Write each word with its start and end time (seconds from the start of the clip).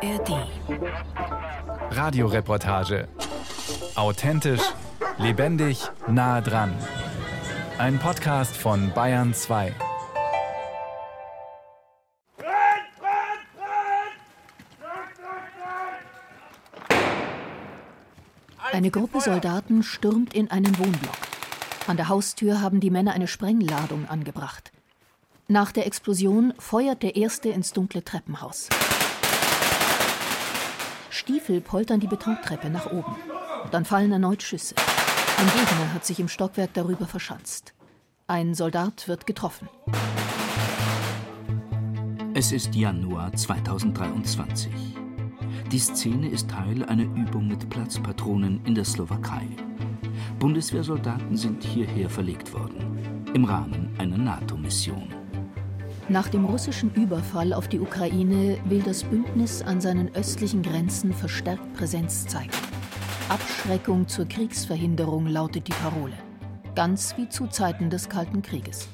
ARD. 0.00 0.46
Radioreportage. 1.90 3.08
Authentisch, 3.96 4.62
lebendig, 5.18 5.90
nah 6.06 6.40
dran. 6.40 6.72
Ein 7.78 7.98
Podcast 7.98 8.56
von 8.56 8.92
Bayern 8.94 9.34
2. 9.34 9.74
Eine 18.72 18.90
Gruppe 18.92 19.20
Soldaten 19.20 19.82
stürmt 19.82 20.32
in 20.32 20.48
einen 20.52 20.78
Wohnblock. 20.78 21.16
An 21.88 21.96
der 21.96 22.08
Haustür 22.08 22.60
haben 22.60 22.78
die 22.78 22.90
Männer 22.90 23.14
eine 23.14 23.26
Sprengladung 23.26 24.08
angebracht. 24.08 24.70
Nach 25.48 25.72
der 25.72 25.86
Explosion 25.86 26.54
feuert 26.58 27.02
der 27.02 27.16
erste 27.16 27.48
ins 27.48 27.72
dunkle 27.72 28.04
Treppenhaus. 28.04 28.68
Stiefel 31.10 31.60
poltern 31.60 32.00
die 32.00 32.06
Betontreppe 32.06 32.70
nach 32.70 32.86
oben. 32.86 33.16
Dann 33.70 33.84
fallen 33.84 34.12
erneut 34.12 34.42
Schüsse. 34.42 34.74
Ein 35.38 35.46
Gegner 35.46 35.94
hat 35.94 36.04
sich 36.04 36.20
im 36.20 36.28
Stockwerk 36.28 36.74
darüber 36.74 37.06
verschanzt. 37.06 37.74
Ein 38.26 38.54
Soldat 38.54 39.08
wird 39.08 39.26
getroffen. 39.26 39.68
Es 42.34 42.52
ist 42.52 42.74
Januar 42.74 43.32
2023. 43.32 44.72
Die 45.72 45.78
Szene 45.78 46.28
ist 46.28 46.50
Teil 46.50 46.84
einer 46.84 47.04
Übung 47.04 47.48
mit 47.48 47.68
Platzpatronen 47.68 48.64
in 48.64 48.74
der 48.74 48.84
Slowakei. 48.84 49.46
Bundeswehrsoldaten 50.38 51.36
sind 51.36 51.64
hierher 51.64 52.08
verlegt 52.08 52.52
worden, 52.52 53.24
im 53.34 53.44
Rahmen 53.44 53.94
einer 53.98 54.18
NATO-Mission. 54.18 55.17
Nach 56.10 56.28
dem 56.28 56.46
russischen 56.46 56.90
Überfall 56.94 57.52
auf 57.52 57.68
die 57.68 57.80
Ukraine 57.80 58.58
will 58.64 58.80
das 58.80 59.04
Bündnis 59.04 59.60
an 59.60 59.78
seinen 59.82 60.14
östlichen 60.14 60.62
Grenzen 60.62 61.12
verstärkt 61.12 61.74
Präsenz 61.74 62.26
zeigen. 62.26 62.50
Abschreckung 63.28 64.08
zur 64.08 64.26
Kriegsverhinderung 64.26 65.26
lautet 65.26 65.68
die 65.68 65.72
Parole. 65.72 66.14
Ganz 66.74 67.14
wie 67.18 67.28
zu 67.28 67.46
Zeiten 67.48 67.90
des 67.90 68.08
Kalten 68.08 68.40
Krieges. 68.40 68.88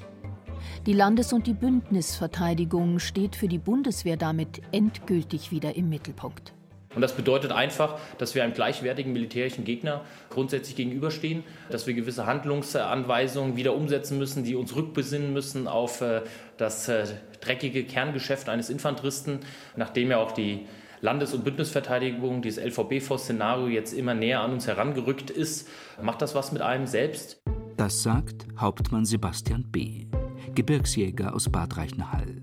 Die 0.87 0.93
Landes- 0.93 1.33
und 1.33 1.47
die 1.47 1.55
Bündnisverteidigung 1.55 2.99
steht 2.99 3.37
für 3.37 3.47
die 3.47 3.59
Bundeswehr 3.59 4.17
damit 4.17 4.63
endgültig 4.73 5.53
wieder 5.53 5.77
im 5.77 5.89
Mittelpunkt. 5.89 6.53
Und 6.95 7.03
das 7.03 7.15
bedeutet 7.15 7.53
einfach, 7.53 7.99
dass 8.19 8.35
wir 8.35 8.45
einem 8.45 8.55
gleichwertigen 8.55 9.13
militärischen 9.13 9.65
Gegner 9.65 10.03
grundsätzlich 10.31 10.77
gegenüberstehen, 10.77 11.43
dass 11.71 11.87
wir 11.87 11.95
gewisse 11.95 12.27
Handlungsanweisungen 12.27 13.57
wieder 13.57 13.75
umsetzen 13.75 14.19
müssen, 14.19 14.45
die 14.45 14.55
uns 14.55 14.77
rückbesinnen 14.77 15.33
müssen 15.33 15.67
auf 15.67 16.01
äh, 16.01 16.23
das 16.57 16.89
äh, 16.89 17.07
dreckige 17.41 17.85
Kerngeschäft 17.85 18.49
eines 18.49 18.71
Infanteristen, 18.71 19.41
nachdem 19.77 20.11
ja 20.11 20.19
auch 20.19 20.33
die 20.33 20.67
Landes- 21.01 21.35
und 21.35 21.45
Bündnisverteidigung, 21.45 22.41
dieses 22.41 22.65
LVB-Szenario 22.65 23.69
jetzt 23.69 23.93
immer 23.93 24.15
näher 24.15 24.41
an 24.41 24.53
uns 24.53 24.67
herangerückt 24.67 25.31
ist, 25.31 25.69
macht 26.03 26.23
das 26.23 26.35
was 26.35 26.53
mit 26.53 26.63
einem 26.63 26.87
selbst? 26.87 27.43
Das 27.77 28.03
sagt 28.03 28.47
Hauptmann 28.59 29.05
Sebastian 29.05 29.65
B., 29.71 30.07
Gebirgsjäger 30.55 31.35
aus 31.35 31.51
Bad 31.51 31.77
Reichenhall. 31.77 32.41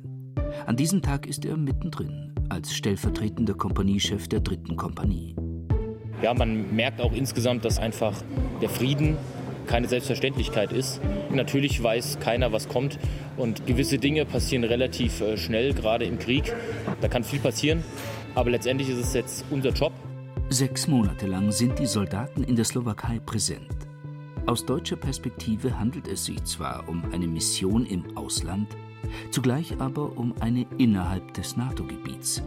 An 0.66 0.76
diesem 0.76 1.02
Tag 1.02 1.26
ist 1.26 1.46
er 1.46 1.58
mittendrin 1.58 2.36
als 2.50 2.74
stellvertretender 2.74 3.54
Kompaniechef 3.54 4.28
der 4.28 4.42
dritten 4.42 4.76
Kompanie. 4.76 5.36
Ja, 6.22 6.34
man 6.34 6.76
merkt 6.76 7.02
auch 7.02 7.14
insgesamt, 7.14 7.66
dass 7.66 7.80
einfach 7.80 8.14
der 8.62 8.70
Frieden 8.70 9.18
keine 9.68 9.88
Selbstverständlichkeit 9.88 10.72
ist. 10.72 11.02
Natürlich 11.32 11.82
weiß 11.82 12.20
keiner, 12.20 12.52
was 12.52 12.68
kommt 12.68 13.00
und 13.38 13.66
gewisse 13.66 13.98
Dinge 13.98 14.26
passieren 14.26 14.64
relativ 14.64 15.22
äh, 15.22 15.38
schnell, 15.38 15.74
gerade 15.74 16.06
im 16.06 16.20
Krieg. 16.20 16.54
Da 17.02 17.08
kann 17.08 17.24
viel 17.24 17.40
passieren, 17.40 17.84
aber 18.36 18.50
letztendlich 18.52 18.90
ist 18.90 18.98
es 18.98 19.14
jetzt 19.14 19.46
unser 19.50 19.70
Job. 19.70 19.94
Sechs 20.50 20.88
Monate 20.88 21.28
lang 21.28 21.52
sind 21.52 21.80
die 21.80 21.86
Soldaten 21.86 22.44
in 22.44 22.56
der 22.56 22.66
Slowakei 22.66 23.20
präsent. 23.26 23.70
Aus 24.48 24.66
deutscher 24.66 24.96
Perspektive 24.96 25.80
handelt 25.80 26.08
es 26.08 26.26
sich 26.26 26.44
zwar 26.44 26.90
um 26.90 27.04
eine 27.14 27.28
Mission 27.28 27.86
im 27.86 28.18
Ausland, 28.18 28.68
zugleich 29.30 29.80
aber 29.80 30.18
um 30.18 30.34
eine 30.42 30.66
innerhalb 30.78 31.34
des 31.36 31.56
NATO-Gebiets. 31.58 32.42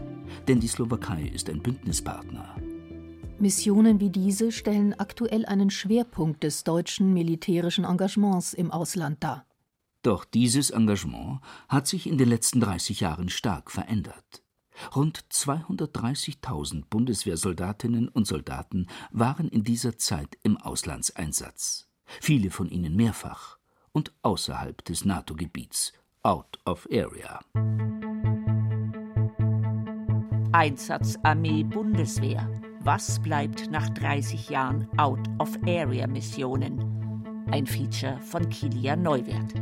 Denn 0.48 0.60
die 0.60 0.68
Slowakei 0.68 1.30
ist 1.32 1.48
ein 1.48 1.62
Bündnispartner. 1.62 2.56
Missionen 3.44 4.00
wie 4.00 4.08
diese 4.08 4.50
stellen 4.50 4.98
aktuell 4.98 5.44
einen 5.44 5.68
Schwerpunkt 5.68 6.42
des 6.42 6.64
deutschen 6.64 7.12
militärischen 7.12 7.84
Engagements 7.84 8.54
im 8.54 8.70
Ausland 8.70 9.22
dar. 9.22 9.44
Doch 10.02 10.24
dieses 10.24 10.70
Engagement 10.70 11.40
hat 11.68 11.86
sich 11.86 12.06
in 12.06 12.16
den 12.16 12.30
letzten 12.30 12.60
30 12.60 13.00
Jahren 13.00 13.28
stark 13.28 13.70
verändert. 13.70 14.42
Rund 14.96 15.26
230.000 15.30 16.84
Bundeswehrsoldatinnen 16.88 18.08
und 18.08 18.26
Soldaten 18.26 18.86
waren 19.10 19.50
in 19.50 19.62
dieser 19.62 19.98
Zeit 19.98 20.38
im 20.42 20.56
Auslandseinsatz. 20.56 21.86
Viele 22.22 22.50
von 22.50 22.70
ihnen 22.70 22.96
mehrfach 22.96 23.58
und 23.92 24.14
außerhalb 24.22 24.82
des 24.86 25.04
NATO-Gebiets 25.04 25.92
out 26.22 26.58
of 26.64 26.88
area. 26.90 27.40
Einsatzarmee 30.52 31.62
Bundeswehr. 31.64 32.63
Was 32.84 33.18
bleibt 33.18 33.70
nach 33.70 33.88
30 33.88 34.50
Jahren 34.50 34.86
out 34.98 35.20
of 35.38 35.58
area 35.66 36.06
Missionen? 36.06 36.78
Ein 37.50 37.66
Feature 37.66 38.18
von 38.20 38.46
Kilian 38.50 39.00
Neuwert. 39.00 39.54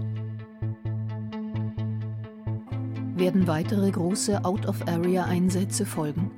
Werden 3.15 3.47
weitere 3.47 3.93
große 3.93 4.44
Out-of-Area-Einsätze 4.44 5.87
folgen? 5.87 6.32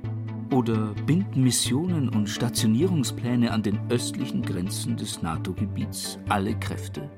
Oder 0.51 0.93
binden 1.07 1.43
Missionen 1.43 2.07
und 2.09 2.29
Stationierungspläne 2.29 3.49
an 3.49 3.63
den 3.63 3.79
östlichen 3.89 4.43
Grenzen 4.43 4.95
des 4.95 5.23
NATO-Gebiets 5.23 6.19
alle 6.29 6.53
Kräfte? 6.59 7.09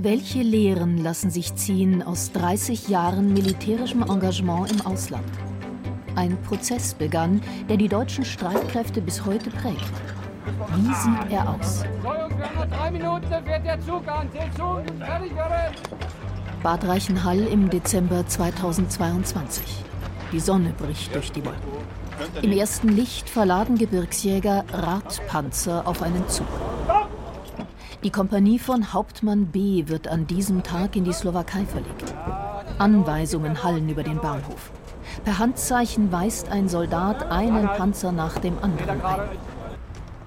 Welche 0.00 0.40
Lehren 0.40 0.96
lassen 0.96 1.28
sich 1.28 1.54
ziehen 1.56 2.02
aus 2.02 2.32
30 2.32 2.88
Jahren 2.88 3.34
militärischem 3.34 4.00
Engagement 4.00 4.72
im 4.72 4.80
Ausland? 4.80 5.28
Ein 6.16 6.40
Prozess 6.42 6.94
begann, 6.94 7.40
der 7.68 7.76
die 7.76 7.88
deutschen 7.88 8.24
Streitkräfte 8.24 9.00
bis 9.00 9.24
heute 9.24 9.50
prägt. 9.50 9.92
Wie 10.76 10.94
sieht 10.94 11.32
er 11.32 11.48
aus? 11.50 11.84
Bad 16.62 16.84
Reichenhall 16.86 17.40
im 17.40 17.70
Dezember 17.70 18.26
2022. 18.26 19.84
Die 20.32 20.40
Sonne 20.40 20.72
bricht 20.76 21.14
durch 21.14 21.32
die 21.32 21.44
Wolken. 21.44 21.60
Im 22.42 22.52
ersten 22.52 22.88
Licht 22.88 23.28
verladen 23.28 23.76
Gebirgsjäger 23.76 24.64
Radpanzer 24.72 25.86
auf 25.86 26.02
einen 26.02 26.28
Zug. 26.28 26.46
Die 28.04 28.10
Kompanie 28.10 28.58
von 28.58 28.92
Hauptmann 28.92 29.46
B 29.46 29.88
wird 29.88 30.08
an 30.08 30.26
diesem 30.26 30.62
Tag 30.62 30.94
in 30.94 31.04
die 31.04 31.12
Slowakei 31.12 31.64
verlegt. 31.64 32.14
Anweisungen 32.78 33.62
hallen 33.64 33.88
über 33.88 34.02
den 34.02 34.18
Bahnhof. 34.18 34.70
Per 35.22 35.38
Handzeichen 35.38 36.10
weist 36.10 36.50
ein 36.50 36.68
Soldat 36.68 37.30
einen 37.30 37.66
Panzer 37.66 38.12
nach 38.12 38.38
dem 38.38 38.58
anderen 38.58 39.00
ein. 39.02 39.20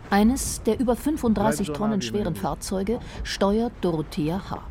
Eines 0.09 0.63
der 0.63 0.79
über 0.79 0.95
35 0.95 1.71
Tonnen 1.71 2.01
schweren 2.01 2.35
Fahrzeuge 2.35 2.99
steuert 3.23 3.73
Dorothea 3.81 4.41
H. 4.49 4.63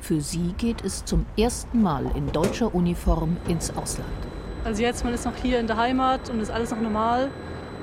Für 0.00 0.20
sie 0.20 0.52
geht 0.58 0.84
es 0.84 1.04
zum 1.04 1.24
ersten 1.38 1.82
Mal 1.82 2.04
in 2.14 2.30
deutscher 2.30 2.74
Uniform 2.74 3.38
ins 3.48 3.70
Ausland. 3.70 4.08
Also 4.64 4.82
jetzt, 4.82 5.04
man 5.04 5.14
ist 5.14 5.24
noch 5.24 5.36
hier 5.36 5.58
in 5.58 5.66
der 5.66 5.78
Heimat 5.78 6.28
und 6.28 6.40
ist 6.40 6.50
alles 6.50 6.70
noch 6.70 6.80
normal. 6.80 7.30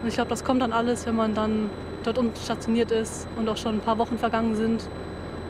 Und 0.01 0.07
ich 0.07 0.13
glaube, 0.13 0.29
das 0.29 0.44
kommt 0.44 0.62
dann 0.62 0.72
alles, 0.72 1.07
wenn 1.07 1.16
man 1.16 1.34
dann 1.34 1.72
dort 2.03 2.19
unten 2.19 2.39
stationiert 2.39 2.91
ist 2.91 3.28
und 3.35 3.50
auch 3.50 3.57
schon 3.57 3.75
ein 3.75 3.81
paar 3.81 3.97
Wochen 3.97 4.18
vergangen 4.18 4.56
sind, 4.56 4.88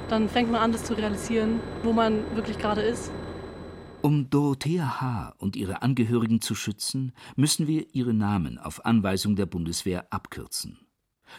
dann 0.09 0.29
fängt 0.29 0.51
man 0.51 0.61
an, 0.61 0.71
das 0.71 0.85
zu 0.85 0.93
realisieren, 0.93 1.59
wo 1.83 1.91
man 1.91 2.19
wirklich 2.33 2.57
gerade 2.57 2.81
ist. 2.81 3.11
Um 4.07 4.29
Dorothea 4.29 5.01
H. 5.01 5.33
und 5.37 5.57
ihre 5.57 5.81
Angehörigen 5.81 6.39
zu 6.39 6.55
schützen, 6.55 7.11
müssen 7.35 7.67
wir 7.67 7.87
ihre 7.91 8.13
Namen 8.13 8.57
auf 8.57 8.85
Anweisung 8.85 9.35
der 9.35 9.47
Bundeswehr 9.47 10.07
abkürzen. 10.11 10.79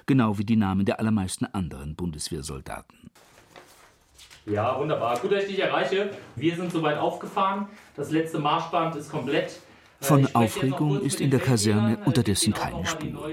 Genau 0.05 0.37
wie 0.37 0.45
die 0.45 0.57
Namen 0.57 0.85
der 0.85 0.99
allermeisten 0.99 1.47
anderen 1.47 1.97
Bundeswehrsoldaten. 1.97 3.09
Ja, 4.45 4.79
wunderbar. 4.79 5.19
Gut, 5.19 5.33
dass 5.33 5.45
ich 5.45 5.53
dich 5.53 5.61
erreiche. 5.61 6.11
Wir 6.37 6.57
sind 6.57 6.71
soweit 6.71 6.99
aufgefahren. 6.99 7.69
Das 7.97 8.11
letzte 8.11 8.39
Marschband 8.39 8.97
ist 8.97 9.11
komplett. 9.11 9.61
Von 10.03 10.29
Aufregung 10.35 11.01
ist 11.01 11.23
in 11.23 11.31
der 11.31 11.41
Kaserne 11.41 11.97
unterdessen 12.05 12.53
keine 12.53 12.85
Spur. 12.85 13.31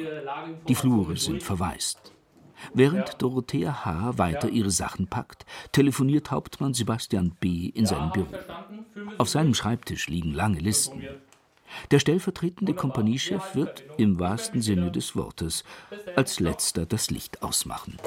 Die 0.69 0.75
Flure 0.75 1.17
sind 1.17 1.43
verwaist. 1.43 2.13
Während 2.73 3.21
Dorothea 3.21 3.83
H. 3.83 4.17
weiter 4.17 4.47
ihre 4.47 4.71
Sachen 4.71 5.07
packt, 5.07 5.45
telefoniert 5.73 6.31
Hauptmann 6.31 6.73
Sebastian 6.73 7.35
B. 7.41 7.67
in 7.67 7.85
seinem 7.85 8.13
Büro. 8.13 8.31
Auf 9.17 9.29
seinem 9.29 9.53
Schreibtisch 9.53 10.07
liegen 10.07 10.33
lange 10.33 10.59
Listen. 10.59 11.03
Der 11.91 11.99
stellvertretende 11.99 12.73
Kompaniechef 12.73 13.55
wird 13.55 13.83
im 13.97 14.19
wahrsten 14.19 14.61
Sinne 14.61 14.91
des 14.91 15.15
Wortes 15.15 15.63
als 16.15 16.39
letzter 16.39 16.85
das 16.85 17.09
Licht 17.09 17.43
ausmachen. 17.43 17.97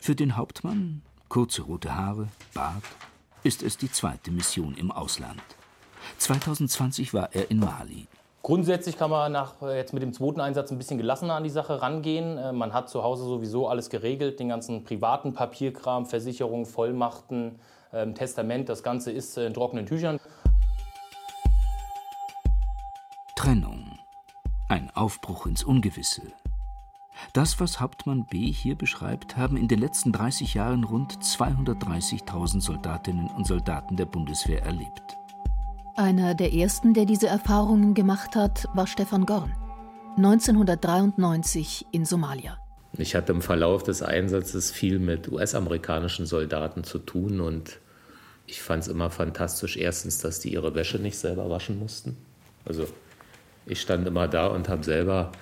Für 0.00 0.14
den 0.14 0.36
Hauptmann, 0.36 1.02
kurze 1.28 1.62
rote 1.62 1.96
Haare, 1.96 2.28
Bart, 2.52 2.84
ist 3.42 3.62
es 3.62 3.76
die 3.76 3.90
zweite 3.90 4.30
Mission 4.30 4.74
im 4.76 4.90
Ausland. 4.90 5.42
2020 6.18 7.12
war 7.12 7.30
er 7.32 7.50
in 7.50 7.58
Mali. 7.58 8.06
Grundsätzlich 8.42 8.98
kann 8.98 9.10
man 9.10 9.32
nach, 9.32 9.62
äh, 9.62 9.78
jetzt 9.78 9.94
mit 9.94 10.02
dem 10.02 10.12
zweiten 10.12 10.40
Einsatz 10.40 10.70
ein 10.70 10.76
bisschen 10.76 10.98
gelassener 10.98 11.34
an 11.34 11.44
die 11.44 11.50
Sache 11.50 11.80
rangehen. 11.80 12.36
Äh, 12.36 12.52
man 12.52 12.74
hat 12.74 12.90
zu 12.90 13.02
Hause 13.02 13.24
sowieso 13.24 13.68
alles 13.68 13.88
geregelt, 13.88 14.38
den 14.38 14.50
ganzen 14.50 14.84
privaten 14.84 15.32
Papierkram, 15.32 16.04
Versicherungen, 16.04 16.66
Vollmachten, 16.66 17.58
Testament, 18.14 18.68
das 18.68 18.82
Ganze 18.82 19.12
ist 19.12 19.36
in 19.38 19.54
trockenen 19.54 19.86
Tüchern. 19.86 20.18
Trennung. 23.36 23.98
Ein 24.68 24.90
Aufbruch 24.94 25.46
ins 25.46 25.62
Ungewisse. 25.62 26.22
Das, 27.32 27.60
was 27.60 27.80
Hauptmann 27.80 28.26
B. 28.26 28.50
hier 28.50 28.74
beschreibt, 28.74 29.36
haben 29.36 29.56
in 29.56 29.68
den 29.68 29.78
letzten 29.78 30.12
30 30.12 30.54
Jahren 30.54 30.84
rund 30.84 31.12
230.000 31.14 32.60
Soldatinnen 32.60 33.28
und 33.28 33.46
Soldaten 33.46 33.96
der 33.96 34.06
Bundeswehr 34.06 34.62
erlebt. 34.62 35.16
Einer 35.96 36.34
der 36.34 36.52
ersten, 36.52 36.92
der 36.92 37.04
diese 37.04 37.28
Erfahrungen 37.28 37.94
gemacht 37.94 38.34
hat, 38.34 38.66
war 38.74 38.86
Stefan 38.86 39.26
Gorn. 39.26 39.52
1993 40.16 41.86
in 41.92 42.04
Somalia. 42.04 42.58
Ich 42.96 43.14
hatte 43.14 43.32
im 43.32 43.42
Verlauf 43.42 43.82
des 43.82 44.02
Einsatzes 44.02 44.70
viel 44.70 44.98
mit 44.98 45.30
US-amerikanischen 45.30 46.26
Soldaten 46.26 46.84
zu 46.84 46.98
tun 46.98 47.40
und 47.40 47.80
ich 48.46 48.62
fand 48.62 48.82
es 48.82 48.88
immer 48.88 49.10
fantastisch, 49.10 49.76
erstens, 49.76 50.18
dass 50.18 50.40
die 50.40 50.52
ihre 50.52 50.74
Wäsche 50.74 50.98
nicht 50.98 51.18
selber 51.18 51.48
waschen 51.50 51.78
mussten. 51.78 52.16
Also 52.64 52.86
ich 53.66 53.80
stand 53.80 54.06
immer 54.06 54.28
da 54.28 54.48
und 54.48 54.68
habe 54.68 54.84
selber 54.84 55.32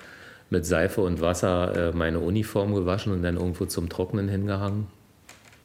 mit 0.49 0.65
Seife 0.65 1.01
und 1.01 1.21
Wasser 1.21 1.89
äh, 1.89 1.91
meine 1.91 2.19
Uniform 2.19 2.73
gewaschen 2.73 3.11
und 3.11 3.23
dann 3.23 3.37
irgendwo 3.37 3.65
zum 3.65 3.89
Trocknen 3.89 4.29
hingehangen. 4.29 4.87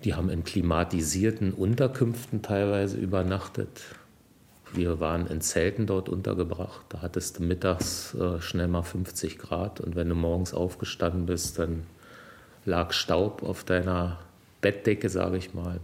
Die 0.05 0.15
haben 0.15 0.31
in 0.31 0.45
klimatisierten 0.45 1.53
Unterkünften 1.53 2.43
teilweise 2.43 2.97
übernachtet. 2.97 3.83
Wir 4.73 5.01
waren 5.01 5.27
in 5.27 5.41
Zelten 5.41 5.87
dort 5.87 6.09
untergebracht. 6.09 6.83
Da 6.89 7.03
hattest 7.03 7.39
du 7.39 7.43
mittags 7.43 8.15
äh, 8.15 8.41
schnell 8.41 8.69
mal 8.69 8.83
50 8.83 9.39
Grad 9.39 9.81
und 9.81 9.97
wenn 9.97 10.09
du 10.09 10.15
morgens 10.15 10.55
aufgestanden 10.55 11.27
bist, 11.27 11.59
dann 11.59 11.87
lag 12.65 12.93
Staub 12.93 13.43
auf 13.43 13.65
deiner 13.65 14.19
Bettdecke, 14.61 15.09
sage 15.09 15.37
ich 15.37 15.55
mal. 15.55 15.81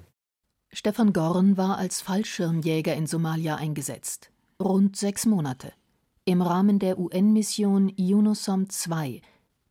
Stefan 0.76 1.12
Gorn 1.12 1.56
war 1.56 1.78
als 1.78 2.00
Fallschirmjäger 2.00 2.96
in 2.96 3.06
Somalia 3.06 3.54
eingesetzt. 3.54 4.32
Rund 4.60 4.96
sechs 4.96 5.24
Monate. 5.24 5.72
Im 6.24 6.42
Rahmen 6.42 6.80
der 6.80 6.98
UN-Mission 6.98 7.92
UNOSOM 7.96 8.66
II, 8.90 9.22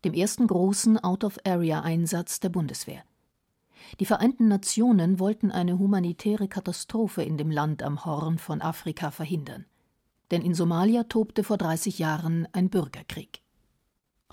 dem 0.06 0.14
ersten 0.14 0.48
großen 0.48 0.98
Out-of-Area-Einsatz 0.98 2.40
der 2.40 2.48
Bundeswehr. 2.48 3.04
Die 4.00 4.06
Vereinten 4.06 4.48
Nationen 4.48 5.20
wollten 5.20 5.52
eine 5.52 5.78
humanitäre 5.78 6.48
Katastrophe 6.48 7.22
in 7.22 7.38
dem 7.38 7.52
Land 7.52 7.84
am 7.84 8.06
Horn 8.06 8.38
von 8.38 8.62
Afrika 8.62 9.12
verhindern. 9.12 9.66
Denn 10.32 10.42
in 10.42 10.54
Somalia 10.54 11.04
tobte 11.04 11.44
vor 11.44 11.58
30 11.58 12.00
Jahren 12.00 12.48
ein 12.54 12.70
Bürgerkrieg. 12.70 13.42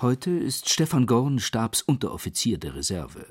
Heute 0.01 0.31
ist 0.31 0.69
Stefan 0.69 1.07
Gorn 1.07 1.41
Stabsunteroffizier 1.41 2.59
der 2.59 2.77
Reserve. 2.77 3.27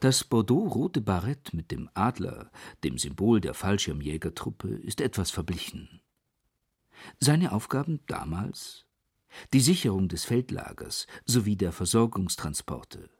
Das 0.00 0.24
Bordeaux-rote 0.24 1.00
Barett 1.00 1.54
mit 1.54 1.70
dem 1.70 1.88
Adler, 1.94 2.50
dem 2.84 2.98
Symbol 2.98 3.40
der 3.40 3.54
Fallschirmjägertruppe, 3.54 4.68
ist 4.68 5.00
etwas 5.00 5.30
verblichen. 5.30 6.00
Seine 7.20 7.52
Aufgaben 7.52 8.00
damals? 8.06 8.86
Die 9.52 9.60
Sicherung 9.60 10.08
des 10.08 10.24
Feldlagers 10.24 11.06
sowie 11.24 11.56
der 11.56 11.72
Versorgungstransporte, 11.72 13.10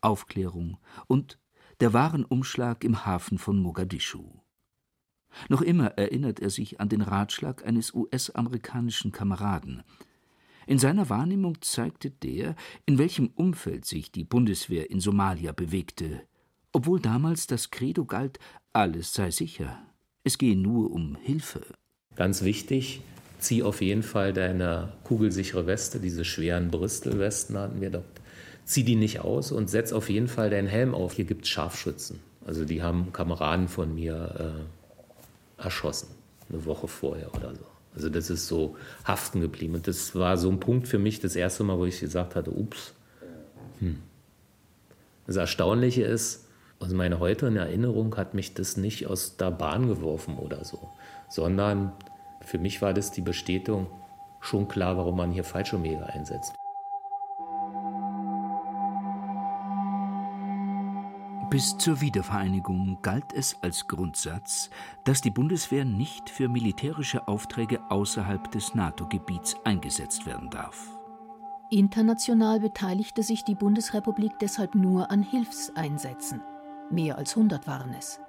Aufklärung 0.00 0.78
und 1.06 1.38
der 1.80 1.92
Warenumschlag 1.92 2.84
im 2.84 3.04
Hafen 3.04 3.38
von 3.38 3.58
Mogadischu. 3.58 4.40
Noch 5.48 5.60
immer 5.60 5.88
erinnert 5.98 6.40
er 6.40 6.50
sich 6.50 6.80
an 6.80 6.88
den 6.88 7.02
Ratschlag 7.02 7.66
eines 7.66 7.92
US-amerikanischen 7.92 9.12
Kameraden. 9.12 9.82
In 10.66 10.78
seiner 10.78 11.08
Wahrnehmung 11.08 11.62
zeigte 11.62 12.10
der, 12.10 12.56
in 12.86 12.98
welchem 12.98 13.30
Umfeld 13.34 13.84
sich 13.84 14.10
die 14.10 14.24
Bundeswehr 14.24 14.90
in 14.90 15.00
Somalia 15.00 15.52
bewegte, 15.52 16.22
obwohl 16.72 17.00
damals 17.00 17.46
das 17.46 17.70
Credo 17.70 18.04
galt, 18.04 18.38
alles 18.72 19.14
sei 19.14 19.30
sicher, 19.30 19.80
es 20.24 20.38
gehe 20.38 20.56
nur 20.56 20.90
um 20.90 21.16
Hilfe. 21.22 21.62
Ganz 22.16 22.42
wichtig, 22.42 23.00
zieh 23.38 23.62
auf 23.62 23.80
jeden 23.80 24.02
Fall 24.02 24.32
deine 24.32 24.92
kugelsichere 25.04 25.66
Weste, 25.66 26.00
diese 26.00 26.24
schweren 26.24 26.70
Bristol-Westen 26.70 27.56
hatten 27.56 27.80
wir 27.80 27.90
dort 27.90 28.04
zieh 28.66 28.82
die 28.82 28.96
nicht 28.96 29.20
aus 29.20 29.52
und 29.52 29.70
setz 29.70 29.92
auf 29.92 30.10
jeden 30.10 30.28
Fall 30.28 30.50
deinen 30.50 30.66
Helm 30.66 30.94
auf. 30.94 31.12
Hier 31.12 31.24
gibt 31.24 31.44
es 31.44 31.48
Scharfschützen. 31.48 32.18
Also 32.44 32.64
die 32.64 32.82
haben 32.82 33.12
Kameraden 33.12 33.68
von 33.68 33.94
mir 33.94 34.64
äh, 35.58 35.62
erschossen, 35.62 36.08
eine 36.48 36.64
Woche 36.66 36.88
vorher 36.88 37.34
oder 37.34 37.54
so. 37.54 37.75
Also 37.96 38.10
das 38.10 38.30
ist 38.30 38.46
so 38.46 38.76
haften 39.04 39.40
geblieben. 39.40 39.74
Und 39.74 39.88
das 39.88 40.14
war 40.14 40.36
so 40.36 40.50
ein 40.50 40.60
Punkt 40.60 40.86
für 40.86 40.98
mich, 40.98 41.18
das 41.18 41.34
erste 41.34 41.64
Mal, 41.64 41.78
wo 41.78 41.86
ich 41.86 41.98
gesagt 41.98 42.36
hatte, 42.36 42.50
ups. 42.50 42.92
Hm. 43.80 43.98
Das 45.26 45.36
Erstaunliche 45.36 46.04
ist, 46.04 46.46
also 46.78 46.94
meine 46.94 47.18
heutige 47.18 47.58
Erinnerung 47.58 48.16
hat 48.16 48.34
mich 48.34 48.54
das 48.54 48.76
nicht 48.76 49.06
aus 49.06 49.36
der 49.38 49.50
Bahn 49.50 49.88
geworfen 49.88 50.36
oder 50.36 50.64
so, 50.64 50.90
sondern 51.28 51.92
für 52.42 52.58
mich 52.58 52.82
war 52.82 52.94
das 52.94 53.10
die 53.10 53.22
Bestätigung, 53.22 53.88
schon 54.40 54.68
klar, 54.68 54.96
warum 54.96 55.16
man 55.16 55.32
hier 55.32 55.42
Fallschirmjäger 55.42 56.06
einsetzt. 56.06 56.52
Bis 61.50 61.78
zur 61.78 62.00
Wiedervereinigung 62.00 62.98
galt 63.02 63.32
es 63.32 63.56
als 63.62 63.86
Grundsatz, 63.86 64.68
dass 65.04 65.20
die 65.20 65.30
Bundeswehr 65.30 65.84
nicht 65.84 66.28
für 66.28 66.48
militärische 66.48 67.28
Aufträge 67.28 67.88
außerhalb 67.88 68.50
des 68.50 68.74
NATO-Gebiets 68.74 69.56
eingesetzt 69.64 70.26
werden 70.26 70.50
darf. 70.50 70.90
International 71.70 72.58
beteiligte 72.58 73.22
sich 73.22 73.44
die 73.44 73.54
Bundesrepublik 73.54 74.38
deshalb 74.40 74.74
nur 74.74 75.10
an 75.12 75.22
Hilfseinsätzen. 75.22 76.42
Mehr 76.90 77.16
als 77.16 77.36
100 77.36 77.66
waren 77.68 77.94
es. 77.94 78.20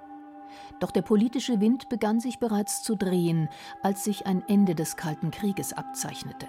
Doch 0.78 0.92
der 0.92 1.02
politische 1.02 1.60
Wind 1.60 1.88
begann 1.88 2.20
sich 2.20 2.38
bereits 2.38 2.82
zu 2.82 2.94
drehen, 2.94 3.48
als 3.82 4.04
sich 4.04 4.26
ein 4.26 4.42
Ende 4.46 4.76
des 4.76 4.96
Kalten 4.96 5.32
Krieges 5.32 5.72
abzeichnete. 5.72 6.46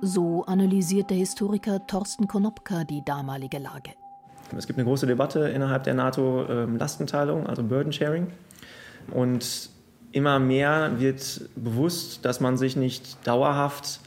So 0.00 0.44
analysiert 0.44 1.10
der 1.10 1.18
Historiker 1.18 1.84
Thorsten 1.86 2.28
Konopka 2.28 2.84
die 2.84 3.04
damalige 3.04 3.58
Lage. 3.58 3.92
Es 4.56 4.66
gibt 4.66 4.78
eine 4.78 4.86
große 4.86 5.06
Debatte 5.06 5.48
innerhalb 5.48 5.84
der 5.84 5.94
NATO 5.94 6.46
ähm, 6.48 6.76
Lastenteilung, 6.76 7.46
also 7.46 7.62
Burden 7.62 7.92
Sharing. 7.92 8.28
Und 9.10 9.70
immer 10.12 10.38
mehr 10.38 10.92
wird 10.98 11.42
bewusst, 11.56 12.24
dass 12.24 12.40
man 12.40 12.56
sich 12.56 12.76
nicht 12.76 13.26
dauerhaft 13.26 14.00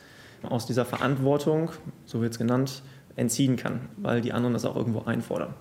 aus 0.43 0.65
dieser 0.65 0.85
Verantwortung, 0.85 1.71
so 2.05 2.21
wird 2.21 2.31
es 2.31 2.37
genannt, 2.37 2.81
entziehen 3.15 3.57
kann, 3.57 3.81
weil 3.97 4.21
die 4.21 4.31
anderen 4.31 4.53
das 4.53 4.63
auch 4.65 4.75
irgendwo 4.75 5.03
einfordern. 5.03 5.53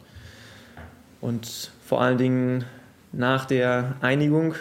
Und 1.20 1.72
vor 1.84 2.00
allen 2.02 2.18
Dingen 2.18 2.64
nach 3.12 3.46
der 3.46 3.96
Einigung 4.00 4.54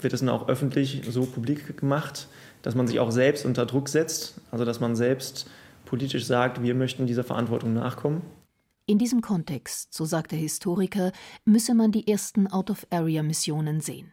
wird 0.00 0.12
es 0.12 0.20
dann 0.20 0.28
auch 0.28 0.48
öffentlich 0.48 1.02
so 1.08 1.26
publik 1.26 1.76
gemacht, 1.76 2.28
dass 2.62 2.74
man 2.74 2.86
sich 2.86 3.00
auch 3.00 3.10
selbst 3.10 3.44
unter 3.44 3.66
Druck 3.66 3.88
setzt, 3.88 4.40
also 4.50 4.64
dass 4.64 4.80
man 4.80 4.96
selbst 4.96 5.50
politisch 5.84 6.24
sagt, 6.24 6.62
wir 6.62 6.74
möchten 6.74 7.06
dieser 7.06 7.24
Verantwortung 7.24 7.74
nachkommen. 7.74 8.22
In 8.88 8.98
diesem 8.98 9.20
Kontext, 9.20 9.92
so 9.92 10.04
sagt 10.04 10.30
der 10.30 10.38
Historiker, 10.38 11.10
müsse 11.44 11.74
man 11.74 11.90
die 11.90 12.06
ersten 12.06 12.46
Out-of-Area-Missionen 12.46 13.80
sehen. 13.80 14.12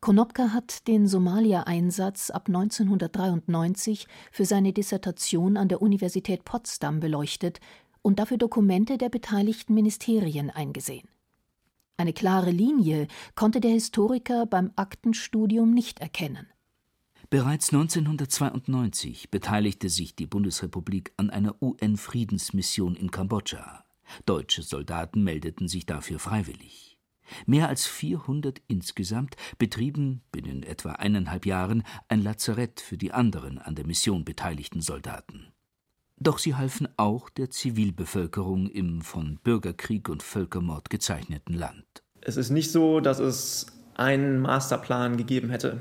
Konopka 0.00 0.54
hat 0.54 0.88
den 0.88 1.06
Somalia-Einsatz 1.06 2.30
ab 2.30 2.48
1993 2.48 4.06
für 4.32 4.46
seine 4.46 4.72
Dissertation 4.72 5.58
an 5.58 5.68
der 5.68 5.82
Universität 5.82 6.46
Potsdam 6.46 7.00
beleuchtet 7.00 7.60
und 8.00 8.18
dafür 8.18 8.38
Dokumente 8.38 8.96
der 8.96 9.10
beteiligten 9.10 9.74
Ministerien 9.74 10.48
eingesehen. 10.48 11.08
Eine 11.98 12.14
klare 12.14 12.50
Linie 12.50 13.08
konnte 13.34 13.60
der 13.60 13.72
Historiker 13.72 14.46
beim 14.46 14.72
Aktenstudium 14.76 15.72
nicht 15.72 16.00
erkennen. 16.00 16.46
Bereits 17.28 17.72
1992 17.72 19.30
beteiligte 19.30 19.88
sich 19.88 20.14
die 20.14 20.26
Bundesrepublik 20.26 21.12
an 21.16 21.30
einer 21.30 21.60
UN-Friedensmission 21.60 22.94
in 22.94 23.10
Kambodscha. 23.10 23.84
Deutsche 24.26 24.62
Soldaten 24.62 25.24
meldeten 25.24 25.66
sich 25.66 25.86
dafür 25.86 26.20
freiwillig. 26.20 27.00
Mehr 27.44 27.68
als 27.68 27.86
400 27.86 28.62
insgesamt 28.68 29.34
betrieben 29.58 30.22
binnen 30.30 30.62
etwa 30.62 30.92
eineinhalb 30.92 31.46
Jahren 31.46 31.82
ein 32.08 32.22
Lazarett 32.22 32.80
für 32.80 32.96
die 32.96 33.10
anderen 33.10 33.58
an 33.58 33.74
der 33.74 33.86
Mission 33.86 34.24
beteiligten 34.24 34.80
Soldaten. 34.80 35.52
Doch 36.18 36.38
sie 36.38 36.54
halfen 36.54 36.88
auch 36.96 37.28
der 37.28 37.50
Zivilbevölkerung 37.50 38.68
im 38.68 39.02
von 39.02 39.40
Bürgerkrieg 39.42 40.08
und 40.08 40.22
Völkermord 40.22 40.90
gezeichneten 40.90 41.54
Land. 41.54 42.04
Es 42.20 42.36
ist 42.36 42.50
nicht 42.50 42.70
so, 42.70 43.00
dass 43.00 43.18
es 43.18 43.66
einen 43.96 44.40
Masterplan 44.40 45.16
gegeben 45.16 45.50
hätte. 45.50 45.80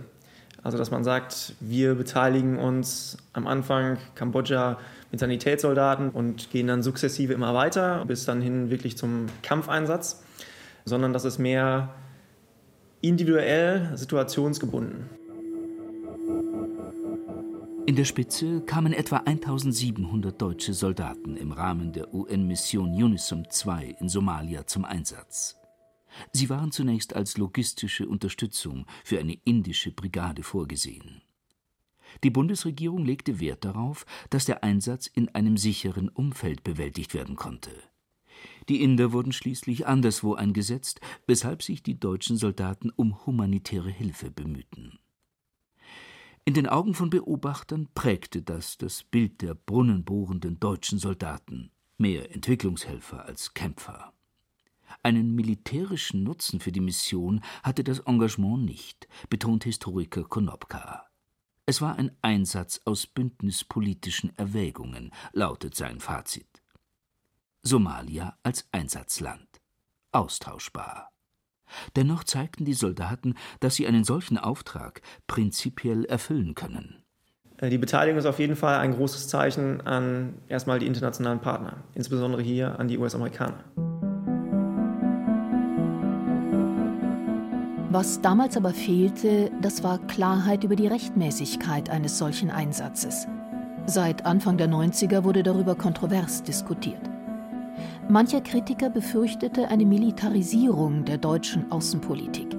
Also 0.66 0.80
dass 0.80 0.90
man 0.90 1.04
sagt, 1.04 1.54
wir 1.60 1.94
beteiligen 1.94 2.58
uns 2.58 3.18
am 3.34 3.46
Anfang 3.46 4.00
Kambodscha 4.16 4.80
mit 5.12 5.20
Sanitätssoldaten 5.20 6.10
und 6.10 6.50
gehen 6.50 6.66
dann 6.66 6.82
sukzessive 6.82 7.34
immer 7.34 7.54
weiter 7.54 8.04
bis 8.08 8.26
dann 8.26 8.42
hin 8.42 8.72
wirklich 8.72 8.98
zum 8.98 9.28
Kampfeinsatz, 9.44 10.24
sondern 10.84 11.14
das 11.14 11.24
ist 11.24 11.38
mehr 11.38 11.94
individuell 13.02 13.96
situationsgebunden. 13.96 15.08
In 17.86 17.96
der 17.96 18.06
Spitze 18.06 18.62
kamen 18.62 18.94
etwa 18.94 19.18
1700 19.18 20.42
deutsche 20.42 20.74
Soldaten 20.74 21.38
im 21.38 21.52
Rahmen 21.52 21.92
der 21.92 22.12
UN-Mission 22.12 22.90
UNISOM 22.90 23.44
II 23.44 23.96
in 24.00 24.10
Somalia 24.10 24.66
zum 24.66 24.84
Einsatz. 24.84 25.58
Sie 26.32 26.50
waren 26.50 26.72
zunächst 26.72 27.16
als 27.16 27.38
logistische 27.38 28.08
Unterstützung 28.08 28.86
für 29.04 29.20
eine 29.20 29.38
indische 29.44 29.92
Brigade 29.92 30.44
vorgesehen. 30.44 31.22
Die 32.24 32.30
Bundesregierung 32.30 33.04
legte 33.04 33.40
Wert 33.40 33.66
darauf, 33.66 34.06
dass 34.30 34.46
der 34.46 34.64
Einsatz 34.64 35.08
in 35.08 35.30
einem 35.30 35.58
sicheren 35.58 36.10
Umfeld 36.10 36.64
bewältigt 36.64 37.14
werden 37.14 37.36
konnte. 37.36 37.72
Die 38.70 38.82
Inder 38.82 39.12
wurden 39.12 39.32
schließlich 39.32 39.88
anderswo 39.88 40.34
eingesetzt, 40.34 41.02
weshalb 41.28 41.62
sich 41.62 41.84
die 41.84 42.00
deutschen 42.00 42.38
Soldaten 42.38 42.90
um 42.90 43.26
humanitäre 43.26 43.90
Hilfe 43.90 44.32
bemühten. 44.32 45.00
In 46.46 46.54
den 46.54 46.68
Augen 46.68 46.94
von 46.94 47.10
Beobachtern 47.10 47.88
prägte 47.96 48.42
das 48.42 48.78
das 48.78 49.04
Bild 49.04 49.42
der 49.42 49.56
brunnenbohrenden 49.56 50.60
deutschen 50.60 51.00
Soldaten, 51.00 51.72
mehr 51.98 52.34
Entwicklungshelfer 52.34 53.26
als 53.26 53.54
Kämpfer. 53.54 54.15
Einen 55.06 55.36
militärischen 55.36 56.24
Nutzen 56.24 56.60
für 56.60 56.72
die 56.72 56.80
Mission 56.80 57.42
hatte 57.62 57.84
das 57.84 58.00
Engagement 58.00 58.66
nicht, 58.66 59.08
betont 59.30 59.64
Historiker 59.64 60.24
Konopka. 60.24 61.06
Es 61.68 61.80
war 61.80 62.00
ein 62.00 62.10
Einsatz 62.24 62.82
aus 62.86 63.06
bündnispolitischen 63.06 64.36
Erwägungen, 64.36 65.12
lautet 65.32 65.76
sein 65.76 66.00
Fazit. 66.00 66.64
Somalia 67.62 68.36
als 68.42 68.68
Einsatzland. 68.72 69.48
Austauschbar. 70.12 71.12
Dennoch 71.96 72.24
zeigten 72.24 72.66
die 72.66 72.74
Soldaten, 72.74 73.36
dass 73.60 73.76
sie 73.76 73.86
einen 73.86 74.06
solchen 74.06 74.40
Auftrag 74.40 75.04
prinzipiell 75.28 76.06
erfüllen 76.06 76.56
können. 76.56 77.04
Äh, 77.58 77.70
die 77.70 77.78
Beteiligung 77.78 78.18
ist 78.18 78.26
auf 78.26 78.40
jeden 78.40 78.56
Fall 78.56 78.80
ein 78.80 78.96
großes 78.96 79.28
Zeichen 79.28 79.82
an 79.82 80.34
erstmal 80.48 80.80
die 80.80 80.88
internationalen 80.88 81.42
Partner, 81.42 81.84
insbesondere 81.94 82.42
hier 82.42 82.80
an 82.80 82.88
die 82.88 82.98
US-Amerikaner. 82.98 83.64
Was 87.98 88.20
damals 88.20 88.58
aber 88.58 88.72
fehlte, 88.72 89.50
das 89.62 89.82
war 89.82 90.00
Klarheit 90.00 90.66
über 90.66 90.76
die 90.76 90.88
Rechtmäßigkeit 90.88 91.90
eines 91.90 92.18
solchen 92.18 92.52
Einsatzes. 92.52 93.26
Seit 93.86 94.26
Anfang 94.26 94.58
der 94.58 94.68
90er 94.68 95.24
wurde 95.24 95.44
darüber 95.44 95.76
kontrovers 95.76 96.44
diskutiert. 96.44 97.00
Mancher 98.10 98.42
Kritiker 98.42 98.90
befürchtete 98.90 99.70
eine 99.70 99.86
Militarisierung 99.86 101.06
der 101.06 101.20
deutschen 101.20 101.72
Außenpolitik. 101.72 102.58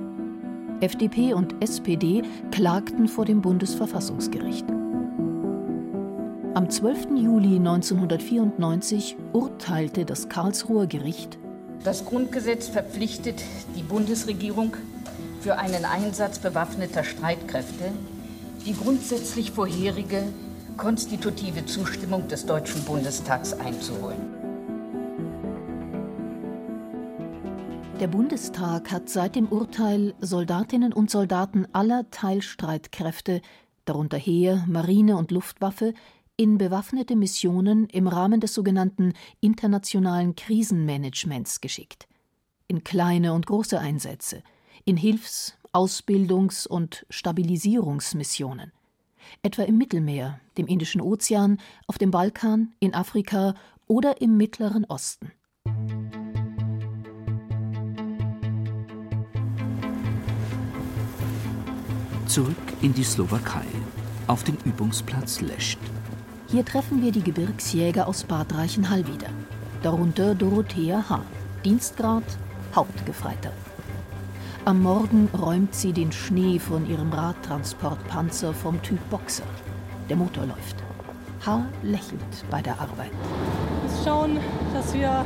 FDP 0.80 1.34
und 1.34 1.54
SPD 1.62 2.22
klagten 2.50 3.06
vor 3.06 3.26
dem 3.26 3.42
Bundesverfassungsgericht. 3.42 4.64
Am 6.54 6.70
12. 6.70 7.08
Juli 7.14 7.56
1994 7.56 9.18
urteilte 9.34 10.06
das 10.06 10.30
Karlsruher 10.30 10.86
Gericht, 10.86 11.36
das 11.84 12.06
Grundgesetz 12.06 12.68
verpflichtet 12.68 13.44
die 13.76 13.82
Bundesregierung 13.82 14.72
für 15.40 15.58
einen 15.58 15.84
Einsatz 15.84 16.38
bewaffneter 16.38 17.04
Streitkräfte 17.04 17.92
die 18.66 18.74
grundsätzlich 18.74 19.52
vorherige 19.52 20.24
konstitutive 20.76 21.64
Zustimmung 21.66 22.26
des 22.28 22.46
Deutschen 22.46 22.82
Bundestags 22.84 23.52
einzuholen. 23.52 24.18
Der 28.00 28.08
Bundestag 28.08 28.90
hat 28.90 29.08
seit 29.08 29.36
dem 29.36 29.46
Urteil 29.46 30.14
Soldatinnen 30.20 30.92
und 30.92 31.10
Soldaten 31.10 31.66
aller 31.72 32.10
Teilstreitkräfte, 32.10 33.40
darunter 33.86 34.18
Heer, 34.18 34.64
Marine 34.66 35.16
und 35.16 35.30
Luftwaffe, 35.30 35.94
in 36.36 36.58
bewaffnete 36.58 37.16
Missionen 37.16 37.86
im 37.86 38.08
Rahmen 38.08 38.40
des 38.40 38.52
sogenannten 38.52 39.14
internationalen 39.40 40.34
Krisenmanagements 40.34 41.62
geschickt. 41.62 42.06
In 42.68 42.84
kleine 42.84 43.32
und 43.32 43.46
große 43.46 43.78
Einsätze– 43.78 44.42
in 44.86 44.96
Hilfs-, 44.96 45.58
Ausbildungs- 45.72 46.66
und 46.66 47.04
Stabilisierungsmissionen, 47.10 48.72
etwa 49.42 49.64
im 49.64 49.76
Mittelmeer, 49.76 50.40
dem 50.56 50.66
Indischen 50.66 51.02
Ozean, 51.02 51.58
auf 51.86 51.98
dem 51.98 52.10
Balkan, 52.10 52.72
in 52.80 52.94
Afrika 52.94 53.54
oder 53.88 54.20
im 54.22 54.36
Mittleren 54.38 54.84
Osten. 54.86 55.32
Zurück 62.26 62.56
in 62.80 62.94
die 62.94 63.04
Slowakei, 63.04 63.66
auf 64.28 64.44
den 64.44 64.56
Übungsplatz 64.64 65.40
Lescht. 65.40 65.78
Hier 66.48 66.64
treffen 66.64 67.02
wir 67.02 67.10
die 67.10 67.22
Gebirgsjäger 67.22 68.06
aus 68.06 68.22
Bad 68.22 68.54
Reichenhall 68.54 69.06
wieder. 69.08 69.30
Darunter 69.82 70.34
Dorothea 70.34 71.08
H., 71.08 71.22
Dienstgrad 71.64 72.24
Hauptgefreiter. 72.74 73.52
Am 74.66 74.82
Morgen 74.82 75.28
räumt 75.32 75.76
sie 75.76 75.92
den 75.92 76.10
Schnee 76.10 76.58
von 76.58 76.90
ihrem 76.90 77.12
Radtransportpanzer 77.12 78.52
vom 78.52 78.82
Typ 78.82 78.98
Boxer. 79.10 79.44
Der 80.08 80.16
Motor 80.16 80.44
läuft. 80.46 80.82
H. 81.46 81.64
lächelt 81.84 82.20
bei 82.50 82.62
der 82.62 82.72
Arbeit. 82.80 83.12
Wir 83.12 83.82
müssen 83.84 84.04
schauen, 84.04 84.38
dass 84.74 84.92
wir 84.92 85.24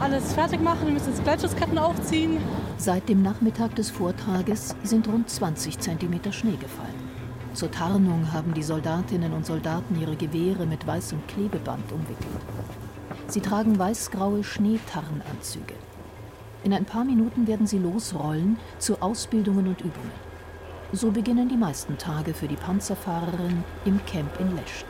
alles 0.00 0.32
fertig 0.32 0.60
machen. 0.60 0.86
Wir 0.86 0.94
müssen 0.94 1.10
jetzt 1.10 1.22
Gleitschutzketten 1.22 1.78
aufziehen. 1.78 2.38
Seit 2.76 3.08
dem 3.08 3.22
Nachmittag 3.22 3.76
des 3.76 3.88
Vortrages 3.88 4.74
sind 4.82 5.06
rund 5.06 5.30
20 5.30 5.78
cm 5.78 6.32
Schnee 6.32 6.56
gefallen. 6.56 7.08
Zur 7.54 7.70
Tarnung 7.70 8.32
haben 8.32 8.52
die 8.52 8.64
Soldatinnen 8.64 9.32
und 9.32 9.46
Soldaten 9.46 10.00
ihre 10.00 10.16
Gewehre 10.16 10.66
mit 10.66 10.84
weißem 10.84 11.24
Klebeband 11.28 11.92
umwickelt. 11.92 12.40
Sie 13.28 13.42
tragen 13.42 13.78
weißgraue 13.78 14.42
Schneetarnanzüge. 14.42 15.74
In 16.62 16.74
ein 16.74 16.84
paar 16.84 17.04
Minuten 17.04 17.46
werden 17.46 17.66
sie 17.66 17.78
losrollen 17.78 18.58
zu 18.78 19.00
Ausbildungen 19.00 19.66
und 19.66 19.80
Übungen. 19.80 20.12
So 20.92 21.10
beginnen 21.10 21.48
die 21.48 21.56
meisten 21.56 21.96
Tage 21.96 22.34
für 22.34 22.48
die 22.48 22.56
Panzerfahrerin 22.56 23.64
im 23.86 24.04
Camp 24.04 24.38
in 24.38 24.54
Lescht. 24.56 24.84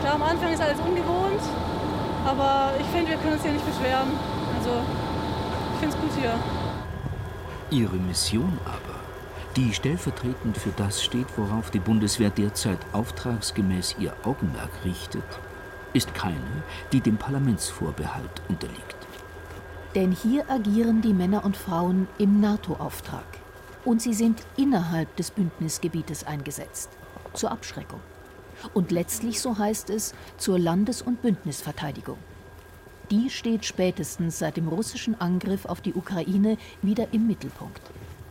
Klar, 0.00 0.14
am 0.14 0.22
Anfang 0.22 0.52
ist 0.52 0.60
alles 0.60 0.78
ungewohnt, 0.78 1.40
aber 2.24 2.74
ich 2.78 2.86
finde, 2.86 3.10
wir 3.10 3.16
können 3.16 3.32
uns 3.32 3.42
hier 3.42 3.52
nicht 3.52 3.66
beschweren. 3.66 4.08
Also, 4.58 4.70
ich 5.72 5.80
finde 5.80 5.96
es 5.96 6.00
gut 6.00 6.20
hier. 6.20 6.34
Ihre 7.70 7.96
Mission 7.96 8.58
aber, 8.64 9.00
die 9.56 9.74
stellvertretend 9.74 10.56
für 10.56 10.72
das 10.76 11.02
steht, 11.02 11.26
worauf 11.36 11.70
die 11.70 11.80
Bundeswehr 11.80 12.30
derzeit 12.30 12.78
auftragsgemäß 12.92 13.96
ihr 13.98 14.12
Augenmerk 14.22 14.70
richtet, 14.84 15.24
ist 15.92 16.14
keine, 16.14 16.62
die 16.92 17.00
dem 17.00 17.16
Parlamentsvorbehalt 17.16 18.42
unterliegt. 18.48 18.96
Denn 19.94 20.10
hier 20.10 20.50
agieren 20.50 21.02
die 21.02 21.12
Männer 21.12 21.44
und 21.44 21.56
Frauen 21.56 22.08
im 22.18 22.40
NATO-Auftrag. 22.40 23.24
Und 23.84 24.02
sie 24.02 24.14
sind 24.14 24.42
innerhalb 24.56 25.14
des 25.16 25.30
Bündnisgebietes 25.30 26.24
eingesetzt. 26.26 26.90
Zur 27.32 27.52
Abschreckung. 27.52 28.00
Und 28.72 28.90
letztlich, 28.90 29.40
so 29.40 29.56
heißt 29.56 29.90
es, 29.90 30.14
zur 30.36 30.58
Landes- 30.58 31.02
und 31.02 31.22
Bündnisverteidigung. 31.22 32.18
Die 33.10 33.30
steht 33.30 33.64
spätestens 33.64 34.38
seit 34.38 34.56
dem 34.56 34.66
russischen 34.66 35.20
Angriff 35.20 35.64
auf 35.66 35.80
die 35.80 35.94
Ukraine 35.94 36.56
wieder 36.82 37.12
im 37.12 37.26
Mittelpunkt. 37.28 37.82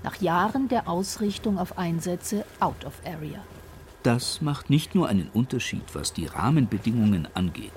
Nach 0.03 0.19
Jahren 0.19 0.67
der 0.67 0.89
Ausrichtung 0.89 1.57
auf 1.57 1.77
Einsätze 1.77 2.43
out 2.59 2.83
of 2.83 2.93
area. 3.05 3.39
Das 4.01 4.41
macht 4.41 4.69
nicht 4.69 4.95
nur 4.95 5.07
einen 5.07 5.29
Unterschied, 5.29 5.83
was 5.93 6.11
die 6.11 6.25
Rahmenbedingungen 6.25 7.27
angeht 7.35 7.71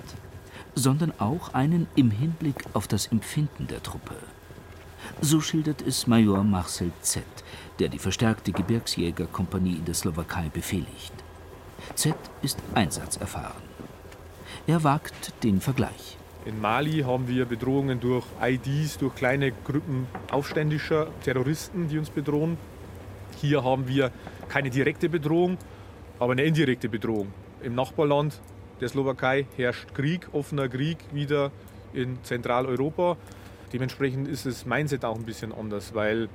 sondern 0.77 1.11
auch 1.19 1.53
einen 1.55 1.87
im 1.95 2.11
Hinblick 2.11 2.63
auf 2.73 2.87
das 2.87 3.07
Empfinden 3.07 3.67
der 3.67 3.81
Truppe. 3.81 4.15
So 5.21 5.41
schildert 5.41 5.81
es 5.81 6.05
Major 6.05 6.43
Marcel 6.43 6.91
Z., 7.01 7.23
der 7.79 7.89
die 7.89 7.97
verstärkte 7.97 8.51
Gebirgsjägerkompanie 8.51 9.73
in 9.73 9.85
der 9.85 9.95
Slowakei 9.95 10.49
befehligt. 10.53 11.13
Z 11.95 12.15
ist 12.43 12.59
einsatzerfahren. 12.75 13.63
Er 14.67 14.83
wagt 14.83 15.43
den 15.43 15.61
Vergleich. 15.61 16.17
In 16.45 16.61
Mali 16.61 16.99
haben 16.99 17.27
wir 17.27 17.45
Bedrohungen 17.45 17.99
durch 17.99 18.25
IDs, 18.41 18.99
durch 18.99 19.15
kleine 19.15 19.51
Gruppen 19.51 20.07
aufständischer 20.29 21.07
Terroristen, 21.23 21.87
die 21.89 21.97
uns 21.97 22.09
bedrohen. 22.09 22.57
Hier 23.41 23.63
haben 23.63 23.87
wir 23.87 24.11
keine 24.47 24.69
direkte 24.69 25.09
Bedrohung, 25.09 25.57
aber 26.19 26.33
eine 26.33 26.43
indirekte 26.43 26.87
Bedrohung. 26.87 27.33
Im 27.63 27.75
Nachbarland 27.75 28.39
der 28.81 28.89
Slowakei 28.89 29.47
herrscht 29.55 29.93
Krieg, 29.93 30.27
offener 30.33 30.69
Krieg 30.69 30.97
wieder 31.11 31.51
in 31.93 32.17
Zentraleuropa. 32.23 33.17
Dementsprechend 33.73 34.27
ist 34.27 34.45
das 34.45 34.65
Mindset 34.65 35.03
auch 35.03 35.15
ein 35.15 35.25
bisschen 35.25 35.51
anders, 35.51 35.93
weil 35.93 36.29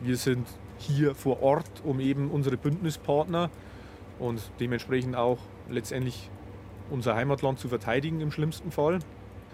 wir 0.00 0.16
sind 0.16 0.46
hier 0.78 1.14
vor 1.14 1.42
Ort, 1.42 1.82
um 1.84 2.00
eben 2.00 2.30
unsere 2.30 2.56
Bündnispartner 2.56 3.50
und 4.18 4.40
dementsprechend 4.60 5.16
auch 5.16 5.38
letztendlich 5.68 6.30
unser 6.90 7.14
Heimatland 7.14 7.58
zu 7.58 7.68
verteidigen 7.68 8.20
im 8.20 8.30
schlimmsten 8.30 8.70
Fall. 8.70 9.00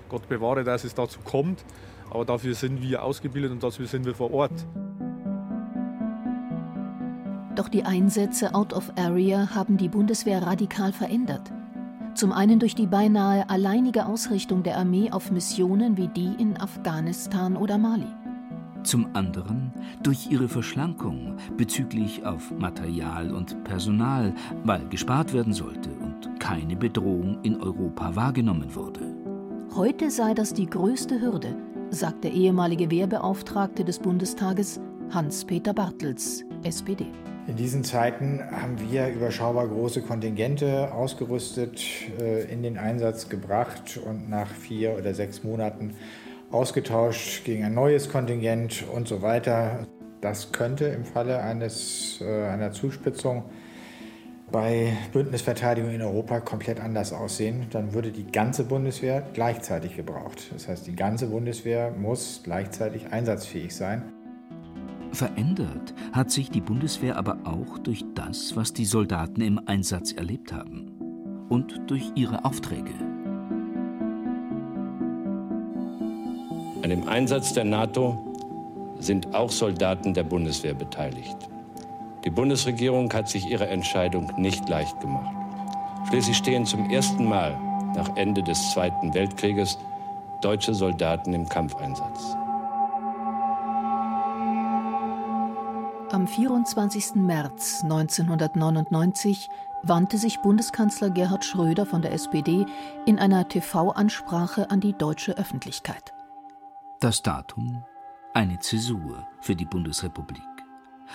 Gott 0.09 0.29
bewahre, 0.29 0.65
dass 0.65 0.85
es 0.85 0.95
dazu 0.95 1.21
kommt, 1.21 1.65
aber 2.11 2.25
dafür 2.25 2.55
sind 2.55 2.81
wir 2.81 3.03
ausgebildet 3.03 3.50
und 3.50 3.62
dafür 3.62 3.87
sind 3.87 4.05
wir 4.07 4.15
vor 4.15 4.33
Ort. 4.33 4.67
Doch 7.57 7.69
die 7.69 7.85
Einsätze 7.85 8.55
out 8.55 8.73
of 8.73 8.93
area 8.97 9.55
haben 9.55 9.79
die 9.79 9.88
Bundeswehr 9.88 10.43
radikal 10.43 10.93
verändert. 10.93 11.50
Zum 12.16 12.32
einen 12.32 12.58
durch 12.58 12.75
die 12.75 12.87
beinahe 12.87 13.50
alleinige 13.50 14.06
Ausrichtung 14.06 14.62
der 14.62 14.78
Armee 14.78 15.11
auf 15.11 15.30
Missionen 15.30 15.99
wie 15.99 16.08
die 16.08 16.32
in 16.38 16.56
Afghanistan 16.56 17.58
oder 17.58 17.76
Mali. 17.76 18.06
Zum 18.85 19.14
anderen 19.14 19.70
durch 20.02 20.30
ihre 20.30 20.49
Verschlankung 20.49 21.37
bezüglich 21.58 22.25
auf 22.25 22.52
Material 22.56 23.35
und 23.35 23.62
Personal, 23.64 24.32
weil 24.64 24.88
gespart 24.88 25.35
werden 25.35 25.52
sollte 25.52 25.90
und 25.90 26.40
keine 26.40 26.75
Bedrohung 26.75 27.37
in 27.42 27.61
Europa 27.61 28.16
wahrgenommen 28.16 28.75
wurde. 28.75 29.14
Heute 29.75 30.11
sei 30.11 30.32
das 30.32 30.54
die 30.54 30.66
größte 30.66 31.20
Hürde, 31.20 31.54
sagt 31.90 32.25
der 32.25 32.32
ehemalige 32.32 32.90
Wehrbeauftragte 32.90 33.85
des 33.85 33.99
Bundestages 33.99 34.80
Hans-Peter 35.11 35.75
Bartels, 35.75 36.46
SPD. 36.62 37.08
In 37.49 37.55
diesen 37.55 37.85
Zeiten 37.85 38.43
haben 38.50 38.76
wir 38.91 39.09
überschaubar 39.09 39.69
große 39.69 40.03
Kontingente 40.03 40.93
ausgerüstet, 40.93 41.81
äh, 42.19 42.43
in 42.50 42.65
den 42.65 42.76
Einsatz 42.76 43.29
gebracht 43.29 44.00
und 44.05 44.29
nach 44.29 44.49
vier 44.49 44.97
oder 44.99 45.15
sechs 45.15 45.45
Monaten 45.45 45.95
ausgetauscht 46.50 47.45
gegen 47.45 47.65
ein 47.65 47.75
neues 47.75 48.11
Kontingent 48.11 48.85
und 48.93 49.07
so 49.07 49.23
weiter. 49.23 49.87
Das 50.21 50.50
könnte 50.50 50.87
im 50.87 51.05
Falle 51.05 51.41
eines, 51.41 52.21
äh, 52.21 52.47
einer 52.47 52.73
Zuspitzung 52.73 53.45
bei 54.50 54.97
Bündnisverteidigung 55.12 55.93
in 55.93 56.03
Europa 56.03 56.41
komplett 56.41 56.81
anders 56.81 57.12
aussehen. 57.12 57.67
Dann 57.71 57.95
würde 57.95 58.11
die 58.11 58.26
ganze 58.26 58.65
Bundeswehr 58.65 59.23
gleichzeitig 59.35 59.95
gebraucht. 59.95 60.50
Das 60.53 60.67
heißt, 60.67 60.87
die 60.87 60.97
ganze 60.97 61.29
Bundeswehr 61.29 61.93
muss 61.93 62.41
gleichzeitig 62.43 63.12
einsatzfähig 63.12 63.75
sein. 63.75 64.15
Verändert 65.16 65.94
hat 66.12 66.30
sich 66.30 66.50
die 66.50 66.61
Bundeswehr 66.61 67.16
aber 67.16 67.38
auch 67.44 67.78
durch 67.78 68.04
das, 68.14 68.54
was 68.54 68.75
die 68.75 68.85
Soldaten 68.85 69.40
im 69.40 69.58
Einsatz 69.64 70.12
erlebt 70.12 70.52
haben 70.52 70.92
und 71.49 71.80
durch 71.87 72.12
ihre 72.14 72.44
Aufträge. 72.44 72.92
An 76.82 76.90
dem 76.90 77.08
Einsatz 77.08 77.54
der 77.54 77.64
NATO 77.64 78.18
sind 78.99 79.35
auch 79.35 79.50
Soldaten 79.50 80.12
der 80.12 80.25
Bundeswehr 80.25 80.75
beteiligt. 80.75 81.49
Die 82.26 82.30
Bundesregierung 82.30 83.11
hat 83.14 83.30
sich 83.30 83.46
ihre 83.46 83.68
Entscheidung 83.68 84.30
nicht 84.37 84.68
leicht 84.68 85.00
gemacht. 85.00 85.35
Schließlich 86.11 86.37
stehen 86.37 86.66
zum 86.66 86.90
ersten 86.90 87.25
Mal 87.25 87.58
nach 87.94 88.14
Ende 88.16 88.42
des 88.42 88.73
Zweiten 88.73 89.14
Weltkrieges 89.14 89.78
deutsche 90.42 90.75
Soldaten 90.75 91.32
im 91.32 91.49
Kampfeinsatz. 91.49 92.37
Am 96.13 96.29
24. 96.29 97.17
März 97.17 97.83
1999 97.83 99.49
wandte 99.83 100.19
sich 100.19 100.39
Bundeskanzler 100.39 101.11
Gerhard 101.11 101.45
Schröder 101.45 101.85
von 101.85 102.01
der 102.01 102.13
SPD 102.13 102.65
in 103.07 103.19
einer 103.19 103.49
TV-Ansprache 103.49 104.71
an 104.71 104.81
die 104.81 104.93
deutsche 104.93 105.37
Öffentlichkeit. 105.37 106.13
Das 107.01 107.23
Datum 107.23 107.85
eine 108.35 108.61
Zäsur 108.61 109.27
für 109.41 109.57
die 109.57 109.65
Bundesrepublik. 109.65 110.43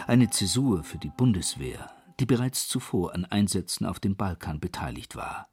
Eine 0.07 0.29
Zäsur 0.29 0.83
für 0.83 0.97
die 0.97 1.11
Bundeswehr, 1.11 1.91
die 2.19 2.25
bereits 2.25 2.67
zuvor 2.67 3.15
an 3.15 3.25
Einsätzen 3.25 3.85
auf 3.85 3.99
dem 3.99 4.17
Balkan 4.17 4.59
beteiligt 4.59 5.15
war. 5.15 5.47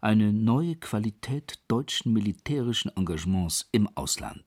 Eine 0.00 0.32
neue 0.32 0.76
Qualität 0.76 1.60
deutschen 1.68 2.12
militärischen 2.12 2.90
Engagements 2.96 3.68
im 3.72 3.88
Ausland. 3.94 4.44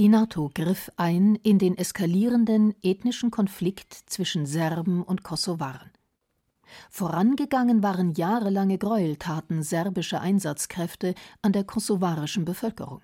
Die 0.00 0.08
NATO 0.08 0.50
griff 0.54 0.90
ein 0.96 1.34
in 1.42 1.58
den 1.58 1.76
eskalierenden 1.76 2.74
ethnischen 2.82 3.30
Konflikt 3.30 3.92
zwischen 3.92 4.46
Serben 4.46 5.02
und 5.02 5.22
Kosovaren. 5.22 5.90
Vorangegangen 6.88 7.82
waren 7.82 8.14
jahrelange 8.14 8.78
Gräueltaten 8.78 9.62
serbischer 9.62 10.22
Einsatzkräfte 10.22 11.14
an 11.42 11.52
der 11.52 11.64
kosovarischen 11.64 12.46
Bevölkerung. 12.46 13.02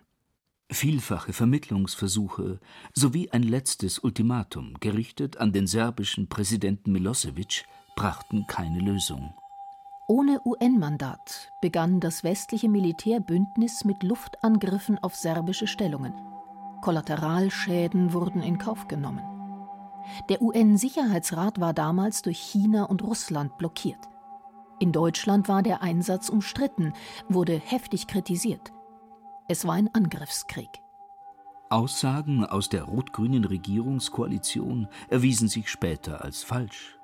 Vielfache 0.70 1.34
Vermittlungsversuche 1.34 2.60
sowie 2.94 3.28
ein 3.28 3.42
letztes 3.42 3.98
Ultimatum, 3.98 4.80
gerichtet 4.80 5.36
an 5.36 5.52
den 5.52 5.66
serbischen 5.66 6.30
Präsidenten 6.30 6.92
Milosevic, 6.92 7.66
brachten 7.94 8.46
keine 8.46 8.78
Lösung. 8.78 9.34
Ohne 10.08 10.40
UN-Mandat 10.46 11.52
begann 11.60 12.00
das 12.00 12.24
westliche 12.24 12.70
Militärbündnis 12.70 13.84
mit 13.84 14.02
Luftangriffen 14.02 14.96
auf 15.02 15.14
serbische 15.14 15.66
Stellungen. 15.66 16.14
Kollateralschäden 16.80 18.12
wurden 18.12 18.42
in 18.42 18.58
Kauf 18.58 18.88
genommen. 18.88 19.22
Der 20.28 20.40
UN-Sicherheitsrat 20.40 21.60
war 21.60 21.72
damals 21.72 22.22
durch 22.22 22.38
China 22.38 22.84
und 22.84 23.02
Russland 23.02 23.58
blockiert. 23.58 24.08
In 24.78 24.92
Deutschland 24.92 25.48
war 25.48 25.62
der 25.62 25.82
Einsatz 25.82 26.28
umstritten, 26.28 26.92
wurde 27.28 27.58
heftig 27.58 28.06
kritisiert. 28.06 28.72
Es 29.48 29.66
war 29.66 29.74
ein 29.74 29.92
Angriffskrieg. 29.94 30.68
Aussagen 31.68 32.44
aus 32.44 32.68
der 32.68 32.84
rot-grünen 32.84 33.44
Regierungskoalition 33.44 34.88
erwiesen 35.08 35.48
sich 35.48 35.68
später 35.68 36.22
als 36.22 36.44
falsch. 36.44 36.98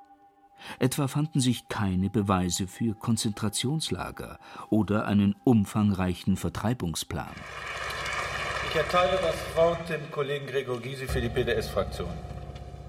Etwa 0.79 1.07
fanden 1.07 1.41
sich 1.41 1.67
keine 1.67 2.09
Beweise 2.09 2.67
für 2.67 2.93
Konzentrationslager 2.95 4.39
oder 4.69 5.05
einen 5.05 5.35
umfangreichen 5.43 6.37
Vertreibungsplan. 6.37 7.35
Ich 8.73 8.79
erteile 8.79 9.19
das 9.21 9.55
Wort 9.55 9.87
dem 9.87 10.09
Kollegen 10.09 10.47
Gregor 10.47 10.81
Gysi 10.81 11.05
für 11.05 11.21
die 11.21 11.29
PDS-Fraktion. 11.29 12.09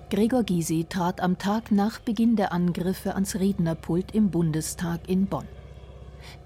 Gregor 0.08 0.42
Gysi 0.42 0.86
trat 0.88 1.20
am 1.20 1.36
Tag 1.36 1.70
nach 1.70 1.98
Beginn 1.98 2.36
der 2.36 2.52
Angriffe 2.52 3.14
ans 3.14 3.34
Rednerpult 3.34 4.14
im 4.14 4.30
Bundestag 4.30 5.00
in 5.08 5.26
Bonn. 5.26 5.46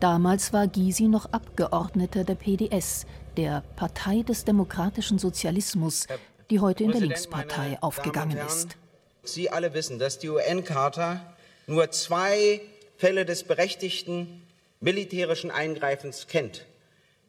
Damals 0.00 0.52
war 0.52 0.66
Gysi 0.66 1.04
noch 1.04 1.26
Abgeordneter 1.26 2.24
der 2.24 2.34
PDS, 2.34 3.06
der 3.36 3.62
Partei 3.76 4.22
des 4.22 4.44
demokratischen 4.44 5.20
Sozialismus, 5.20 6.08
die 6.50 6.58
heute 6.58 6.82
in 6.82 6.90
der 6.90 7.02
Linkspartei 7.02 7.78
aufgegangen 7.80 8.38
ist. 8.38 8.76
Sie 9.22 9.50
alle 9.50 9.72
wissen, 9.72 10.00
dass 10.00 10.18
die 10.18 10.30
UN-Charta 10.30 11.20
nur 11.68 11.92
zwei 11.92 12.60
Fälle 12.96 13.24
des 13.24 13.44
berechtigten 13.44 14.42
militärischen 14.80 15.52
Eingreifens 15.52 16.26
kennt 16.26 16.66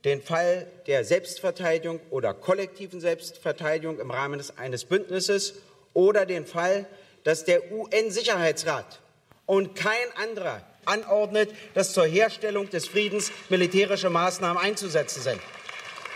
den 0.05 0.21
Fall 0.21 0.67
der 0.87 1.03
Selbstverteidigung 1.03 1.99
oder 2.09 2.33
kollektiven 2.33 3.01
Selbstverteidigung 3.01 3.99
im 3.99 4.11
Rahmen 4.11 4.41
eines 4.57 4.85
Bündnisses 4.85 5.55
oder 5.93 6.25
den 6.25 6.45
Fall, 6.45 6.85
dass 7.23 7.43
der 7.43 7.71
UN-Sicherheitsrat 7.71 8.99
und 9.45 9.75
kein 9.75 9.93
anderer 10.15 10.61
anordnet, 10.85 11.49
dass 11.73 11.93
zur 11.93 12.05
Herstellung 12.05 12.69
des 12.69 12.87
Friedens 12.87 13.31
militärische 13.49 14.09
Maßnahmen 14.09 14.61
einzusetzen 14.61 15.21
sind. 15.21 15.41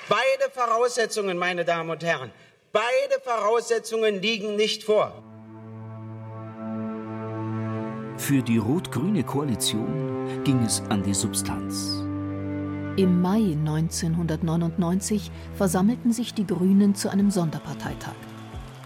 Beide 0.10 0.52
Voraussetzungen, 0.52 1.38
meine 1.38 1.66
Damen 1.66 1.90
und 1.90 2.04
Herren, 2.04 2.32
beide 2.72 3.22
Voraussetzungen 3.24 4.22
liegen 4.22 4.56
nicht 4.56 4.84
vor. 4.84 5.24
Für 8.18 8.42
die 8.42 8.58
rot-grüne 8.58 9.24
Koalition 9.24 10.42
ging 10.44 10.64
es 10.64 10.82
an 10.90 11.04
die 11.04 11.14
Substanz. 11.14 12.03
Im 12.96 13.24
Mai 13.24 13.58
1999 13.58 15.32
versammelten 15.56 16.14
sich 16.14 16.36
die 16.36 16.46
Grünen 16.46 16.94
zu 16.94 17.10
einem 17.10 17.32
Sonderparteitag. 17.32 18.14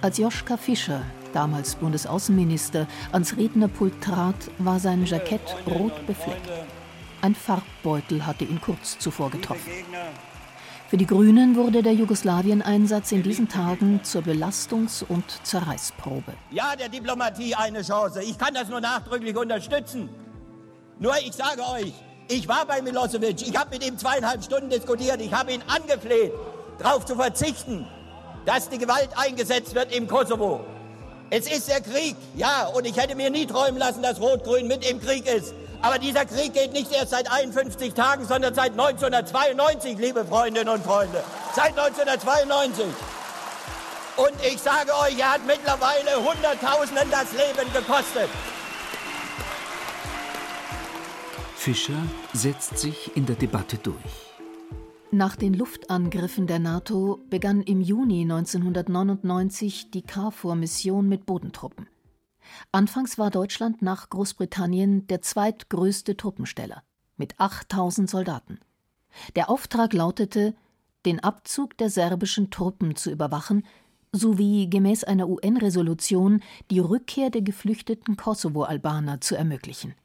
Als 0.01 0.17
Joschka 0.17 0.55
Fischer, 0.55 1.01
damals 1.33 1.75
Bundesaußenminister, 1.75 2.87
ans 3.11 3.35
Rednerpult 3.35 4.01
trat, 4.01 4.49
war 4.59 4.79
sein 4.79 5.05
Jackett 5.05 5.41
rot 5.67 6.07
befleckt. 6.07 6.49
Ein 7.21 7.35
Farbbeutel 7.35 8.25
hatte 8.25 8.45
ihn 8.45 8.61
kurz 8.61 8.97
zuvor 8.97 9.29
getroffen. 9.29 9.69
Für 10.87 10.95
die 10.95 11.05
Grünen 11.05 11.57
wurde 11.57 11.83
der 11.83 11.93
Jugoslawien-Einsatz 11.93 13.11
in 13.11 13.23
diesen 13.23 13.49
Tagen 13.49 14.05
zur 14.05 14.21
Belastungs- 14.21 15.03
und 15.03 15.25
Zerreißprobe. 15.43 16.31
Ja, 16.51 16.77
der 16.77 16.87
Diplomatie 16.87 17.55
eine 17.55 17.81
Chance. 17.81 18.23
Ich 18.23 18.37
kann 18.37 18.53
das 18.53 18.69
nur 18.69 18.79
nachdrücklich 18.79 19.35
unterstützen. 19.35 20.07
Nur 20.97 21.17
ich 21.17 21.33
sage 21.33 21.61
euch, 21.61 21.93
ich 22.27 22.47
war 22.47 22.65
bei 22.65 22.81
Milosevic, 22.81 23.41
ich 23.47 23.57
habe 23.57 23.71
mit 23.71 23.85
ihm 23.85 23.97
zweieinhalb 23.97 24.43
Stunden 24.43 24.69
diskutiert, 24.69 25.21
ich 25.21 25.33
habe 25.33 25.53
ihn 25.53 25.63
angefleht, 25.67 26.33
darauf 26.79 27.05
zu 27.05 27.15
verzichten, 27.15 27.87
dass 28.45 28.69
die 28.69 28.77
Gewalt 28.77 29.09
eingesetzt 29.15 29.75
wird 29.75 29.93
im 29.93 30.07
Kosovo. 30.07 30.61
Es 31.29 31.51
ist 31.51 31.67
der 31.67 31.81
Krieg, 31.81 32.15
ja, 32.35 32.67
und 32.67 32.85
ich 32.85 32.95
hätte 32.95 33.15
mir 33.15 33.29
nie 33.29 33.45
träumen 33.45 33.77
lassen, 33.77 34.01
dass 34.01 34.21
Rot-Grün 34.21 34.67
mit 34.67 34.89
im 34.89 35.01
Krieg 35.01 35.25
ist. 35.27 35.53
Aber 35.81 35.99
dieser 35.99 36.25
Krieg 36.25 36.53
geht 36.53 36.73
nicht 36.73 36.91
erst 36.91 37.11
seit 37.11 37.31
51 37.31 37.93
Tagen, 37.93 38.25
sondern 38.25 38.53
seit 38.55 38.71
1992, 38.71 39.97
liebe 39.97 40.25
Freundinnen 40.25 40.69
und 40.69 40.83
Freunde. 40.83 41.23
Seit 41.53 41.77
1992. 41.77 42.85
Und 44.15 44.33
ich 44.41 44.59
sage 44.59 44.91
euch, 45.03 45.19
er 45.19 45.33
hat 45.33 45.45
mittlerweile 45.45 46.15
Hunderttausenden 46.23 47.11
das 47.11 47.31
Leben 47.33 47.71
gekostet. 47.73 48.29
Fischer 51.67 52.01
setzt 52.31 52.77
sich 52.77 53.11
in 53.17 53.25
der 53.25 53.35
Debatte 53.35 53.77
durch. 53.77 53.97
Nach 55.11 55.35
den 55.35 55.53
Luftangriffen 55.53 56.47
der 56.47 56.59
NATO 56.59 57.19
begann 57.29 57.61
im 57.61 57.81
Juni 57.81 58.21
1999 58.21 59.91
die 59.91 60.01
KFOR-Mission 60.01 61.09
mit 61.09 61.25
Bodentruppen. 61.25 61.89
Anfangs 62.71 63.17
war 63.17 63.31
Deutschland 63.31 63.81
nach 63.81 64.09
Großbritannien 64.09 65.07
der 65.07 65.21
zweitgrößte 65.21 66.15
Truppensteller 66.15 66.83
mit 67.17 67.37
8000 67.37 68.09
Soldaten. 68.09 68.59
Der 69.35 69.49
Auftrag 69.49 69.91
lautete, 69.91 70.55
den 71.05 71.19
Abzug 71.19 71.77
der 71.77 71.89
serbischen 71.89 72.49
Truppen 72.49 72.95
zu 72.95 73.11
überwachen 73.11 73.65
sowie 74.13 74.69
gemäß 74.69 75.03
einer 75.03 75.27
UN-Resolution 75.27 76.41
die 76.71 76.79
Rückkehr 76.79 77.29
der 77.29 77.41
geflüchteten 77.41 78.15
Kosovo-Albaner 78.15 79.19
zu 79.19 79.35
ermöglichen. 79.35 79.95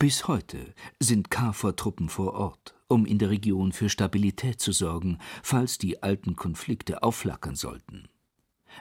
Bis 0.00 0.26
heute 0.28 0.72
sind 0.98 1.30
KFOR-Truppen 1.30 2.08
vor 2.08 2.32
Ort, 2.32 2.74
um 2.88 3.04
in 3.04 3.18
der 3.18 3.28
Region 3.28 3.70
für 3.70 3.90
Stabilität 3.90 4.58
zu 4.58 4.72
sorgen, 4.72 5.18
falls 5.42 5.76
die 5.76 6.02
alten 6.02 6.36
Konflikte 6.36 7.02
aufflackern 7.02 7.54
sollten. 7.54 8.08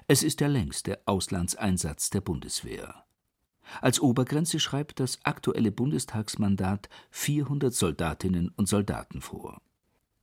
Es 0.08 0.24
ist 0.24 0.40
der 0.40 0.48
längste 0.48 0.98
Auslandseinsatz 1.06 2.10
der 2.10 2.22
Bundeswehr. 2.22 3.04
Als 3.82 4.00
Obergrenze 4.00 4.62
schreibt 4.62 5.02
das 5.02 5.20
aktuelle 5.24 5.74
Bundestagsmandat 5.74 6.88
400 7.12 7.74
Soldatinnen 7.74 8.54
und 8.56 8.70
Soldaten 8.70 9.20
vor. 9.20 9.62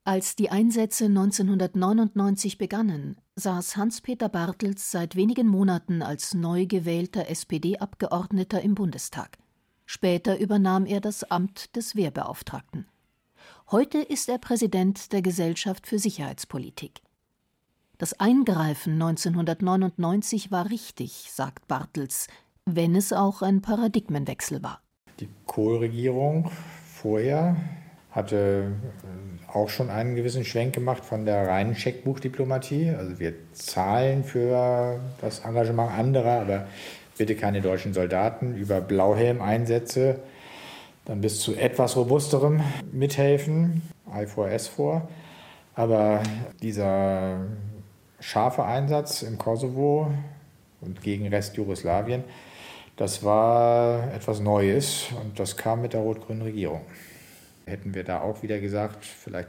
Als 0.05 0.35
die 0.35 0.49
Einsätze 0.49 1.05
1999 1.05 2.57
begannen, 2.57 3.19
saß 3.35 3.77
Hans-Peter 3.77 4.31
Bartels 4.31 4.91
seit 4.93 5.15
wenigen 5.15 5.47
Monaten 5.47 6.01
als 6.01 6.33
neu 6.33 6.65
gewählter 6.65 7.29
SPD-Abgeordneter 7.29 8.63
im 8.63 8.75
Bundestag. 8.75 9.37
Später 9.87 10.39
übernahm 10.39 10.85
er 10.85 11.01
das 11.01 11.25
Amt 11.25 11.75
des 11.77 11.95
Wehrbeauftragten. 11.95 12.87
Heute 13.71 13.99
ist 13.99 14.29
er 14.29 14.39
Präsident 14.39 15.13
der 15.13 15.23
Gesellschaft 15.23 15.87
für 15.87 15.99
Sicherheitspolitik. 15.99 17.01
Das 17.97 18.19
Eingreifen 18.21 18.95
1999 18.95 20.51
war 20.51 20.71
richtig, 20.71 21.31
sagt 21.31 21.67
Bartels, 21.69 22.27
wenn 22.67 22.95
es 22.97 23.13
auch 23.13 23.43
ein 23.43 23.63
Paradigmenwechsel 23.63 24.63
war. 24.63 24.83
Die 25.21 25.29
Kohl-Regierung 25.47 26.51
vorher 26.85 27.57
hatte 28.11 28.73
äh, 29.05 29.51
auch 29.53 29.69
schon 29.69 29.89
einen 29.89 30.17
gewissen 30.17 30.45
Schwenk 30.45 30.75
gemacht 30.75 31.05
von 31.05 31.25
der 31.25 31.47
reinen 31.47 31.75
Scheckbuchdiplomatie. 31.75 32.91
Also 32.91 33.19
wir 33.19 33.35
zahlen 33.53 34.25
für 34.25 35.01
das 35.21 35.41
Engagement 35.41 35.93
anderer, 35.93 36.41
aber 36.41 36.67
bitte 37.17 37.35
keine 37.35 37.61
deutschen 37.61 37.95
Soldaten 37.95 38.55
über 38.55 38.81
Blauhelm-Einsätze, 38.81 40.21
dann 41.05 41.21
bis 41.21 41.41
zu 41.41 41.55
etwas 41.55 41.97
robusterem 41.97 42.63
mithelfen, 42.93 43.83
I4S 44.13 44.69
vor. 44.69 45.09
Aber 45.75 46.23
dieser 46.63 47.41
scharfe 48.21 48.65
Einsatz 48.65 49.23
im 49.23 49.39
Kosovo 49.39 50.11
und 50.81 51.03
gegen 51.03 51.29
Rest 51.29 51.57
Jugoslawien, 51.57 52.25
das 52.97 53.23
war 53.23 54.13
etwas 54.15 54.41
Neues 54.41 55.07
und 55.21 55.39
das 55.39 55.57
kam 55.57 55.83
mit 55.83 55.93
der 55.93 56.01
rot-grünen 56.01 56.43
Regierung. 56.43 56.81
Hätten 57.67 57.95
wir 57.95 58.05
da 58.05 58.21
auch 58.21 58.43
wieder 58.43 58.59
gesagt, 58.59 59.05
vielleicht, 59.05 59.49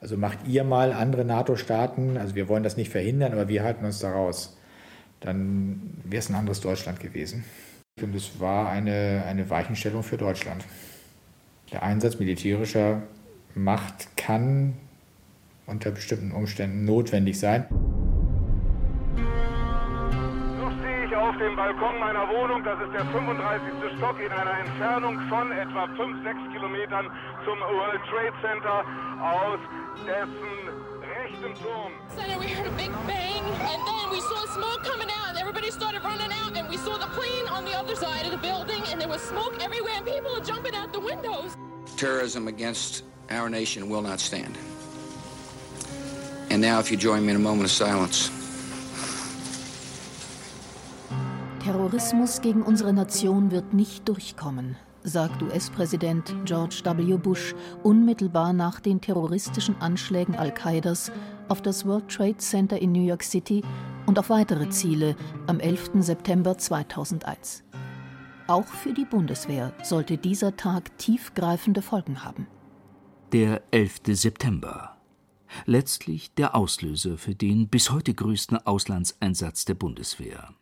also 0.00 0.16
macht 0.16 0.46
ihr 0.46 0.62
mal 0.62 0.92
andere 0.92 1.24
NATO-Staaten, 1.24 2.16
also 2.16 2.36
wir 2.36 2.48
wollen 2.48 2.62
das 2.62 2.76
nicht 2.76 2.92
verhindern, 2.92 3.32
aber 3.32 3.48
wir 3.48 3.64
halten 3.64 3.84
uns 3.84 3.98
da 3.98 4.12
raus, 4.12 4.55
dann 5.20 6.00
wäre 6.04 6.20
es 6.20 6.28
ein 6.28 6.34
anderes 6.34 6.60
Deutschland 6.60 7.00
gewesen. 7.00 7.44
Und 8.00 8.14
es 8.14 8.40
war 8.40 8.68
eine, 8.68 9.24
eine 9.26 9.48
Weichenstellung 9.48 10.02
für 10.02 10.16
Deutschland. 10.16 10.64
Der 11.72 11.82
Einsatz 11.82 12.18
militärischer 12.18 13.02
Macht 13.54 14.16
kann 14.16 14.74
unter 15.66 15.90
bestimmten 15.90 16.32
Umständen 16.32 16.84
notwendig 16.84 17.38
sein. 17.38 17.66
auf 21.26 21.36
dem 21.38 21.56
Balkon 21.56 21.98
meiner 21.98 22.28
Wohnung. 22.28 22.62
Das 22.62 22.80
ist 22.80 22.92
der 22.92 23.04
35. 23.06 23.98
Stock 23.98 24.16
in 24.20 24.32
einer 24.32 24.58
Entfernung 24.60 25.18
von 25.28 25.50
etwa 25.52 25.84
5-6 25.84 26.52
Kilometern 26.52 27.10
zum 27.44 27.58
World 27.60 28.00
Trade 28.08 28.32
Center 28.40 28.84
aus 29.20 29.58
dessen 30.06 30.85
rechtem 31.26 31.54
Turm. 31.58 31.92
Center, 32.14 32.38
we 32.38 32.46
heard 32.46 32.66
a 32.66 32.70
big 32.76 32.92
bang 33.06 33.42
and 33.42 33.86
then 33.86 34.10
we 34.10 34.20
saw 34.20 34.46
smoke 34.46 34.84
coming 34.84 35.08
out 35.10 35.30
and 35.30 35.38
everybody 35.38 35.70
started 35.70 36.02
running 36.02 36.30
out 36.32 36.56
and 36.56 36.68
we 36.68 36.76
saw 36.76 36.96
the 36.96 37.06
plane 37.06 37.48
on 37.48 37.64
the 37.64 37.72
other 37.72 37.96
side 37.96 38.24
of 38.26 38.32
the 38.32 38.38
building 38.38 38.82
and 38.90 39.00
there 39.00 39.08
was 39.08 39.20
smoke 39.22 39.56
everywhere 39.62 39.94
and 39.96 40.06
people 40.06 40.36
are 40.36 40.44
jumping 40.44 40.74
out 40.74 40.92
the 40.92 41.00
windows. 41.00 41.56
Terrorism 41.96 42.48
against 42.48 43.04
our 43.30 43.48
nation 43.48 43.88
will 43.88 44.02
not 44.02 44.20
stand. 44.20 44.56
And 46.50 46.62
now 46.62 46.78
if 46.78 46.90
you 46.90 46.96
join 46.96 47.24
me 47.24 47.30
in 47.30 47.36
a 47.36 47.40
moment 47.40 47.64
of 47.64 47.70
silence. 47.72 48.30
Terrorismus 51.64 52.40
gegen 52.40 52.62
unsere 52.62 52.92
Nation 52.92 53.50
wird 53.50 53.74
nicht 53.74 54.08
durchkommen, 54.08 54.76
sagt 55.06 55.40
US-Präsident 55.42 56.34
George 56.44 56.82
W. 56.84 57.16
Bush 57.16 57.54
unmittelbar 57.84 58.52
nach 58.52 58.80
den 58.80 59.00
terroristischen 59.00 59.80
Anschlägen 59.80 60.34
Al-Qaidas 60.34 61.12
auf 61.48 61.62
das 61.62 61.86
World 61.86 62.08
Trade 62.08 62.36
Center 62.38 62.80
in 62.80 62.92
New 62.92 63.06
York 63.06 63.22
City 63.22 63.62
und 64.06 64.18
auf 64.18 64.30
weitere 64.30 64.68
Ziele 64.68 65.16
am 65.46 65.60
11. 65.60 65.90
September 66.00 66.58
2001. 66.58 67.62
Auch 68.48 68.66
für 68.66 68.92
die 68.92 69.04
Bundeswehr 69.04 69.72
sollte 69.82 70.18
dieser 70.18 70.56
Tag 70.56 70.96
tiefgreifende 70.98 71.82
Folgen 71.82 72.24
haben. 72.24 72.46
Der 73.32 73.62
11. 73.70 74.00
September. 74.08 74.96
Letztlich 75.64 76.34
der 76.34 76.54
Auslöser 76.54 77.16
für 77.16 77.34
den 77.34 77.68
bis 77.68 77.90
heute 77.90 78.12
größten 78.12 78.58
Auslandseinsatz 78.66 79.64
der 79.64 79.74
Bundeswehr. 79.74 80.52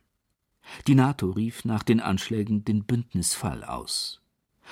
Die 0.86 0.94
NATO 0.94 1.30
rief 1.30 1.64
nach 1.64 1.82
den 1.82 2.00
Anschlägen 2.00 2.64
den 2.64 2.84
Bündnisfall 2.84 3.64
aus. 3.64 4.23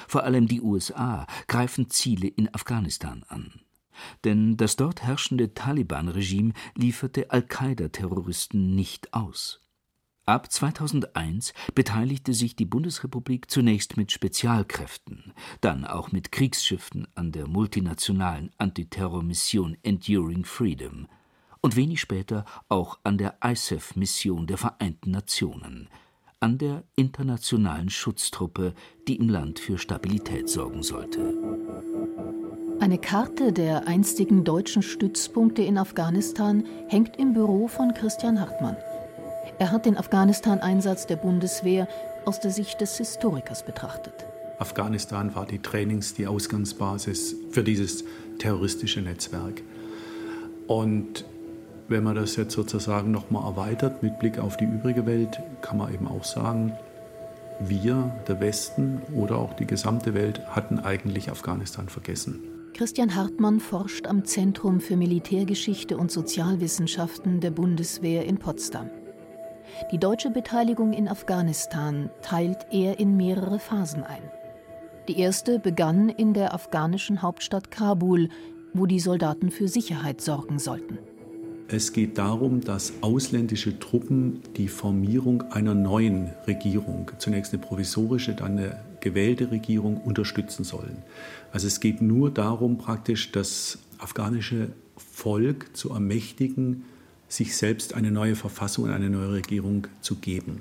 Vor 0.08 0.24
allem 0.24 0.46
die 0.46 0.60
USA 0.60 1.26
greifen 1.46 1.90
Ziele 1.90 2.28
in 2.28 2.52
Afghanistan 2.54 3.24
an. 3.28 3.60
Denn 4.24 4.56
das 4.56 4.76
dort 4.76 5.02
herrschende 5.02 5.54
Taliban-Regime 5.54 6.52
lieferte 6.74 7.30
Al-Qaida-Terroristen 7.30 8.74
nicht 8.74 9.12
aus. 9.12 9.60
Ab 10.24 10.50
2001 10.50 11.52
beteiligte 11.74 12.32
sich 12.32 12.54
die 12.54 12.64
Bundesrepublik 12.64 13.50
zunächst 13.50 13.96
mit 13.96 14.12
Spezialkräften, 14.12 15.34
dann 15.60 15.84
auch 15.84 16.12
mit 16.12 16.32
Kriegsschiffen 16.32 17.08
an 17.14 17.32
der 17.32 17.48
multinationalen 17.48 18.50
Antiterrormission 18.58 19.76
Enduring 19.82 20.44
Freedom– 20.44 21.08
und 21.62 21.76
wenig 21.76 22.00
später 22.00 22.44
auch 22.68 22.98
an 23.04 23.16
der 23.16 23.38
ISAF-Mission 23.42 24.46
der 24.46 24.58
Vereinten 24.58 25.12
Nationen, 25.12 25.88
an 26.42 26.58
der 26.58 26.82
internationalen 26.96 27.88
Schutztruppe, 27.88 28.74
die 29.06 29.16
im 29.16 29.28
Land 29.28 29.60
für 29.60 29.78
Stabilität 29.78 30.48
sorgen 30.48 30.82
sollte. 30.82 31.34
Eine 32.80 32.98
Karte 32.98 33.52
der 33.52 33.86
einstigen 33.86 34.42
deutschen 34.42 34.82
Stützpunkte 34.82 35.62
in 35.62 35.78
Afghanistan 35.78 36.64
hängt 36.88 37.16
im 37.16 37.32
Büro 37.32 37.68
von 37.68 37.94
Christian 37.94 38.40
Hartmann. 38.40 38.76
Er 39.60 39.70
hat 39.70 39.86
den 39.86 39.96
Afghanistan-Einsatz 39.96 41.06
der 41.06 41.16
Bundeswehr 41.16 41.86
aus 42.24 42.40
der 42.40 42.50
Sicht 42.50 42.80
des 42.80 42.96
Historikers 42.98 43.64
betrachtet. 43.64 44.14
Afghanistan 44.58 45.34
war 45.36 45.46
die 45.46 45.60
Trainings-, 45.60 46.14
die 46.14 46.26
Ausgangsbasis 46.26 47.36
für 47.50 47.62
dieses 47.62 48.04
terroristische 48.38 49.00
Netzwerk. 49.00 49.62
Und 50.66 51.24
wenn 51.92 52.02
man 52.02 52.16
das 52.16 52.36
jetzt 52.36 52.54
sozusagen 52.54 53.10
nochmal 53.10 53.44
erweitert 53.44 54.02
mit 54.02 54.18
Blick 54.18 54.38
auf 54.38 54.56
die 54.56 54.64
übrige 54.64 55.06
Welt, 55.06 55.40
kann 55.60 55.76
man 55.78 55.92
eben 55.92 56.08
auch 56.08 56.24
sagen, 56.24 56.72
wir, 57.60 58.10
der 58.26 58.40
Westen 58.40 59.02
oder 59.14 59.36
auch 59.36 59.54
die 59.54 59.66
gesamte 59.66 60.14
Welt 60.14 60.40
hatten 60.48 60.80
eigentlich 60.80 61.30
Afghanistan 61.30 61.88
vergessen. 61.88 62.40
Christian 62.74 63.14
Hartmann 63.14 63.60
forscht 63.60 64.06
am 64.06 64.24
Zentrum 64.24 64.80
für 64.80 64.96
Militärgeschichte 64.96 65.96
und 65.96 66.10
Sozialwissenschaften 66.10 67.40
der 67.40 67.50
Bundeswehr 67.50 68.24
in 68.24 68.38
Potsdam. 68.38 68.90
Die 69.92 69.98
deutsche 69.98 70.30
Beteiligung 70.30 70.92
in 70.92 71.06
Afghanistan 71.06 72.10
teilt 72.22 72.66
er 72.70 72.98
in 72.98 73.16
mehrere 73.16 73.58
Phasen 73.58 74.02
ein. 74.02 74.22
Die 75.08 75.18
erste 75.18 75.58
begann 75.58 76.08
in 76.08 76.32
der 76.32 76.54
afghanischen 76.54 77.22
Hauptstadt 77.22 77.70
Kabul, 77.70 78.28
wo 78.72 78.86
die 78.86 79.00
Soldaten 79.00 79.50
für 79.50 79.68
Sicherheit 79.68 80.20
sorgen 80.20 80.58
sollten. 80.58 80.98
Es 81.72 81.94
geht 81.94 82.18
darum, 82.18 82.60
dass 82.60 82.92
ausländische 83.00 83.78
Truppen 83.78 84.42
die 84.58 84.68
Formierung 84.68 85.50
einer 85.52 85.74
neuen 85.74 86.28
Regierung, 86.46 87.10
zunächst 87.16 87.54
eine 87.54 87.62
provisorische, 87.62 88.34
dann 88.34 88.58
eine 88.58 88.78
gewählte 89.00 89.50
Regierung, 89.50 89.96
unterstützen 89.96 90.64
sollen. 90.64 91.02
Also 91.50 91.66
es 91.66 91.80
geht 91.80 92.02
nur 92.02 92.30
darum, 92.30 92.76
praktisch 92.76 93.32
das 93.32 93.78
afghanische 93.96 94.68
Volk 94.98 95.74
zu 95.74 95.88
ermächtigen, 95.94 96.84
sich 97.28 97.56
selbst 97.56 97.94
eine 97.94 98.10
neue 98.10 98.36
Verfassung 98.36 98.84
und 98.84 98.90
eine 98.90 99.08
neue 99.08 99.32
Regierung 99.32 99.86
zu 100.02 100.16
geben. 100.16 100.60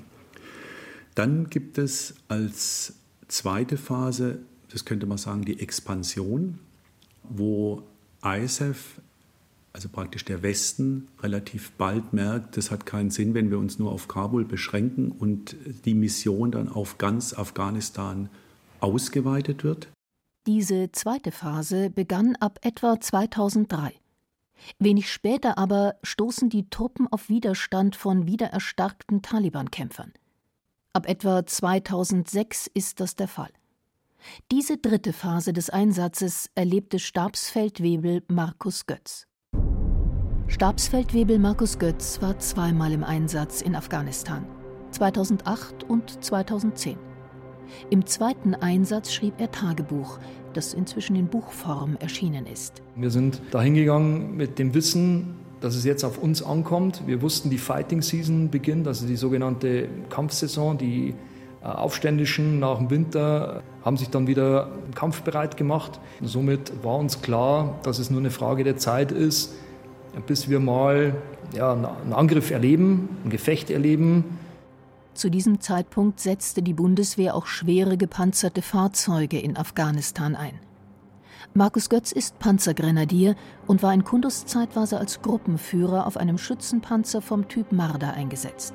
Dann 1.14 1.50
gibt 1.50 1.76
es 1.76 2.14
als 2.28 2.94
zweite 3.28 3.76
Phase, 3.76 4.38
das 4.70 4.86
könnte 4.86 5.04
man 5.04 5.18
sagen, 5.18 5.44
die 5.44 5.60
Expansion, 5.60 6.58
wo 7.22 7.82
ISAF 8.24 8.98
also 9.72 9.88
praktisch 9.88 10.24
der 10.24 10.42
Westen 10.42 11.08
relativ 11.20 11.72
bald 11.72 12.12
merkt, 12.12 12.56
das 12.56 12.70
hat 12.70 12.86
keinen 12.86 13.10
Sinn, 13.10 13.34
wenn 13.34 13.50
wir 13.50 13.58
uns 13.58 13.78
nur 13.78 13.92
auf 13.92 14.08
Kabul 14.08 14.44
beschränken 14.44 15.10
und 15.10 15.56
die 15.84 15.94
Mission 15.94 16.52
dann 16.52 16.68
auf 16.68 16.98
ganz 16.98 17.32
Afghanistan 17.32 18.28
ausgeweitet 18.80 19.64
wird? 19.64 19.88
Diese 20.46 20.90
zweite 20.92 21.30
Phase 21.30 21.88
begann 21.90 22.36
ab 22.36 22.58
etwa 22.62 23.00
2003. 23.00 23.94
Wenig 24.78 25.10
später 25.10 25.58
aber 25.58 25.94
stoßen 26.02 26.50
die 26.50 26.68
Truppen 26.68 27.06
auf 27.08 27.28
Widerstand 27.28 27.96
von 27.96 28.26
wiedererstarkten 28.26 29.22
Taliban-Kämpfern. 29.22 30.12
Ab 30.92 31.08
etwa 31.08 31.46
2006 31.46 32.68
ist 32.74 33.00
das 33.00 33.16
der 33.16 33.28
Fall. 33.28 33.50
Diese 34.50 34.78
dritte 34.78 35.12
Phase 35.12 35.52
des 35.52 35.70
Einsatzes 35.70 36.50
erlebte 36.54 36.98
Stabsfeldwebel 36.98 38.22
Markus 38.28 38.86
Götz. 38.86 39.26
Stabsfeldwebel 40.48 41.38
Markus 41.38 41.78
Götz 41.78 42.20
war 42.20 42.38
zweimal 42.38 42.92
im 42.92 43.04
Einsatz 43.04 43.62
in 43.62 43.74
Afghanistan, 43.74 44.44
2008 44.90 45.84
und 45.88 46.22
2010. 46.22 46.96
Im 47.90 48.04
zweiten 48.06 48.54
Einsatz 48.54 49.12
schrieb 49.12 49.34
er 49.38 49.50
Tagebuch, 49.50 50.18
das 50.52 50.74
inzwischen 50.74 51.16
in 51.16 51.28
Buchform 51.28 51.96
erschienen 52.00 52.46
ist. 52.46 52.82
Wir 52.96 53.10
sind 53.10 53.40
dahin 53.50 53.74
gegangen 53.74 54.36
mit 54.36 54.58
dem 54.58 54.74
Wissen, 54.74 55.36
dass 55.60 55.74
es 55.74 55.84
jetzt 55.84 56.04
auf 56.04 56.18
uns 56.18 56.42
ankommt. 56.42 57.02
Wir 57.06 57.22
wussten, 57.22 57.48
die 57.48 57.58
Fighting 57.58 58.02
Season 58.02 58.50
beginnt, 58.50 58.86
also 58.86 59.06
die 59.06 59.16
sogenannte 59.16 59.88
Kampfsaison. 60.10 60.76
Die 60.76 61.14
äh, 61.62 61.66
Aufständischen 61.66 62.58
nach 62.58 62.78
dem 62.78 62.90
Winter 62.90 63.62
haben 63.84 63.96
sich 63.96 64.10
dann 64.10 64.26
wieder 64.26 64.70
kampfbereit 64.94 65.56
gemacht. 65.56 66.00
Somit 66.20 66.84
war 66.84 66.96
uns 66.96 67.22
klar, 67.22 67.78
dass 67.84 67.98
es 67.98 68.10
nur 68.10 68.20
eine 68.20 68.30
Frage 68.30 68.64
der 68.64 68.76
Zeit 68.76 69.12
ist, 69.12 69.54
bis 70.26 70.48
wir 70.48 70.60
mal 70.60 71.14
ja, 71.54 71.72
einen 71.72 72.12
Angriff 72.12 72.50
erleben, 72.50 73.08
ein 73.24 73.30
Gefecht 73.30 73.70
erleben. 73.70 74.38
Zu 75.14 75.30
diesem 75.30 75.60
Zeitpunkt 75.60 76.20
setzte 76.20 76.62
die 76.62 76.72
Bundeswehr 76.72 77.34
auch 77.34 77.46
schwere 77.46 77.96
gepanzerte 77.96 78.62
Fahrzeuge 78.62 79.38
in 79.38 79.56
Afghanistan 79.56 80.36
ein. 80.36 80.58
Markus 81.54 81.90
Götz 81.90 82.12
ist 82.12 82.38
Panzergrenadier 82.38 83.36
und 83.66 83.82
war 83.82 83.92
in 83.92 84.04
Kundus 84.04 84.46
zeitweise 84.46 84.98
als 84.98 85.20
Gruppenführer 85.20 86.06
auf 86.06 86.16
einem 86.16 86.38
Schützenpanzer 86.38 87.20
vom 87.20 87.48
Typ 87.48 87.72
Marder 87.72 88.14
eingesetzt. 88.14 88.72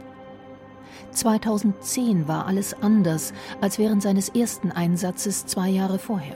2010 1.11 2.27
war 2.27 2.45
alles 2.45 2.75
anders 2.81 3.33
als 3.61 3.79
während 3.79 4.03
seines 4.03 4.29
ersten 4.29 4.71
Einsatzes 4.71 5.45
zwei 5.47 5.69
Jahre 5.69 5.97
vorher. 5.97 6.35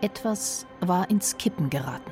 Etwas 0.00 0.66
war 0.80 1.10
ins 1.10 1.36
Kippen 1.36 1.70
geraten. 1.70 2.10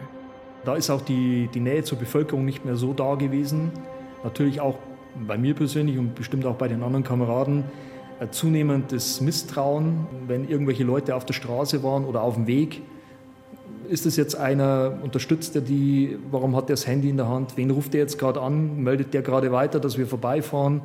Da 0.64 0.74
ist 0.74 0.90
auch 0.90 1.00
die, 1.00 1.48
die 1.54 1.60
Nähe 1.60 1.84
zur 1.84 1.98
Bevölkerung 1.98 2.44
nicht 2.44 2.64
mehr 2.64 2.76
so 2.76 2.92
da 2.92 3.14
gewesen. 3.14 3.70
Natürlich 4.22 4.60
auch 4.60 4.78
bei 5.26 5.38
mir 5.38 5.54
persönlich 5.54 5.98
und 5.98 6.14
bestimmt 6.14 6.44
auch 6.44 6.56
bei 6.56 6.68
den 6.68 6.82
anderen 6.82 7.04
Kameraden 7.04 7.64
zunehmendes 8.30 9.20
Misstrauen, 9.20 10.06
wenn 10.26 10.46
irgendwelche 10.46 10.84
Leute 10.84 11.16
auf 11.16 11.24
der 11.24 11.32
Straße 11.32 11.82
waren 11.82 12.04
oder 12.04 12.22
auf 12.22 12.34
dem 12.34 12.46
Weg. 12.46 12.82
Ist 13.88 14.04
es 14.06 14.16
jetzt 14.16 14.36
einer, 14.36 14.98
unterstützt 15.02 15.56
er 15.56 15.62
die, 15.62 16.18
warum 16.30 16.54
hat 16.54 16.64
er 16.64 16.74
das 16.74 16.86
Handy 16.86 17.08
in 17.08 17.16
der 17.16 17.28
Hand, 17.28 17.56
wen 17.56 17.70
ruft 17.70 17.94
er 17.94 18.00
jetzt 18.00 18.18
gerade 18.18 18.40
an, 18.40 18.82
meldet 18.82 19.14
der 19.14 19.22
gerade 19.22 19.50
weiter, 19.52 19.80
dass 19.80 19.96
wir 19.96 20.06
vorbeifahren? 20.06 20.82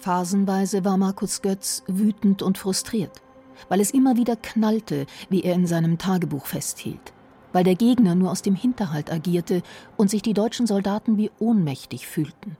Phasenweise 0.00 0.84
war 0.84 0.98
Markus 0.98 1.40
Götz 1.40 1.82
wütend 1.86 2.42
und 2.42 2.58
frustriert, 2.58 3.22
weil 3.68 3.80
es 3.80 3.90
immer 3.92 4.16
wieder 4.16 4.36
knallte, 4.36 5.06
wie 5.30 5.42
er 5.42 5.54
in 5.54 5.66
seinem 5.66 5.96
Tagebuch 5.96 6.44
festhielt 6.44 7.15
weil 7.56 7.64
der 7.64 7.74
Gegner 7.74 8.14
nur 8.14 8.30
aus 8.32 8.42
dem 8.42 8.54
Hinterhalt 8.54 9.10
agierte 9.10 9.62
und 9.96 10.10
sich 10.10 10.20
die 10.20 10.34
deutschen 10.34 10.66
Soldaten 10.66 11.16
wie 11.16 11.30
ohnmächtig 11.38 12.06
fühlten, 12.06 12.58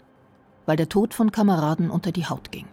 weil 0.64 0.78
der 0.78 0.88
Tod 0.88 1.12
von 1.12 1.30
Kameraden 1.32 1.90
unter 1.90 2.12
die 2.12 2.24
Haut 2.24 2.50
ging. 2.50 2.64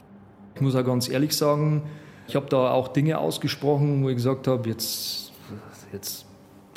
Ich 0.55 0.62
muss 0.62 0.73
auch 0.73 0.86
ganz 0.86 1.09
ehrlich 1.09 1.36
sagen, 1.36 1.83
ich 2.29 2.38
habe 2.38 2.45
da 2.45 2.71
auch 2.71 2.88
Dinge 2.88 3.17
ausgesprochen, 3.17 4.05
wo 4.05 4.07
ich 4.07 4.15
gesagt 4.15 4.47
habe, 4.47 4.69
jetzt, 4.69 5.33
jetzt 5.91 6.25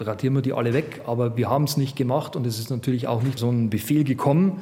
radieren 0.00 0.34
wir 0.34 0.42
die 0.42 0.52
alle 0.52 0.74
weg, 0.74 1.02
aber 1.06 1.36
wir 1.36 1.48
haben 1.48 1.62
es 1.62 1.76
nicht 1.76 1.94
gemacht 1.94 2.34
und 2.34 2.44
es 2.44 2.58
ist 2.58 2.70
natürlich 2.70 3.06
auch 3.06 3.22
nicht 3.22 3.38
so 3.38 3.48
ein 3.48 3.70
Befehl 3.70 4.02
gekommen, 4.02 4.60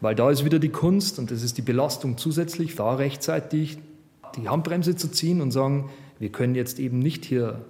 weil 0.00 0.14
da 0.14 0.30
ist 0.30 0.46
wieder 0.46 0.58
die 0.58 0.70
Kunst 0.70 1.18
und 1.18 1.30
das 1.30 1.42
ist 1.42 1.58
die 1.58 1.62
Belastung 1.62 2.16
zusätzlich, 2.16 2.74
da 2.74 2.94
rechtzeitig 2.94 3.76
die 4.36 4.48
Handbremse 4.48 4.96
zu 4.96 5.08
ziehen 5.08 5.42
und 5.42 5.50
sagen, 5.50 5.90
wir 6.18 6.32
können 6.32 6.54
jetzt 6.54 6.78
eben 6.78 7.00
nicht 7.00 7.26
hier 7.26 7.66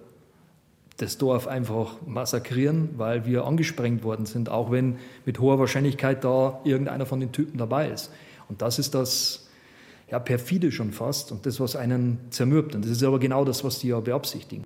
das 1.02 1.18
Dorf 1.18 1.48
einfach 1.48 1.96
massakrieren, 2.06 2.90
weil 2.96 3.26
wir 3.26 3.44
angesprengt 3.44 4.04
worden 4.04 4.24
sind, 4.24 4.48
auch 4.48 4.70
wenn 4.70 4.96
mit 5.26 5.40
hoher 5.40 5.58
Wahrscheinlichkeit 5.58 6.22
da 6.24 6.60
irgendeiner 6.64 7.06
von 7.06 7.20
den 7.20 7.32
Typen 7.32 7.58
dabei 7.58 7.90
ist. 7.90 8.10
Und 8.48 8.62
das 8.62 8.78
ist 8.78 8.94
das 8.94 9.48
ja, 10.10 10.18
perfide 10.18 10.70
schon 10.70 10.92
fast 10.92 11.32
und 11.32 11.44
das, 11.44 11.58
was 11.58 11.74
einen 11.74 12.18
zermürbt. 12.30 12.74
Und 12.74 12.84
das 12.84 12.92
ist 12.92 13.02
aber 13.02 13.18
genau 13.18 13.44
das, 13.44 13.64
was 13.64 13.80
die 13.80 13.88
ja 13.88 13.98
beabsichtigen. 13.98 14.64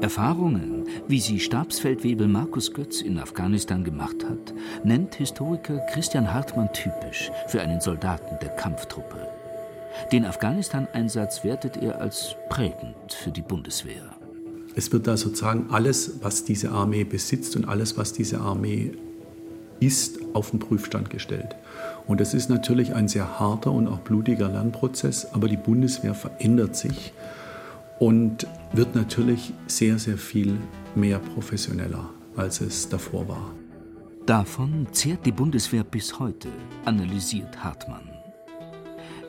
Erfahrungen, 0.00 0.86
wie 1.08 1.20
sie 1.20 1.38
Stabsfeldwebel 1.38 2.26
Markus 2.26 2.72
Götz 2.72 3.02
in 3.02 3.18
Afghanistan 3.18 3.84
gemacht 3.84 4.24
hat, 4.24 4.54
nennt 4.82 5.14
Historiker 5.14 5.78
Christian 5.92 6.32
Hartmann 6.32 6.72
typisch 6.72 7.30
für 7.48 7.60
einen 7.60 7.80
Soldaten 7.80 8.38
der 8.40 8.48
Kampftruppe. 8.56 9.39
Den 10.12 10.24
Afghanistan-Einsatz 10.24 11.44
wertet 11.44 11.76
er 11.76 12.00
als 12.00 12.36
prägend 12.48 13.12
für 13.12 13.30
die 13.30 13.42
Bundeswehr. 13.42 14.10
Es 14.76 14.92
wird 14.92 15.06
da 15.06 15.16
sozusagen 15.16 15.66
alles, 15.70 16.22
was 16.22 16.44
diese 16.44 16.70
Armee 16.70 17.04
besitzt 17.04 17.56
und 17.56 17.68
alles, 17.68 17.98
was 17.98 18.12
diese 18.12 18.40
Armee 18.40 18.92
ist, 19.80 20.18
auf 20.34 20.50
den 20.50 20.60
Prüfstand 20.60 21.10
gestellt. 21.10 21.56
Und 22.06 22.20
das 22.20 22.34
ist 22.34 22.50
natürlich 22.50 22.94
ein 22.94 23.08
sehr 23.08 23.40
harter 23.40 23.72
und 23.72 23.88
auch 23.88 24.00
blutiger 24.00 24.48
Lernprozess, 24.48 25.32
aber 25.32 25.48
die 25.48 25.56
Bundeswehr 25.56 26.14
verändert 26.14 26.76
sich 26.76 27.12
und 27.98 28.46
wird 28.72 28.94
natürlich 28.94 29.52
sehr, 29.66 29.98
sehr 29.98 30.18
viel 30.18 30.56
mehr 30.94 31.18
professioneller, 31.18 32.08
als 32.36 32.60
es 32.60 32.88
davor 32.88 33.28
war. 33.28 33.54
Davon 34.26 34.86
zehrt 34.92 35.26
die 35.26 35.32
Bundeswehr 35.32 35.82
bis 35.82 36.18
heute, 36.18 36.48
analysiert 36.84 37.64
Hartmann. 37.64 38.19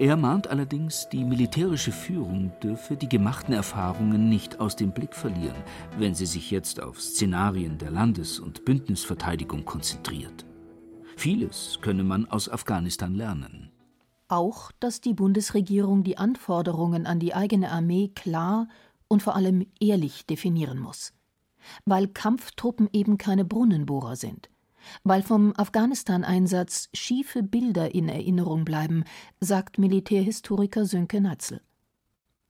Er 0.02 0.18
mahnt 0.18 0.48
allerdings, 0.48 1.10
die 1.10 1.24
militärische 1.24 1.92
Führung 1.92 2.52
dürfe 2.60 2.98
die 2.98 3.08
gemachten 3.08 3.54
Erfahrungen 3.54 4.30
nicht 4.30 4.60
aus 4.60 4.76
dem 4.76 4.94
Blick 4.94 5.14
verlieren, 5.14 5.64
wenn 6.00 6.16
sie 6.16 6.26
sich 6.26 6.50
jetzt 6.50 6.82
auf 6.82 7.00
Szenarien 7.00 7.78
der 7.78 7.92
Landes- 7.92 8.40
und 8.40 8.66
Bündnisverteidigung 8.66 9.64
konzentriert. 9.64 10.44
Vieles 11.18 11.78
könne 11.84 12.04
man 12.04 12.26
aus 12.26 12.50
Afghanistan 12.50 13.14
lernen. 13.14 13.70
Auch, 14.28 14.72
dass 14.80 15.02
die 15.02 15.14
Bundesregierung 15.14 16.04
die 16.04 16.18
Anforderungen 16.18 17.06
an 17.06 17.20
die 17.20 17.36
eigene 17.36 17.70
Armee 17.70 18.08
klar 18.08 18.70
und 19.08 19.22
vor 19.22 19.36
allem 19.36 19.68
ehrlich 19.80 20.26
definieren 20.26 20.80
muss. 20.80 21.14
Weil 21.86 22.08
Kampftruppen 22.08 22.90
eben 22.92 23.20
keine 23.20 23.46
Brunnenbohrer 23.46 24.16
sind 24.16 24.50
weil 25.04 25.24
vom 25.24 25.54
Afghanistan-Einsatz 25.58 26.90
schiefe 26.94 27.44
Bilder 27.44 27.94
in 27.94 28.10
Erinnerung 28.10 28.66
bleiben, 28.66 29.04
sagt 29.40 29.78
Militärhistoriker 29.78 30.86
Sönke 30.86 31.22
Natzel. 31.22 31.62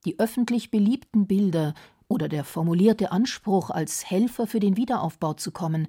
Die 0.05 0.19
öffentlich 0.19 0.71
beliebten 0.71 1.27
Bilder 1.27 1.73
oder 2.07 2.27
der 2.27 2.43
formulierte 2.43 3.11
Anspruch, 3.11 3.69
als 3.69 4.09
Helfer 4.09 4.47
für 4.47 4.59
den 4.59 4.75
Wiederaufbau 4.77 5.33
zu 5.33 5.51
kommen, 5.51 5.87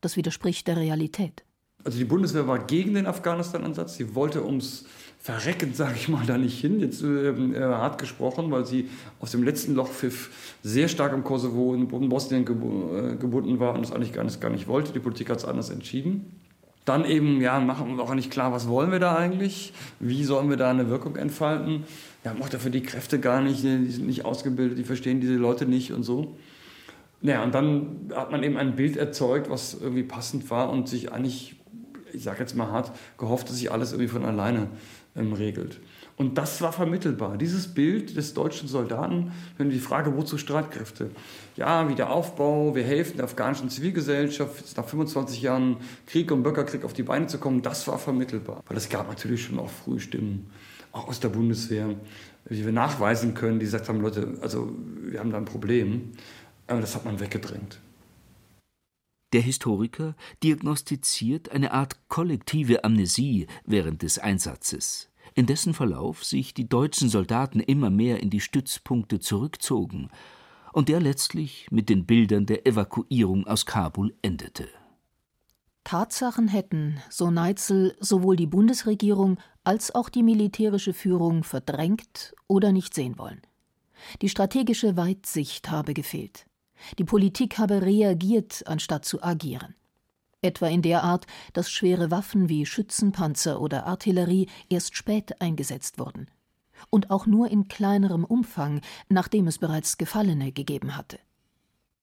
das 0.00 0.16
widerspricht 0.16 0.66
der 0.66 0.76
Realität. 0.76 1.44
Also 1.84 1.98
die 1.98 2.04
Bundeswehr 2.04 2.46
war 2.46 2.58
gegen 2.58 2.94
den 2.94 3.06
Afghanistan-Ansatz. 3.06 3.96
Sie 3.96 4.14
wollte 4.14 4.44
ums 4.44 4.86
Verrecken, 5.20 5.74
sage 5.74 5.94
ich 5.96 6.08
mal, 6.08 6.24
da 6.26 6.38
nicht 6.38 6.60
hin. 6.60 6.80
Jetzt 6.80 7.02
äh, 7.02 7.30
äh, 7.30 7.60
hart 7.60 7.98
gesprochen, 7.98 8.50
weil 8.50 8.64
sie 8.64 8.88
aus 9.20 9.32
dem 9.32 9.42
letzten 9.42 9.74
Lochpfiff 9.74 10.30
sehr 10.62 10.88
stark 10.88 11.12
im 11.12 11.24
Kosovo 11.24 11.70
und 11.70 11.92
in 11.92 12.08
Bosnien 12.08 12.42
äh, 12.42 13.16
gebunden 13.16 13.58
war 13.58 13.74
und 13.74 13.82
das 13.82 13.92
eigentlich 13.92 14.12
gar 14.12 14.24
nicht, 14.24 14.40
gar 14.40 14.50
nicht 14.50 14.68
wollte. 14.68 14.92
Die 14.92 15.00
Politik 15.00 15.28
hat 15.30 15.38
es 15.38 15.44
anders 15.44 15.70
entschieden. 15.70 16.40
Dann 16.84 17.04
eben, 17.04 17.40
ja, 17.42 17.60
machen 17.60 17.96
wir 17.96 18.02
auch 18.02 18.14
nicht 18.14 18.30
klar, 18.30 18.52
was 18.52 18.68
wollen 18.68 18.90
wir 18.90 19.00
da 19.00 19.16
eigentlich? 19.16 19.74
Wie 20.00 20.24
sollen 20.24 20.48
wir 20.48 20.56
da 20.56 20.70
eine 20.70 20.88
Wirkung 20.88 21.16
entfalten? 21.16 21.84
Ja, 22.24 22.32
macht 22.32 22.54
dafür 22.54 22.70
die 22.70 22.82
Kräfte 22.82 23.18
gar 23.18 23.42
nicht, 23.42 23.62
die 23.62 23.90
sind 23.90 24.06
nicht 24.06 24.24
ausgebildet, 24.24 24.78
die 24.78 24.84
verstehen 24.84 25.20
diese 25.20 25.34
Leute 25.34 25.66
nicht 25.66 25.92
und 25.92 26.04
so. 26.04 26.38
Naja, 27.20 27.42
und 27.42 27.54
dann 27.54 28.10
hat 28.14 28.30
man 28.30 28.42
eben 28.42 28.56
ein 28.56 28.76
Bild 28.76 28.96
erzeugt, 28.96 29.50
was 29.50 29.74
irgendwie 29.74 30.04
passend 30.04 30.48
war 30.50 30.70
und 30.70 30.88
sich 30.88 31.12
eigentlich 31.12 31.58
ich 32.12 32.22
sage 32.22 32.40
jetzt 32.40 32.56
mal 32.56 32.70
hart, 32.70 32.92
gehofft, 33.16 33.48
dass 33.48 33.56
sich 33.56 33.70
alles 33.70 33.92
irgendwie 33.92 34.08
von 34.08 34.24
alleine 34.24 34.68
ähm, 35.18 35.32
regelt. 35.32 35.80
Und 36.16 36.36
das 36.36 36.60
war 36.60 36.72
vermittelbar. 36.72 37.38
Dieses 37.38 37.68
Bild 37.74 38.16
des 38.16 38.34
deutschen 38.34 38.68
Soldaten, 38.68 39.32
wenn 39.56 39.70
die 39.70 39.78
Frage, 39.78 40.16
wozu 40.16 40.36
Streitkräfte? 40.36 41.10
Ja, 41.56 41.88
Wiederaufbau, 41.88 42.74
wir 42.74 42.82
helfen 42.82 43.18
der 43.18 43.26
afghanischen 43.26 43.70
Zivilgesellschaft, 43.70 44.76
nach 44.76 44.88
25 44.88 45.42
Jahren 45.42 45.76
Krieg 46.06 46.32
und 46.32 46.42
Bürgerkrieg 46.42 46.84
auf 46.84 46.92
die 46.92 47.04
Beine 47.04 47.28
zu 47.28 47.38
kommen, 47.38 47.62
das 47.62 47.86
war 47.86 47.98
vermittelbar. 47.98 48.64
Weil 48.66 48.76
es 48.76 48.88
gab 48.88 49.08
natürlich 49.08 49.44
schon 49.44 49.60
auch 49.60 49.70
früh 49.70 50.00
Stimmen, 50.00 50.50
auch 50.92 51.06
aus 51.06 51.20
der 51.20 51.28
Bundeswehr, 51.28 51.94
wie 52.46 52.64
wir 52.64 52.72
nachweisen 52.72 53.34
können, 53.34 53.60
die 53.60 53.66
gesagt 53.66 53.88
haben, 53.88 54.00
Leute, 54.00 54.38
also 54.40 54.74
wir 55.02 55.20
haben 55.20 55.30
da 55.30 55.36
ein 55.36 55.44
Problem. 55.44 56.12
Aber 56.66 56.80
das 56.80 56.94
hat 56.94 57.04
man 57.04 57.20
weggedrängt. 57.20 57.80
Der 59.34 59.42
Historiker 59.42 60.16
diagnostiziert 60.42 61.50
eine 61.50 61.72
Art 61.72 62.08
kollektive 62.08 62.84
Amnesie 62.84 63.46
während 63.66 64.02
des 64.02 64.18
Einsatzes, 64.18 65.07
in 65.38 65.46
dessen 65.46 65.72
Verlauf 65.72 66.24
sich 66.24 66.52
die 66.52 66.68
deutschen 66.68 67.08
Soldaten 67.08 67.60
immer 67.60 67.90
mehr 67.90 68.20
in 68.20 68.28
die 68.28 68.40
Stützpunkte 68.40 69.20
zurückzogen 69.20 70.10
und 70.72 70.88
der 70.88 70.98
letztlich 70.98 71.68
mit 71.70 71.88
den 71.88 72.06
Bildern 72.06 72.44
der 72.44 72.66
Evakuierung 72.66 73.46
aus 73.46 73.64
Kabul 73.64 74.16
endete. 74.20 74.66
Tatsachen 75.84 76.48
hätten, 76.48 77.00
so 77.08 77.30
Neitzel, 77.30 77.96
sowohl 78.00 78.34
die 78.34 78.48
Bundesregierung 78.48 79.38
als 79.62 79.94
auch 79.94 80.08
die 80.08 80.24
militärische 80.24 80.92
Führung 80.92 81.44
verdrängt 81.44 82.34
oder 82.48 82.72
nicht 82.72 82.92
sehen 82.92 83.16
wollen. 83.16 83.40
Die 84.20 84.28
strategische 84.28 84.96
Weitsicht 84.96 85.70
habe 85.70 85.94
gefehlt. 85.94 86.46
Die 86.98 87.04
Politik 87.04 87.58
habe 87.58 87.82
reagiert, 87.82 88.64
anstatt 88.66 89.04
zu 89.04 89.22
agieren. 89.22 89.76
Etwa 90.40 90.68
in 90.68 90.82
der 90.82 91.02
Art, 91.02 91.26
dass 91.52 91.70
schwere 91.70 92.12
Waffen 92.12 92.48
wie 92.48 92.64
Schützenpanzer 92.64 93.60
oder 93.60 93.86
Artillerie 93.86 94.48
erst 94.68 94.96
spät 94.96 95.40
eingesetzt 95.40 95.98
wurden. 95.98 96.28
Und 96.90 97.10
auch 97.10 97.26
nur 97.26 97.50
in 97.50 97.66
kleinerem 97.66 98.24
Umfang, 98.24 98.80
nachdem 99.08 99.48
es 99.48 99.58
bereits 99.58 99.98
Gefallene 99.98 100.52
gegeben 100.52 100.96
hatte. 100.96 101.18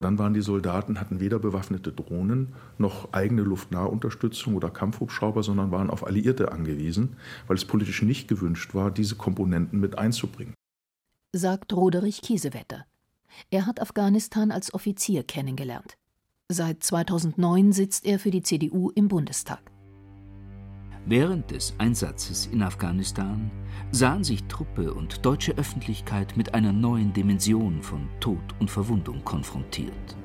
Dann 0.01 0.19
waren 0.19 0.33
die 0.33 0.41
Soldaten, 0.41 0.99
hatten 0.99 1.21
weder 1.21 1.39
bewaffnete 1.39 1.93
Drohnen 1.93 2.53
noch 2.77 3.13
eigene 3.13 3.43
Luftnahunterstützung 3.43 4.55
oder 4.55 4.69
Kampfhubschrauber, 4.69 5.41
sondern 5.41 5.71
waren 5.71 5.89
auf 5.89 6.05
Alliierte 6.05 6.51
angewiesen, 6.51 7.15
weil 7.47 7.55
es 7.55 7.63
politisch 7.63 8.01
nicht 8.01 8.27
gewünscht 8.27 8.75
war, 8.75 8.91
diese 8.91 9.15
Komponenten 9.15 9.79
mit 9.79 9.97
einzubringen. 9.97 10.53
Sagt 11.31 11.71
Roderich 11.71 12.21
Kiesewetter. 12.21 12.85
Er 13.49 13.65
hat 13.65 13.81
Afghanistan 13.81 14.51
als 14.51 14.73
Offizier 14.73 15.23
kennengelernt. 15.23 15.97
Seit 16.51 16.83
2009 16.83 17.71
sitzt 17.71 18.05
er 18.05 18.19
für 18.19 18.29
die 18.29 18.43
CDU 18.43 18.91
im 18.91 19.07
Bundestag. 19.07 19.71
Während 21.07 21.49
des 21.49 21.73
Einsatzes 21.79 22.45
in 22.45 22.61
Afghanistan 22.61 23.49
sahen 23.91 24.23
sich 24.23 24.43
Truppe 24.43 24.93
und 24.93 25.25
deutsche 25.25 25.57
Öffentlichkeit 25.57 26.37
mit 26.37 26.53
einer 26.53 26.71
neuen 26.71 27.13
Dimension 27.13 27.81
von 27.81 28.09
Tod 28.19 28.43
und 28.59 28.69
Verwundung 28.69 29.23
konfrontiert. 29.23 30.15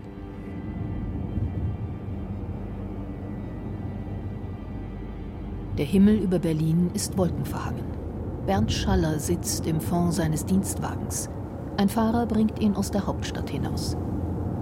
Der 5.78 5.86
Himmel 5.86 6.18
über 6.18 6.38
Berlin 6.38 6.90
ist 6.92 7.16
wolkenverhangen. 7.16 7.86
Bernd 8.44 8.70
Schaller 8.70 9.18
sitzt 9.18 9.66
im 9.66 9.80
Fond 9.80 10.12
seines 10.12 10.44
Dienstwagens. 10.44 11.30
Ein 11.78 11.88
Fahrer 11.88 12.26
bringt 12.26 12.58
ihn 12.60 12.74
aus 12.74 12.90
der 12.90 13.06
Hauptstadt 13.06 13.48
hinaus. 13.48 13.96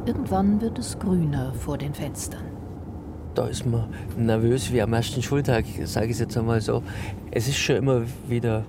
Irgendwann 0.08 0.60
wird 0.60 0.78
es 0.78 0.98
grüner 0.98 1.52
vor 1.54 1.78
den 1.78 1.94
Fenstern 1.94 2.58
da 3.38 3.46
ist 3.46 3.64
man 3.64 3.88
nervös 4.16 4.72
wie 4.72 4.82
am 4.82 4.92
ersten 4.92 5.22
Schultag, 5.22 5.64
sage 5.84 6.06
ich 6.06 6.12
es 6.12 6.18
jetzt 6.18 6.36
einmal 6.36 6.60
so. 6.60 6.82
Es 7.30 7.46
ist 7.46 7.56
schon 7.56 7.76
immer 7.76 8.02
wieder 8.26 8.64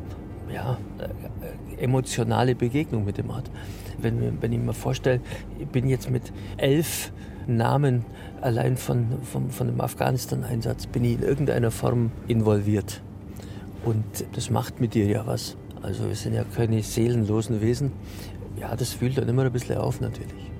ja, 0.54 0.78
äh, 1.00 1.84
emotionale 1.84 2.54
Begegnung 2.54 3.04
mit 3.04 3.18
dem 3.18 3.32
Ort. 3.32 3.50
Wenn, 3.98 4.40
wenn 4.40 4.54
ich 4.54 4.60
mir 4.60 4.74
vorstelle, 4.74 5.22
ich 5.58 5.68
bin 5.68 5.90
jetzt 5.90 6.12
mit 6.12 6.32
elf 6.58 7.12
Namen 7.48 8.06
allein 8.42 8.78
von, 8.78 9.08
von, 9.24 9.50
von 9.50 9.66
dem 9.66 9.82
Afghanistan-Einsatz, 9.82 10.86
bin 10.86 11.04
ich 11.04 11.14
in 11.14 11.24
irgendeiner 11.24 11.72
Form 11.72 12.12
involviert. 12.28 13.02
Und 13.84 14.06
das 14.34 14.52
macht 14.52 14.80
mit 14.80 14.94
dir 14.94 15.08
ja 15.08 15.26
was. 15.26 15.58
Also 15.82 16.08
wir 16.08 16.16
sind 16.16 16.36
ja 16.36 16.44
keine 16.44 16.84
seelenlosen 16.84 17.60
Wesen. 17.60 17.92
Ja, 18.60 18.76
das 18.76 19.02
wühlt 19.02 19.18
dann 19.18 19.28
immer 19.28 19.46
ein 19.46 19.52
bisschen 19.52 19.80
auf 19.80 20.00
natürlich. 20.00 20.52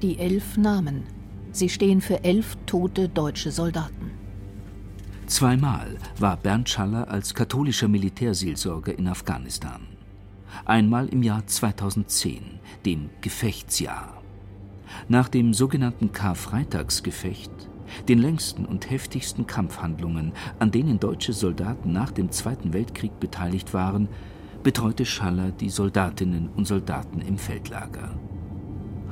Die 0.00 0.20
elf 0.20 0.56
Namen, 0.56 1.02
Sie 1.50 1.68
stehen 1.68 2.00
für 2.00 2.22
elf 2.22 2.56
tote 2.66 3.08
deutsche 3.08 3.50
Soldaten. 3.50 4.12
Zweimal 5.26 5.96
war 6.20 6.36
Bernd 6.36 6.68
Schaller 6.68 7.08
als 7.08 7.34
katholischer 7.34 7.88
Militärseelsorger 7.88 8.96
in 8.96 9.08
Afghanistan. 9.08 9.88
Einmal 10.64 11.08
im 11.08 11.24
Jahr 11.24 11.44
2010, 11.44 12.60
dem 12.86 13.10
Gefechtsjahr. 13.22 14.22
Nach 15.08 15.28
dem 15.28 15.52
sogenannten 15.52 16.12
Karfreitagsgefecht, 16.12 17.50
den 18.06 18.20
längsten 18.20 18.66
und 18.66 18.88
heftigsten 18.90 19.48
Kampfhandlungen, 19.48 20.30
an 20.60 20.70
denen 20.70 21.00
deutsche 21.00 21.32
Soldaten 21.32 21.92
nach 21.92 22.12
dem 22.12 22.30
Zweiten 22.30 22.72
Weltkrieg 22.72 23.18
beteiligt 23.18 23.74
waren, 23.74 24.08
betreute 24.62 25.04
Schaller 25.04 25.50
die 25.50 25.70
Soldatinnen 25.70 26.50
und 26.54 26.68
Soldaten 26.68 27.20
im 27.20 27.36
Feldlager. 27.36 28.16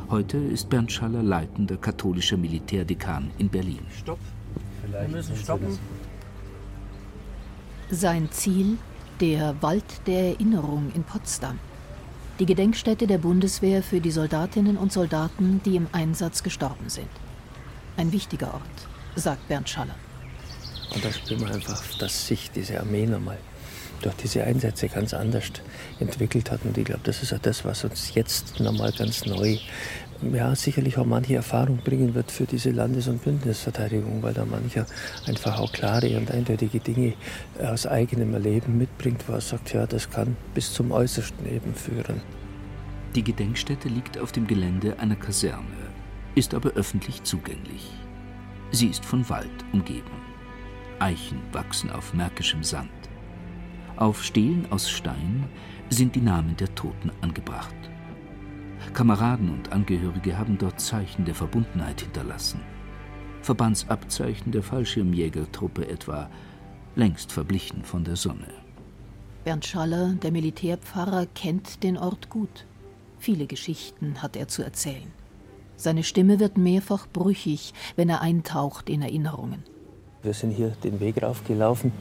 Heute 0.09 0.37
ist 0.37 0.69
Bernd 0.69 0.93
Schaller 0.93 1.23
leitender 1.23 1.77
katholischer 1.77 2.37
Militärdekan 2.37 3.33
in 3.39 3.49
Berlin. 3.49 3.81
Stopp. 3.99 4.21
Vielleicht 4.81 5.09
Wir 5.09 5.17
müssen 5.17 5.37
stoppen. 5.37 5.79
Sein 7.91 8.31
Ziel 8.31 8.79
der 9.21 9.61
Wald 9.63 10.07
der 10.07 10.29
Erinnerung 10.29 10.93
in 10.95 11.03
Potsdam. 11.03 11.59
Die 12.39 12.47
Gedenkstätte 12.47 13.09
der 13.09 13.19
Bundeswehr 13.19 13.83
für 13.83 14.01
die 14.01 14.13
Soldatinnen 14.13 14.77
und 14.77 14.93
Soldaten, 14.93 15.61
die 15.65 15.75
im 15.75 15.89
Einsatz 15.91 16.45
gestorben 16.45 16.89
sind. 16.89 17.09
Ein 17.97 18.13
wichtiger 18.13 18.55
Ort, 18.55 18.89
sagt 19.17 19.49
Bernd 19.49 19.69
Schaller. 19.69 19.97
Und 20.95 21.05
da 21.05 21.11
spüren 21.11 21.41
wir 21.41 21.53
einfach, 21.53 21.83
dass 21.99 22.29
sich 22.29 22.53
diese 22.53 22.79
Armee 22.79 23.07
nochmal 23.07 23.39
durch 24.03 24.15
diese 24.17 24.45
Einsätze 24.45 24.89
ganz 24.89 25.15
anders 25.15 25.45
entwickelt 26.01 26.51
hat. 26.51 26.61
Und 26.65 26.77
ich 26.77 26.85
glaube, 26.85 27.03
das 27.05 27.23
ist 27.23 27.33
auch 27.33 27.39
das, 27.39 27.65
was 27.65 27.85
uns 27.85 28.15
jetzt 28.15 28.61
nochmal 28.61 28.93
ganz 28.93 29.27
neu, 29.27 29.59
ja, 30.33 30.55
sicherlich 30.55 30.97
auch 30.99 31.05
manche 31.05 31.35
Erfahrung 31.35 31.79
bringen 31.79 32.15
wird 32.15 32.31
für 32.31 32.45
diese 32.45 32.71
Landes- 32.71 33.09
und 33.09 33.23
Bündnisverteidigung, 33.23 34.23
weil 34.23 34.35
da 34.35 34.45
mancher 34.45 34.87
einfach 35.27 35.59
auch 35.59 35.73
klare 35.73 36.17
und 36.17 36.31
eindeutige 36.31 36.81
Dinge 36.81 37.15
aus 37.63 37.87
eigenem 37.87 38.33
Erleben 38.35 38.79
mitbringt, 38.79 39.25
wo 39.29 39.35
er 39.35 39.41
sagt, 39.41 39.73
ja, 39.73 39.87
das 39.87 40.11
kann 40.11 40.37
bis 40.55 40.73
zum 40.73 40.91
Äußersten 40.91 41.47
eben 41.47 41.75
führen. 41.75 42.23
Die 43.15 43.25
Gedenkstätte 43.25 43.89
liegt 43.89 44.19
auf 44.19 44.33
dem 44.33 44.47
Gelände 44.47 44.99
einer 44.99 45.17
Kaserne, 45.17 45.65
ist 46.35 46.55
aber 46.55 46.71
öffentlich 46.71 47.23
zugänglich. 47.23 47.91
Sie 48.73 48.89
ist 48.89 49.05
von 49.05 49.29
Wald 49.29 49.65
umgeben. 49.73 50.11
Eichen 50.99 51.41
wachsen 51.53 51.91
auf 51.91 52.15
märkischem 52.15 52.63
Sand. 52.63 52.91
Auf 53.97 54.23
Stelen 54.23 54.71
aus 54.71 54.91
Stein 54.91 55.45
sind 55.89 56.15
die 56.15 56.21
Namen 56.21 56.55
der 56.59 56.75
Toten 56.75 57.11
angebracht. 57.23 57.75
Kameraden 58.93 59.49
und 59.49 59.73
Angehörige 59.73 60.37
haben 60.37 60.59
dort 60.59 60.81
Zeichen 60.81 61.25
der 61.25 61.35
Verbundenheit 61.35 62.03
hinterlassen. 62.03 62.61
Verbandsabzeichen 63.41 64.53
der 64.53 64.63
Fallschirmjägertruppe 64.63 65.89
etwa, 65.89 66.29
längst 66.95 67.33
verblichen 67.33 67.85
von 67.85 68.05
der 68.05 68.17
Sonne. 68.17 68.49
Bernd 69.45 69.65
Schaller, 69.65 70.13
der 70.23 70.33
Militärpfarrer, 70.33 71.27
kennt 71.35 71.83
den 71.83 71.97
Ort 71.97 72.29
gut. 72.29 72.67
Viele 73.19 73.47
Geschichten 73.47 74.21
hat 74.21 74.37
er 74.37 74.49
zu 74.49 74.63
erzählen. 74.63 75.11
Seine 75.77 76.03
Stimme 76.03 76.39
wird 76.39 76.59
mehrfach 76.59 77.07
brüchig, 77.11 77.73
wenn 77.97 78.11
er 78.11 78.21
eintaucht 78.21 78.91
in 78.91 79.01
Erinnerungen. 79.01 79.63
Wir 80.23 80.35
sind 80.35 80.51
hier 80.51 80.71
den 80.83 81.01
Weg 81.01 81.23
raufgelaufen 81.23 81.93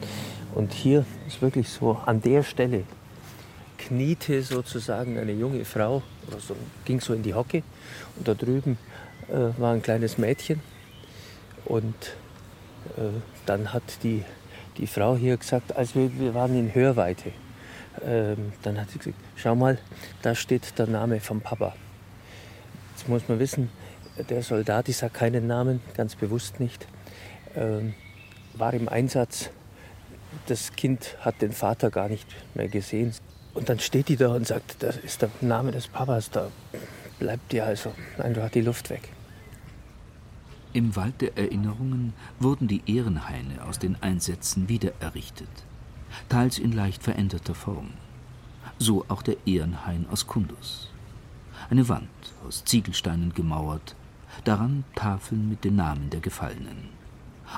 und 0.56 0.74
hier 0.74 1.06
ist 1.28 1.42
wirklich 1.42 1.70
so 1.70 2.00
an 2.06 2.22
der 2.22 2.42
Stelle 2.42 2.84
kniete 3.78 4.42
sozusagen 4.42 5.20
eine 5.20 5.34
junge 5.34 5.66
Frau, 5.66 6.02
also 6.34 6.56
ging 6.86 7.00
so 7.02 7.14
in 7.14 7.22
die 7.22 7.34
Hocke 7.34 7.62
und 8.16 8.28
da 8.28 8.34
drüben 8.34 8.78
äh, 9.28 9.60
war 9.60 9.74
ein 9.74 9.82
kleines 9.82 10.18
Mädchen 10.18 10.62
und 11.66 11.94
äh, 12.98 13.10
dann 13.46 13.74
hat 13.74 13.84
die, 14.02 14.24
die 14.78 14.88
Frau 14.88 15.16
hier 15.16 15.38
gesagt, 15.38 15.76
also 15.76 15.96
wir, 15.96 16.20
wir 16.20 16.34
waren 16.34 16.58
in 16.58 16.74
Hörweite, 16.74 17.32
ähm, 18.04 18.54
dann 18.64 18.80
hat 18.80 18.90
sie 18.90 18.98
gesagt, 18.98 19.18
schau 19.36 19.56
mal, 19.56 19.78
da 20.22 20.34
steht 20.34 20.80
der 20.80 20.88
Name 20.88 21.20
vom 21.20 21.42
Papa. 21.42 21.76
Jetzt 22.92 23.10
muss 23.10 23.28
man 23.28 23.40
wissen, 23.40 23.70
der 24.30 24.42
Soldat, 24.42 24.88
ich 24.88 24.98
sage 24.98 25.14
keinen 25.14 25.48
Namen, 25.48 25.82
ganz 25.96 26.16
bewusst 26.16 26.62
nicht, 26.62 26.88
ähm, 27.56 27.94
war 28.54 28.74
im 28.74 28.88
Einsatz 28.88 29.50
das 30.48 30.74
Kind 30.74 31.16
hat 31.22 31.42
den 31.42 31.52
Vater 31.52 31.90
gar 31.90 32.10
nicht 32.10 32.28
mehr 32.54 32.68
gesehen. 32.68 33.14
Und 33.54 33.70
dann 33.70 33.80
steht 33.80 34.10
die 34.10 34.18
da 34.18 34.34
und 34.34 34.48
sagt, 34.48 34.84
das 34.84 34.98
ist 34.98 35.22
der 35.22 35.30
Name 35.42 35.72
des 35.72 35.88
Papas, 35.88 36.30
da 36.30 36.50
bleibt 37.20 37.52
dir 37.52 37.66
also 37.66 37.94
einfach 38.18 38.50
die 38.50 38.62
Luft 38.62 38.90
weg. 38.90 39.10
Im 40.74 40.96
Wald 40.98 41.22
der 41.22 41.38
Erinnerungen 41.38 42.14
wurden 42.38 42.68
die 42.68 42.82
Ehrenhaine 42.86 43.64
aus 43.64 43.80
den 43.80 43.96
Einsätzen 44.02 44.68
wiedererrichtet, 44.68 45.48
teils 46.28 46.60
in 46.60 46.74
leicht 46.74 47.02
veränderter 47.02 47.56
Form. 47.56 47.92
So 48.78 49.06
auch 49.08 49.22
der 49.22 49.38
Ehrenhain 49.46 50.06
aus 50.12 50.28
Kundus. 50.28 50.90
Eine 51.70 51.88
Wand 51.88 52.10
aus 52.46 52.66
Ziegelsteinen 52.66 53.34
gemauert, 53.34 53.96
daran 54.44 54.84
Tafeln 54.96 55.48
mit 55.48 55.64
den 55.64 55.78
Namen 55.78 56.10
der 56.10 56.20
Gefallenen 56.20 56.95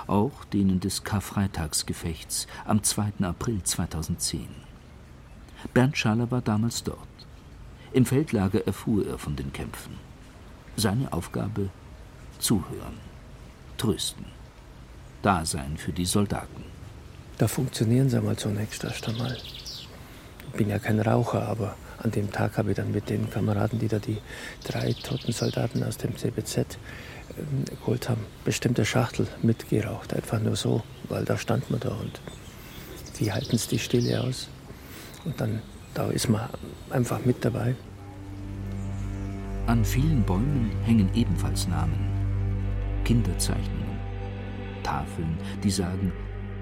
auch 0.07 0.45
denen 0.45 0.79
des 0.79 1.03
Karfreitagsgefechts 1.03 2.47
am 2.65 2.83
2. 2.83 3.13
April 3.21 3.63
2010. 3.63 4.47
Bernd 5.73 5.97
Schaller 5.97 6.29
war 6.29 6.41
damals 6.41 6.83
dort. 6.83 7.07
Im 7.93 8.05
Feldlager 8.05 8.65
erfuhr 8.67 9.07
er 9.07 9.17
von 9.17 9.35
den 9.35 9.51
Kämpfen. 9.53 9.93
Seine 10.75 11.11
Aufgabe 11.11 11.69
zuhören. 12.39 12.99
trösten. 13.77 14.25
Dasein 15.21 15.77
für 15.77 15.91
die 15.91 16.05
Soldaten. 16.05 16.63
Da 17.37 17.47
funktionieren 17.47 18.09
sie 18.09 18.19
mal 18.21 18.35
zunächst 18.35 18.83
erst 18.83 19.07
einmal. 19.07 19.37
Ich 19.37 20.57
bin 20.57 20.69
ja 20.69 20.79
kein 20.79 20.99
Raucher, 20.99 21.47
aber 21.47 21.75
an 21.99 22.11
dem 22.11 22.31
Tag 22.31 22.57
habe 22.57 22.71
ich 22.71 22.75
dann 22.77 22.91
mit 22.91 23.09
den 23.09 23.29
Kameraden, 23.29 23.79
die 23.79 23.87
da 23.87 23.99
die 23.99 24.17
drei 24.63 24.93
toten 24.93 25.31
Soldaten 25.31 25.83
aus 25.83 25.97
dem 25.97 26.15
CBZ 26.15 26.77
geholt 27.80 28.09
haben, 28.09 28.21
bestimmte 28.45 28.86
Schachtel 28.86 29.28
mitgeraucht. 29.41 30.13
Einfach 30.13 30.39
nur 30.39 30.55
so, 30.55 30.84
weil 31.09 31.25
da 31.25 31.38
stand 31.38 31.69
man 31.69 31.80
da 31.80 31.89
und 31.89 32.19
wie 33.19 33.32
halten 33.32 33.55
es 33.55 33.67
die 33.67 33.80
Stille 33.80 34.21
aus. 34.21 34.49
Und 35.25 35.39
dann 35.41 35.61
da 35.93 36.09
ist 36.09 36.30
man 36.30 36.47
einfach 36.91 37.25
mit 37.25 37.43
dabei. 37.43 37.75
An 39.65 39.84
vielen 39.84 40.23
Bäumen 40.23 40.71
hängen 40.84 41.09
ebenfalls 41.15 41.67
Namen, 41.67 41.97
Kinderzeichnungen, 43.03 43.97
Tafeln, 44.84 45.38
die 45.63 45.71
sagen, 45.71 46.13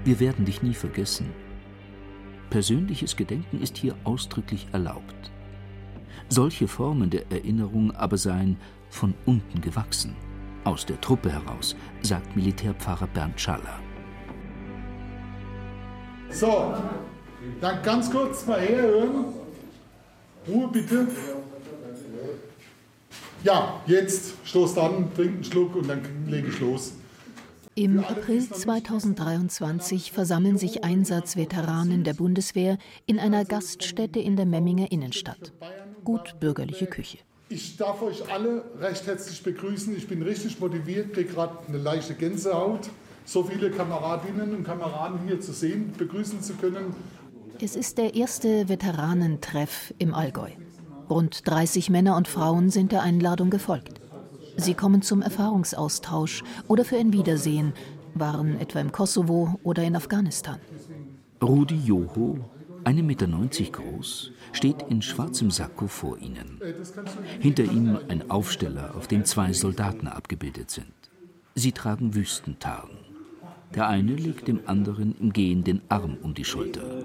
wir 0.04 0.18
werden 0.20 0.46
dich 0.46 0.62
nie 0.62 0.72
vergessen. 0.72 1.26
Persönliches 2.48 3.14
Gedenken 3.14 3.60
ist 3.60 3.76
hier 3.76 3.94
ausdrücklich 4.04 4.66
erlaubt. 4.72 5.30
Solche 6.28 6.66
Formen 6.66 7.10
der 7.10 7.30
Erinnerung 7.30 7.94
aber 7.94 8.16
seien 8.16 8.56
von 8.88 9.14
unten 9.26 9.60
gewachsen, 9.60 10.16
aus 10.66 10.84
der 10.84 11.00
Truppe 11.00 11.32
heraus, 11.32 11.76
sagt 12.02 12.34
Militärpfarrer 12.36 13.06
Bernd 13.06 13.40
Schaller. 13.40 13.80
So, 16.30 16.74
dann 17.60 17.82
ganz 17.82 18.10
kurz 18.10 18.46
mal 18.46 18.60
herhören. 18.60 19.26
Ruhe 20.48 20.68
bitte. 20.68 21.06
Ja, 23.44 23.80
jetzt 23.86 24.34
stoßt 24.44 24.78
an, 24.78 25.08
trink 25.14 25.34
einen 25.34 25.44
Schluck 25.44 25.76
und 25.76 25.88
dann 25.88 26.02
lege 26.26 26.48
ich 26.48 26.60
los. 26.60 26.94
Im 27.78 28.00
April 28.00 28.48
2023 28.48 30.10
versammeln 30.10 30.56
sich 30.56 30.82
Einsatzveteranen 30.82 32.04
der 32.04 32.14
Bundeswehr 32.14 32.78
in 33.04 33.18
einer 33.18 33.44
Gaststätte 33.44 34.18
in 34.18 34.34
der 34.34 34.46
Memminger 34.46 34.90
Innenstadt. 34.90 35.52
Gut 36.02 36.40
bürgerliche 36.40 36.86
Küche. 36.86 37.18
Ich 37.48 37.76
darf 37.76 38.02
euch 38.02 38.28
alle 38.32 38.64
recht 38.80 39.06
herzlich 39.06 39.42
begrüßen. 39.44 39.96
Ich 39.96 40.08
bin 40.08 40.22
richtig 40.22 40.58
motiviert, 40.58 41.12
kriege 41.12 41.32
gerade 41.32 41.56
eine 41.68 41.78
leichte 41.78 42.14
Gänsehaut, 42.14 42.90
so 43.24 43.44
viele 43.44 43.70
Kameradinnen 43.70 44.52
und 44.52 44.64
Kameraden 44.64 45.20
hier 45.26 45.40
zu 45.40 45.52
sehen, 45.52 45.92
begrüßen 45.96 46.42
zu 46.42 46.54
können. 46.54 46.94
Es 47.60 47.76
ist 47.76 47.98
der 47.98 48.14
erste 48.14 48.68
Veteranentreff 48.68 49.94
im 49.98 50.12
Allgäu. 50.12 50.50
Rund 51.08 51.46
30 51.46 51.88
Männer 51.88 52.16
und 52.16 52.26
Frauen 52.26 52.70
sind 52.70 52.90
der 52.90 53.02
Einladung 53.02 53.50
gefolgt. 53.50 54.00
Sie 54.56 54.74
kommen 54.74 55.02
zum 55.02 55.22
Erfahrungsaustausch 55.22 56.42
oder 56.66 56.84
für 56.84 56.96
ein 56.96 57.12
Wiedersehen, 57.12 57.74
waren 58.14 58.58
etwa 58.58 58.80
im 58.80 58.90
Kosovo 58.90 59.60
oder 59.62 59.84
in 59.84 59.94
Afghanistan. 59.94 60.58
Rudi 61.40 61.76
Joho, 61.76 62.38
1,90 62.86 63.02
Meter 63.02 63.26
groß, 63.72 64.30
steht 64.52 64.82
in 64.88 65.02
schwarzem 65.02 65.50
Sakko 65.50 65.88
vor 65.88 66.18
ihnen. 66.18 66.60
Hinter 67.40 67.64
ihm 67.64 67.98
ein 68.08 68.30
Aufsteller, 68.30 68.94
auf 68.94 69.08
dem 69.08 69.24
zwei 69.24 69.52
Soldaten 69.52 70.06
abgebildet 70.06 70.70
sind. 70.70 70.86
Sie 71.56 71.72
tragen 71.72 72.14
Wüstentarn. 72.14 72.90
Der 73.74 73.88
eine 73.88 74.14
legt 74.14 74.46
dem 74.46 74.60
anderen 74.66 75.16
im 75.18 75.32
Gehen 75.32 75.64
den 75.64 75.80
Arm 75.88 76.16
um 76.22 76.34
die 76.34 76.44
Schulter. 76.44 77.02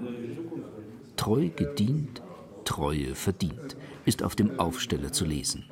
Treu 1.16 1.48
gedient, 1.48 2.22
Treue 2.64 3.16
verdient, 3.16 3.76
ist 4.04 4.22
auf 4.22 4.36
dem 4.36 4.60
Aufsteller 4.60 5.10
zu 5.10 5.24
lesen. 5.24 5.64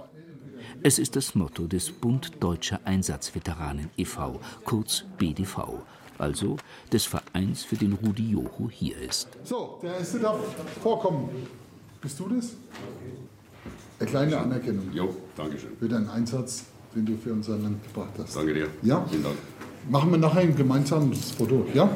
Es 0.83 0.99
ist 0.99 1.15
das 1.15 1.37
Motto 1.37 1.69
des 1.69 1.93
Bund 1.93 2.33
Deutscher 2.41 2.81
Einsatzveteranen 2.85 3.91
e.V., 3.97 4.41
kurz 4.65 5.05
BDV, 5.19 5.85
also 6.21 6.57
des 6.93 7.05
Vereins, 7.05 7.65
für 7.65 7.77
den 7.77 7.93
Rudi 7.95 8.31
Joho 8.31 8.69
hier 8.71 8.97
ist. 8.99 9.29
So, 9.45 9.79
der 9.83 9.97
erste 9.97 10.19
darf 10.21 10.39
vorkommen. 10.83 11.29
Bist 12.01 12.19
du 12.21 12.29
das? 12.29 12.55
Eine 13.99 14.09
kleine 14.09 14.39
Anerkennung. 14.39 14.91
Jo, 14.93 15.15
danke 15.37 15.59
schön. 15.59 15.77
Für 15.79 15.89
deinen 15.89 16.09
Einsatz, 16.09 16.65
den 16.95 17.05
du 17.05 17.17
für 17.17 17.33
unser 17.33 17.59
Land 17.59 17.83
gebracht 17.83 18.13
hast. 18.19 18.37
Danke 18.37 18.55
dir. 18.55 18.69
Ja? 18.83 19.05
Vielen 19.11 19.25
Dank. 19.25 19.37
Machen 19.89 20.11
wir 20.11 20.19
nachher 20.19 20.41
ein 20.41 20.57
gemeinsames 20.57 21.33
Foto, 21.33 21.67
ja? 21.75 21.89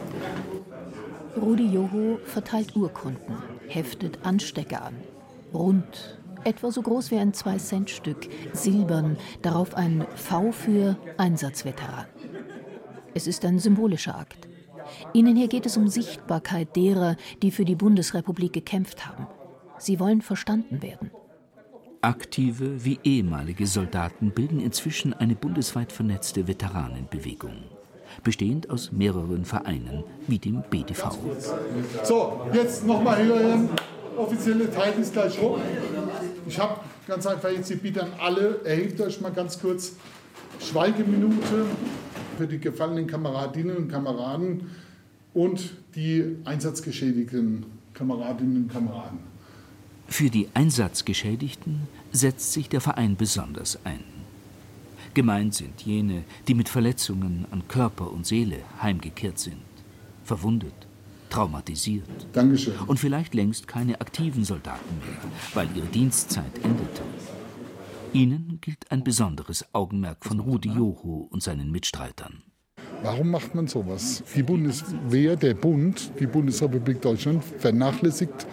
Rudi 1.37 1.67
Joho 1.67 2.19
verteilt 2.25 2.77
Urkunden, 2.77 3.37
heftet 3.69 4.19
Anstecker 4.23 4.85
an. 4.85 4.95
Rund, 5.53 6.19
etwa 6.45 6.71
so 6.71 6.83
groß 6.83 7.11
wie 7.11 7.19
ein 7.19 7.33
2-Cent-Stück, 7.33 8.29
silbern, 8.53 9.17
darauf 9.43 9.75
ein 9.75 10.07
V 10.15 10.53
für 10.53 10.97
Einsatzveteran. 11.17 12.07
Es 13.15 13.29
ist 13.29 13.45
ein 13.45 13.61
symbolischer 13.61 14.19
Akt. 14.19 14.49
Ihnen 15.13 15.37
hier 15.37 15.49
geht 15.49 15.67
es 15.67 15.77
um 15.77 15.89
Sichtbarkeit 15.89 16.75
derer, 16.75 17.17
die 17.43 17.53
für 17.53 17.65
die 17.65 17.77
Bundesrepublik 17.77 18.53
gekämpft 18.53 19.07
haben. 19.07 19.29
Sie 19.79 20.01
wollen 20.01 20.21
verstanden 20.21 20.83
werden. 20.83 21.11
Aktive 22.01 22.85
wie 22.85 22.99
ehemalige 23.05 23.67
Soldaten 23.67 24.33
bilden 24.33 24.61
inzwischen 24.61 25.15
eine 25.15 25.37
bundesweit 25.37 25.93
vernetzte 25.93 26.49
Veteranenbewegung, 26.49 27.65
bestehend 28.23 28.69
aus 28.69 28.93
mehreren 28.93 29.45
Vereinen 29.45 30.05
wie 30.27 30.39
dem 30.39 30.63
BDV. 30.69 31.17
So, 32.03 32.47
jetzt 32.53 32.85
nochmal 32.85 33.25
hören. 33.25 33.71
Offizielle 34.17 34.71
Teil 34.71 34.93
ist 35.01 35.13
gleich 35.13 35.41
rum. 35.41 35.61
Ich 36.47 36.59
habe 36.59 36.81
ganz 37.07 37.27
einfach 37.27 37.51
jetzt 37.51 37.71
die 37.71 37.77
Bitte 37.77 38.03
an 38.03 38.13
alle, 38.21 38.61
erhebt 38.65 39.01
euch 39.01 39.21
mal 39.21 39.33
ganz 39.33 39.59
kurz 39.59 39.93
Schweigeminute 40.61 41.67
für 42.37 42.47
die 42.47 42.59
gefallenen 42.59 43.07
Kameradinnen 43.07 43.77
und 43.77 43.89
Kameraden 43.89 44.71
und 45.33 45.75
die 45.95 46.37
einsatzgeschädigten 46.45 47.67
Kameradinnen 47.93 48.65
und 48.65 48.73
Kameraden. 48.73 49.19
Für 50.07 50.31
die 50.31 50.49
Einsatzgeschädigten 50.55 51.89
setzt 52.13 52.53
sich 52.53 52.69
der 52.69 52.81
Verein 52.81 53.17
besonders 53.17 53.79
ein. 53.85 54.01
Gemeint 55.15 55.55
sind 55.55 55.83
jene, 55.83 56.25
die 56.49 56.55
mit 56.55 56.69
Verletzungen 56.69 57.47
an 57.51 57.67
Körper 57.69 58.13
und 58.13 58.27
Seele 58.27 58.59
heimgekehrt 58.83 59.39
sind, 59.39 59.63
verwundet, 60.25 60.75
traumatisiert. 61.31 62.09
Dankeschön. 62.33 62.75
Und 62.87 62.99
vielleicht 62.99 63.35
längst 63.35 63.69
keine 63.69 64.01
aktiven 64.01 64.45
Soldaten 64.45 64.99
mehr, 64.99 65.19
weil 65.55 65.69
ihre 65.77 65.87
Dienstzeit 65.87 66.53
endete. 66.63 67.03
Ihnen 68.15 68.59
gilt 68.61 68.93
ein 68.93 69.03
besonderes 69.03 69.65
Augenmerk 69.73 70.25
von 70.25 70.39
Rudi 70.39 70.69
Joho 70.69 71.29
und 71.33 71.43
seinen 71.43 71.73
Mitstreitern. 71.73 72.45
Warum 73.03 73.33
macht 73.33 73.57
man 73.57 73.67
sowas? 73.67 74.23
Die 74.37 74.45
Bundeswehr, 74.45 75.35
der 75.35 75.55
Bund, 75.55 76.13
die 76.21 76.29
Bundesrepublik 76.29 77.03
Deutschland 77.03 77.43
vernachlässigt 77.43 78.47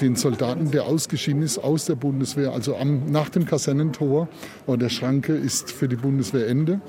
den 0.00 0.16
Soldaten, 0.16 0.70
der 0.70 0.84
ausgeschieden 0.84 1.42
ist 1.42 1.58
aus 1.58 1.84
der 1.84 1.94
Bundeswehr, 1.94 2.52
also 2.52 2.74
am, 2.74 3.10
nach 3.10 3.28
dem 3.28 3.44
Kasernentor 3.44 4.28
oder 4.66 4.78
der 4.78 4.88
Schranke 4.88 5.34
ist 5.34 5.70
für 5.70 5.88
die 5.88 5.96
Bundeswehr 5.96 6.48
Ende, 6.48 6.80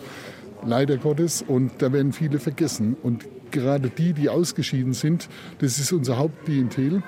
leider 0.65 0.95
Gottes, 0.95 1.41
und 1.45 1.73
da 1.79 1.91
werden 1.91 2.13
viele 2.13 2.39
vergessen. 2.39 2.95
Und 3.03 3.25
gerade 3.51 3.89
die, 3.89 4.13
die 4.13 4.29
ausgeschieden 4.29 4.93
sind, 4.93 5.27
das 5.59 5.77
ist 5.77 5.91
unser 5.91 6.17
Hauptklientel, 6.17 7.03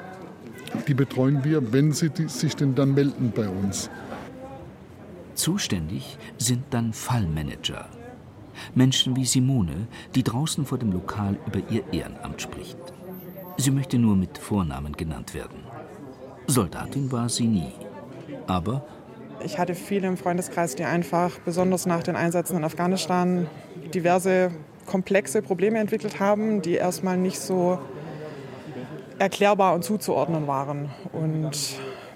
die 0.89 0.93
betreuen 0.93 1.45
wir, 1.45 1.71
wenn 1.71 1.93
sie 1.93 2.11
sich 2.27 2.57
denn 2.57 2.75
dann 2.75 2.95
melden 2.95 3.31
bei 3.33 3.47
uns. 3.47 3.89
Zuständig 5.35 6.17
sind 6.37 6.63
dann 6.71 6.93
Fallmanager. 6.93 7.87
Menschen 8.73 9.15
wie 9.15 9.25
Simone, 9.25 9.87
die 10.15 10.23
draußen 10.23 10.65
vor 10.65 10.77
dem 10.77 10.91
Lokal 10.91 11.37
über 11.45 11.59
ihr 11.69 11.83
Ehrenamt 11.91 12.41
spricht. 12.41 12.77
Sie 13.57 13.71
möchte 13.71 13.97
nur 13.97 14.15
mit 14.15 14.37
Vornamen 14.37 14.93
genannt 14.93 15.33
werden. 15.33 15.59
Soldatin 16.47 17.11
war 17.11 17.29
sie 17.29 17.47
nie. 17.47 17.71
Aber 18.47 18.85
ich 19.43 19.59
hatte 19.59 19.75
viele 19.75 20.07
im 20.07 20.17
Freundeskreis, 20.17 20.75
die 20.75 20.85
einfach, 20.85 21.37
besonders 21.39 21.85
nach 21.85 22.03
den 22.03 22.15
Einsätzen 22.15 22.57
in 22.57 22.63
Afghanistan, 22.63 23.47
diverse 23.93 24.51
komplexe 24.85 25.41
Probleme 25.41 25.79
entwickelt 25.79 26.19
haben, 26.19 26.61
die 26.61 26.75
erstmal 26.75 27.17
nicht 27.17 27.39
so 27.39 27.79
erklärbar 29.19 29.73
und 29.73 29.83
zuzuordnen 29.83 30.47
waren. 30.47 30.89
Und 31.11 31.51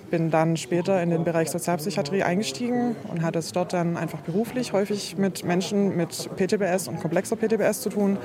bin 0.10 0.32
dann 0.32 0.58
später 0.58 1.02
in 1.02 1.10
den 1.10 1.24
Bereich 1.24 1.50
Sozialpsychiatrie 1.50 2.24
eingestiegen 2.24 2.96
und 3.10 3.22
hatte 3.22 3.40
es 3.40 3.52
dort 3.52 3.74
dann 3.74 3.98
einfach 3.98 4.20
beruflich 4.22 4.74
häufig 4.74 5.18
mit 5.18 5.44
Menschen 5.44 5.96
mit 5.96 6.30
PTBS 6.36 6.88
und 6.88 7.00
komplexer 7.00 7.36
PTBS 7.36 7.82
zu 7.82 7.90
tun. 7.90 8.18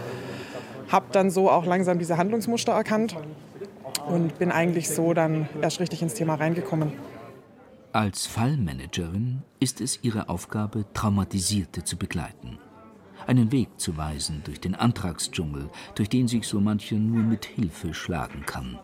Habe 0.88 1.06
dann 1.12 1.30
so 1.30 1.50
auch 1.50 1.66
langsam 1.66 1.98
diese 1.98 2.16
Handlungsmuster 2.16 2.72
erkannt 2.72 3.16
und 4.06 4.38
bin 4.38 4.52
eigentlich 4.52 4.88
so 4.88 5.14
dann 5.14 5.48
erst 5.62 5.80
richtig 5.80 6.02
ins 6.02 6.14
Thema 6.14 6.34
reingekommen. 6.34 6.92
Als 7.92 8.26
Fallmanagerin 8.26 9.42
ist 9.60 9.80
es 9.80 10.00
ihre 10.02 10.28
Aufgabe, 10.28 10.84
Traumatisierte 10.94 11.84
zu 11.84 11.96
begleiten. 11.96 12.58
Einen 13.26 13.52
Weg 13.52 13.68
zu 13.78 13.96
weisen 13.96 14.42
durch 14.44 14.60
den 14.60 14.74
Antragsdschungel, 14.74 15.70
durch 15.94 16.08
den 16.08 16.28
sich 16.28 16.46
so 16.46 16.60
mancher 16.60 16.96
nur 16.96 17.22
mit 17.22 17.44
Hilfe 17.44 17.94
schlagen 17.94 18.44
kann. 18.44 18.78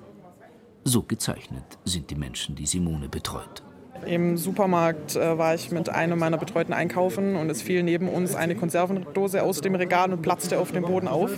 So 0.84 1.02
gezeichnet 1.02 1.78
sind 1.84 2.10
die 2.10 2.14
Menschen, 2.14 2.54
die 2.54 2.66
Simone 2.66 3.08
betreut. 3.08 3.62
Im 4.06 4.38
Supermarkt 4.38 5.14
äh, 5.14 5.36
war 5.36 5.54
ich 5.54 5.70
mit 5.70 5.90
einem 5.90 6.18
meiner 6.18 6.38
Betreuten 6.38 6.72
einkaufen 6.72 7.36
und 7.36 7.50
es 7.50 7.60
fiel 7.60 7.82
neben 7.82 8.08
uns 8.08 8.34
eine 8.34 8.56
Konservendose 8.56 9.42
aus 9.42 9.60
dem 9.60 9.74
Regal 9.74 10.12
und 10.12 10.22
platzte 10.22 10.58
auf 10.58 10.72
dem 10.72 10.84
Boden 10.84 11.06
auf. 11.06 11.30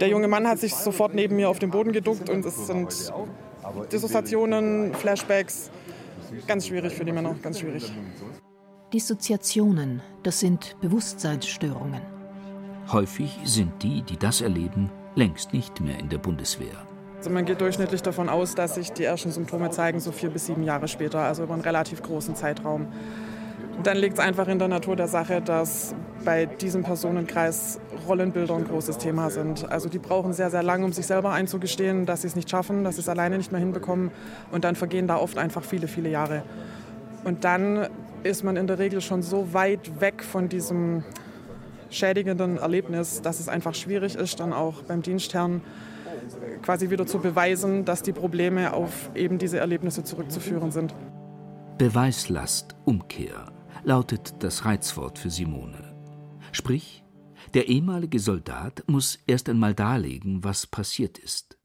Der 0.00 0.08
junge 0.08 0.26
Mann 0.26 0.48
hat 0.48 0.58
sich 0.58 0.74
sofort 0.74 1.14
neben 1.14 1.36
mir 1.36 1.48
auf 1.48 1.58
den 1.58 1.70
Boden 1.70 1.92
geduckt 1.92 2.28
und 2.28 2.44
es 2.44 2.66
sind 2.66 3.12
Dissoziationen, 3.92 4.94
Flashbacks. 4.94 5.70
Ganz 6.46 6.66
schwierig 6.66 6.94
für 6.94 7.04
die 7.04 7.12
Männer, 7.12 7.36
ganz 7.40 7.60
schwierig. 7.60 7.92
Dissoziationen, 8.92 10.02
das 10.22 10.40
sind 10.40 10.76
Bewusstseinsstörungen. 10.80 12.00
Häufig 12.90 13.38
sind 13.44 13.82
die, 13.82 14.02
die 14.02 14.16
das 14.16 14.40
erleben, 14.40 14.90
längst 15.14 15.52
nicht 15.52 15.80
mehr 15.80 15.98
in 15.98 16.08
der 16.08 16.18
Bundeswehr. 16.18 16.86
Also 17.18 17.30
man 17.30 17.44
geht 17.44 17.60
durchschnittlich 17.60 18.00
davon 18.02 18.28
aus, 18.28 18.54
dass 18.54 18.76
sich 18.76 18.92
die 18.92 19.02
ersten 19.02 19.32
Symptome 19.32 19.70
zeigen, 19.70 19.98
so 19.98 20.12
vier 20.12 20.30
bis 20.30 20.46
sieben 20.46 20.62
Jahre 20.62 20.86
später, 20.86 21.18
also 21.18 21.42
über 21.42 21.54
einen 21.54 21.62
relativ 21.62 22.00
großen 22.00 22.36
Zeitraum. 22.36 22.86
Dann 23.82 23.96
liegt 23.96 24.14
es 24.14 24.20
einfach 24.20 24.46
in 24.46 24.60
der 24.60 24.68
Natur 24.68 24.94
der 24.94 25.08
Sache, 25.08 25.42
dass 25.42 25.96
bei 26.24 26.46
diesem 26.46 26.84
Personenkreis 26.84 27.80
Rollenbilder 28.06 28.54
ein 28.54 28.68
großes 28.68 28.98
Thema 28.98 29.30
sind. 29.30 29.68
Also 29.68 29.88
die 29.88 29.98
brauchen 29.98 30.32
sehr, 30.32 30.50
sehr 30.50 30.62
lange, 30.62 30.84
um 30.84 30.92
sich 30.92 31.06
selber 31.06 31.32
einzugestehen, 31.32 32.06
dass 32.06 32.22
sie 32.22 32.28
es 32.28 32.36
nicht 32.36 32.50
schaffen, 32.50 32.84
dass 32.84 32.94
sie 32.94 33.00
es 33.00 33.08
alleine 33.08 33.36
nicht 33.36 33.50
mehr 33.50 33.60
hinbekommen. 33.60 34.12
Und 34.52 34.62
dann 34.62 34.76
vergehen 34.76 35.08
da 35.08 35.16
oft 35.16 35.38
einfach 35.38 35.64
viele, 35.64 35.88
viele 35.88 36.10
Jahre. 36.10 36.44
Und 37.24 37.42
dann 37.42 37.88
ist 38.22 38.44
man 38.44 38.56
in 38.56 38.68
der 38.68 38.78
Regel 38.78 39.00
schon 39.00 39.22
so 39.22 39.52
weit 39.52 40.00
weg 40.00 40.22
von 40.22 40.48
diesem 40.48 41.02
schädigenden 41.90 42.58
Erlebnis, 42.58 43.22
dass 43.22 43.40
es 43.40 43.48
einfach 43.48 43.74
schwierig 43.74 44.14
ist, 44.14 44.38
dann 44.38 44.52
auch 44.52 44.82
beim 44.82 45.02
Dienstherrn 45.02 45.62
quasi 46.62 46.90
wieder 46.90 47.06
zu 47.06 47.18
beweisen, 47.18 47.84
dass 47.84 48.02
die 48.02 48.12
Probleme 48.12 48.72
auf 48.72 49.10
eben 49.14 49.38
diese 49.38 49.58
Erlebnisse 49.58 50.04
zurückzuführen 50.04 50.70
sind. 50.70 50.94
Beweislast, 51.78 52.76
Umkehr 52.84 53.52
lautet 53.84 54.42
das 54.42 54.64
Reizwort 54.64 55.18
für 55.18 55.30
Simone. 55.30 55.96
Sprich, 56.52 57.04
der 57.54 57.68
ehemalige 57.68 58.18
Soldat 58.18 58.82
muss 58.86 59.18
erst 59.26 59.48
einmal 59.48 59.74
darlegen, 59.74 60.44
was 60.44 60.66
passiert 60.66 61.18
ist. 61.18 61.56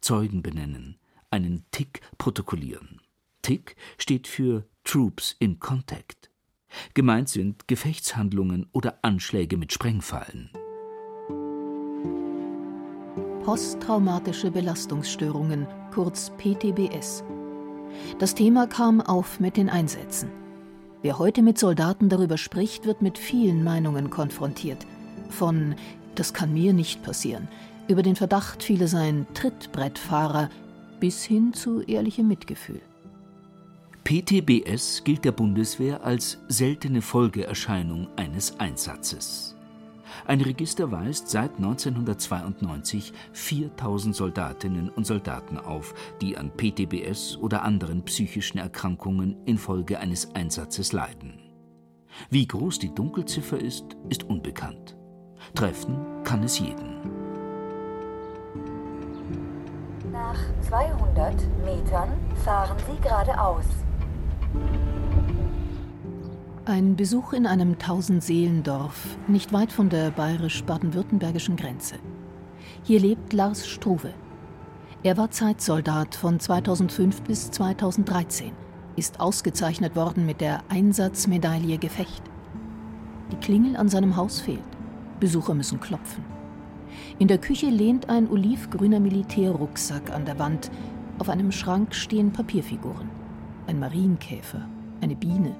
Zeugen 0.00 0.42
benennen, 0.42 0.98
einen 1.30 1.64
Tick 1.70 2.00
protokollieren. 2.18 3.00
Tick 3.42 3.76
steht 3.98 4.26
für 4.26 4.66
Troops 4.84 5.36
in 5.38 5.60
Contact. 5.60 6.30
Gemeint 6.94 7.28
sind 7.28 7.68
Gefechtshandlungen 7.68 8.68
oder 8.72 8.98
Anschläge 9.02 9.56
mit 9.56 9.72
Sprengfallen 9.72 10.50
posttraumatische 13.50 14.48
Belastungsstörungen, 14.52 15.66
kurz 15.92 16.30
PTBS. 16.38 17.24
Das 18.20 18.36
Thema 18.36 18.68
kam 18.68 19.00
auf 19.00 19.40
mit 19.40 19.56
den 19.56 19.68
Einsätzen. 19.68 20.30
Wer 21.02 21.18
heute 21.18 21.42
mit 21.42 21.58
Soldaten 21.58 22.08
darüber 22.08 22.38
spricht, 22.38 22.86
wird 22.86 23.02
mit 23.02 23.18
vielen 23.18 23.64
Meinungen 23.64 24.08
konfrontiert. 24.08 24.86
Von 25.30 25.74
das 26.14 26.32
kann 26.32 26.54
mir 26.54 26.72
nicht 26.72 27.02
passieren, 27.02 27.48
über 27.88 28.04
den 28.04 28.14
Verdacht, 28.14 28.62
viele 28.62 28.86
seien 28.86 29.26
Trittbrettfahrer, 29.34 30.48
bis 31.00 31.24
hin 31.24 31.52
zu 31.52 31.80
ehrlichem 31.80 32.28
Mitgefühl. 32.28 32.80
PTBS 34.04 35.02
gilt 35.02 35.24
der 35.24 35.32
Bundeswehr 35.32 36.04
als 36.04 36.38
seltene 36.46 37.02
Folgeerscheinung 37.02 38.06
eines 38.14 38.60
Einsatzes. 38.60 39.56
Ein 40.26 40.40
Register 40.40 40.90
weist 40.90 41.28
seit 41.28 41.56
1992 41.56 43.12
4000 43.32 44.14
Soldatinnen 44.14 44.88
und 44.88 45.06
Soldaten 45.06 45.58
auf, 45.58 45.94
die 46.20 46.36
an 46.36 46.50
PTBS 46.56 47.36
oder 47.36 47.62
anderen 47.62 48.04
psychischen 48.04 48.58
Erkrankungen 48.58 49.36
infolge 49.44 49.98
eines 49.98 50.34
Einsatzes 50.34 50.92
leiden. 50.92 51.40
Wie 52.28 52.46
groß 52.46 52.78
die 52.78 52.94
Dunkelziffer 52.94 53.58
ist, 53.58 53.96
ist 54.08 54.24
unbekannt. 54.24 54.96
Treffen 55.54 55.96
kann 56.24 56.42
es 56.42 56.58
jeden. 56.58 57.00
Nach 60.12 60.38
200 60.68 61.34
Metern 61.64 62.12
fahren 62.44 62.76
Sie 62.86 63.00
geradeaus. 63.00 63.64
Ein 66.66 66.94
Besuch 66.94 67.32
in 67.32 67.46
einem 67.46 67.78
Tausendseelendorf, 67.78 69.16
nicht 69.28 69.50
weit 69.54 69.72
von 69.72 69.88
der 69.88 70.10
bayerisch-baden-württembergischen 70.10 71.56
Grenze. 71.56 71.94
Hier 72.82 73.00
lebt 73.00 73.32
Lars 73.32 73.66
Struve. 73.66 74.12
Er 75.02 75.16
war 75.16 75.30
Zeitsoldat 75.30 76.14
von 76.14 76.38
2005 76.38 77.22
bis 77.22 77.50
2013, 77.50 78.52
ist 78.94 79.20
ausgezeichnet 79.20 79.96
worden 79.96 80.26
mit 80.26 80.42
der 80.42 80.62
Einsatzmedaille 80.68 81.78
Gefecht. 81.78 82.22
Die 83.32 83.36
Klingel 83.36 83.74
an 83.76 83.88
seinem 83.88 84.16
Haus 84.16 84.40
fehlt. 84.40 84.60
Besucher 85.18 85.54
müssen 85.54 85.80
klopfen. 85.80 86.24
In 87.18 87.28
der 87.28 87.38
Küche 87.38 87.70
lehnt 87.70 88.10
ein 88.10 88.28
olivgrüner 88.28 89.00
Militärrucksack 89.00 90.12
an 90.12 90.26
der 90.26 90.38
Wand. 90.38 90.70
Auf 91.18 91.30
einem 91.30 91.52
Schrank 91.52 91.94
stehen 91.94 92.34
Papierfiguren. 92.34 93.08
Ein 93.66 93.78
Marienkäfer, 93.78 94.68
eine 95.00 95.16
Biene, 95.16 95.56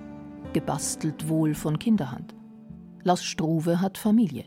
gebastelt 0.53 1.29
wohl 1.29 1.55
von 1.55 1.79
Kinderhand. 1.79 2.35
Lars 3.03 3.25
Struve 3.25 3.81
hat 3.81 3.99
Familie. 3.99 4.45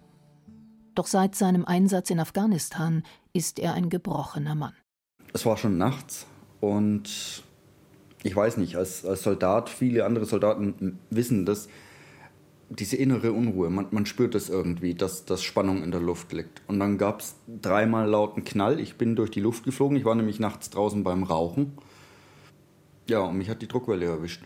Doch 0.96 1.08
seit 1.08 1.36
seinem 1.36 1.66
Einsatz 1.66 2.10
in 2.10 2.20
Afghanistan 2.20 3.04
ist 3.34 3.60
er 3.60 3.74
ein 3.74 3.90
gebrochener 3.90 4.56
Mann. 4.56 4.74
Es 5.34 5.46
war 5.46 5.58
schon 5.58 5.78
nachts 5.78 6.28
und 6.60 7.44
ich 8.22 8.36
weiß 8.36 8.58
nicht, 8.58 8.76
als, 8.76 9.06
als 9.06 9.24
Soldat, 9.24 9.70
viele 9.70 10.06
andere 10.06 10.26
Soldaten 10.26 11.00
wissen 11.10 11.46
das, 11.46 11.68
diese 12.70 12.96
innere 12.96 13.34
Unruhe, 13.34 13.70
man, 13.70 13.88
man 13.92 14.06
spürt 14.06 14.36
es 14.36 14.46
das 14.48 14.56
irgendwie, 14.56 14.94
dass, 14.94 15.26
dass 15.26 15.44
Spannung 15.44 15.84
in 15.84 15.92
der 15.92 16.00
Luft 16.00 16.32
liegt. 16.32 16.62
Und 16.68 16.80
dann 16.80 16.98
gab 16.98 17.22
es 17.22 17.36
dreimal 17.62 18.08
lauten 18.08 18.44
Knall. 18.44 18.80
Ich 18.80 18.96
bin 18.96 19.16
durch 19.16 19.32
die 19.32 19.42
Luft 19.42 19.64
geflogen. 19.64 19.98
Ich 19.98 20.06
war 20.06 20.16
nämlich 20.16 20.40
nachts 20.40 20.70
draußen 20.70 21.04
beim 21.04 21.24
Rauchen. 21.24 21.74
Ja, 23.10 23.20
und 23.20 23.38
mich 23.38 23.50
hat 23.50 23.62
die 23.62 23.68
Druckwelle 23.68 24.06
erwischt. 24.06 24.44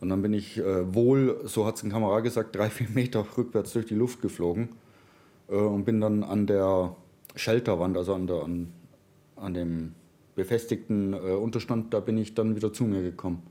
Und 0.00 0.10
dann 0.10 0.22
bin 0.22 0.32
ich 0.32 0.58
äh, 0.58 0.94
wohl, 0.94 1.40
so 1.44 1.66
hat 1.66 1.76
es 1.76 1.82
ein 1.82 1.90
Kamera 1.90 2.20
gesagt, 2.20 2.54
drei, 2.54 2.70
vier 2.70 2.88
Meter 2.88 3.26
rückwärts 3.36 3.72
durch 3.72 3.86
die 3.86 3.94
Luft 3.94 4.22
geflogen 4.22 4.70
äh, 5.48 5.54
und 5.54 5.84
bin 5.84 6.00
dann 6.00 6.22
an 6.22 6.46
der 6.46 6.96
Shelterwand, 7.34 7.96
also 7.96 8.14
an, 8.14 8.26
der, 8.26 8.42
an, 8.42 8.72
an 9.36 9.54
dem 9.54 9.94
befestigten 10.34 11.14
äh, 11.14 11.16
Unterstand, 11.16 11.92
da 11.92 12.00
bin 12.00 12.16
ich 12.16 12.34
dann 12.34 12.54
wieder 12.54 12.72
zu 12.72 12.84
mir 12.84 13.02
gekommen. 13.02 13.42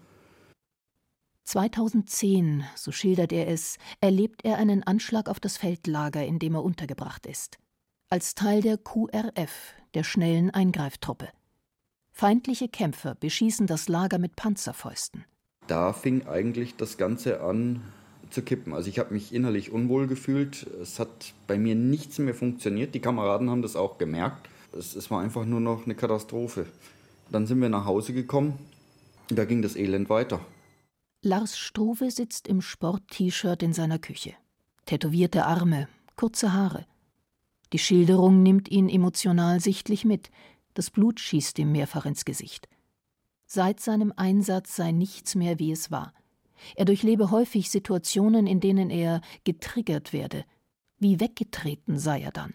2010, 1.44 2.66
so 2.76 2.92
schildert 2.92 3.32
er 3.32 3.48
es, 3.48 3.78
erlebt 4.02 4.44
er 4.44 4.58
einen 4.58 4.84
Anschlag 4.84 5.30
auf 5.30 5.40
das 5.40 5.58
Feldlager, 5.58 6.26
in 6.26 6.40
dem 6.40 6.56
er 6.56 6.64
untergebracht 6.64 7.26
ist. 7.26 7.58
Als 8.10 8.36
Teil 8.36 8.62
der 8.62 8.78
QRF, 8.78 9.74
der 9.94 10.04
schnellen 10.04 10.50
Eingreiftruppe. 10.50 11.30
Feindliche 12.12 12.68
Kämpfer 12.68 13.16
beschießen 13.16 13.68
das 13.68 13.88
Lager 13.88 14.18
mit 14.18 14.36
Panzerfäusten 14.36 15.26
da 15.68 15.94
fing 15.94 16.28
eigentlich 16.28 16.76
das 16.76 16.98
Ganze 16.98 17.42
an 17.42 17.82
zu 18.30 18.42
kippen. 18.42 18.74
Also 18.74 18.90
ich 18.90 19.00
habe 19.00 19.14
mich 19.14 19.34
innerlich 19.34 19.72
unwohl 19.72 20.08
gefühlt. 20.08 20.68
Es 20.82 21.00
hat 21.00 21.34
bei 21.48 21.58
mir 21.58 21.76
nichts 21.76 22.20
mehr 22.20 22.36
funktioniert. 22.36 22.94
Die 22.96 23.00
Kameraden 23.00 23.50
haben 23.50 23.62
das 23.62 23.76
auch 23.76 23.98
gemerkt. 23.98 24.50
Es, 24.78 24.96
es 24.96 25.10
war 25.12 25.22
einfach 25.22 25.46
nur 25.46 25.60
noch 25.60 25.86
eine 25.86 25.96
Katastrophe. 25.96 26.66
Dann 27.32 27.46
sind 27.46 27.62
wir 27.62 27.70
nach 27.70 27.86
Hause 27.86 28.14
gekommen. 28.14 28.58
Da 29.30 29.46
ging 29.46 29.62
das 29.62 29.76
Elend 29.76 30.10
weiter. 30.10 30.40
Lars 31.22 31.58
Struve 31.58 32.12
sitzt 32.12 32.48
im 32.48 32.62
Sport-T-Shirt 32.62 33.64
in 33.64 33.74
seiner 33.74 34.00
Küche. 34.00 34.34
Tätowierte 34.86 35.46
Arme, 35.46 35.90
kurze 36.16 36.54
Haare. 36.54 36.86
Die 37.74 37.80
Schilderung 37.80 38.44
nimmt 38.44 38.70
ihn 38.70 38.88
emotional 38.88 39.60
sichtlich 39.60 40.06
mit. 40.06 40.30
Das 40.74 40.90
Blut 40.90 41.20
schießt 41.20 41.60
ihm 41.60 41.72
mehrfach 41.72 42.06
ins 42.06 42.24
Gesicht. 42.24 42.70
Seit 43.50 43.80
seinem 43.80 44.12
Einsatz 44.18 44.76
sei 44.76 44.92
nichts 44.92 45.34
mehr, 45.34 45.58
wie 45.58 45.72
es 45.72 45.90
war. 45.90 46.14
Er 46.76 46.84
durchlebe 46.84 47.32
häufig 47.32 47.70
Situationen, 47.72 48.46
in 48.46 48.60
denen 48.60 48.90
er 48.90 49.22
getriggert 49.46 50.12
werde. 50.12 50.44
Wie 51.00 51.22
weggetreten 51.22 51.98
sei 51.98 52.22
er 52.22 52.32
dann. 52.32 52.54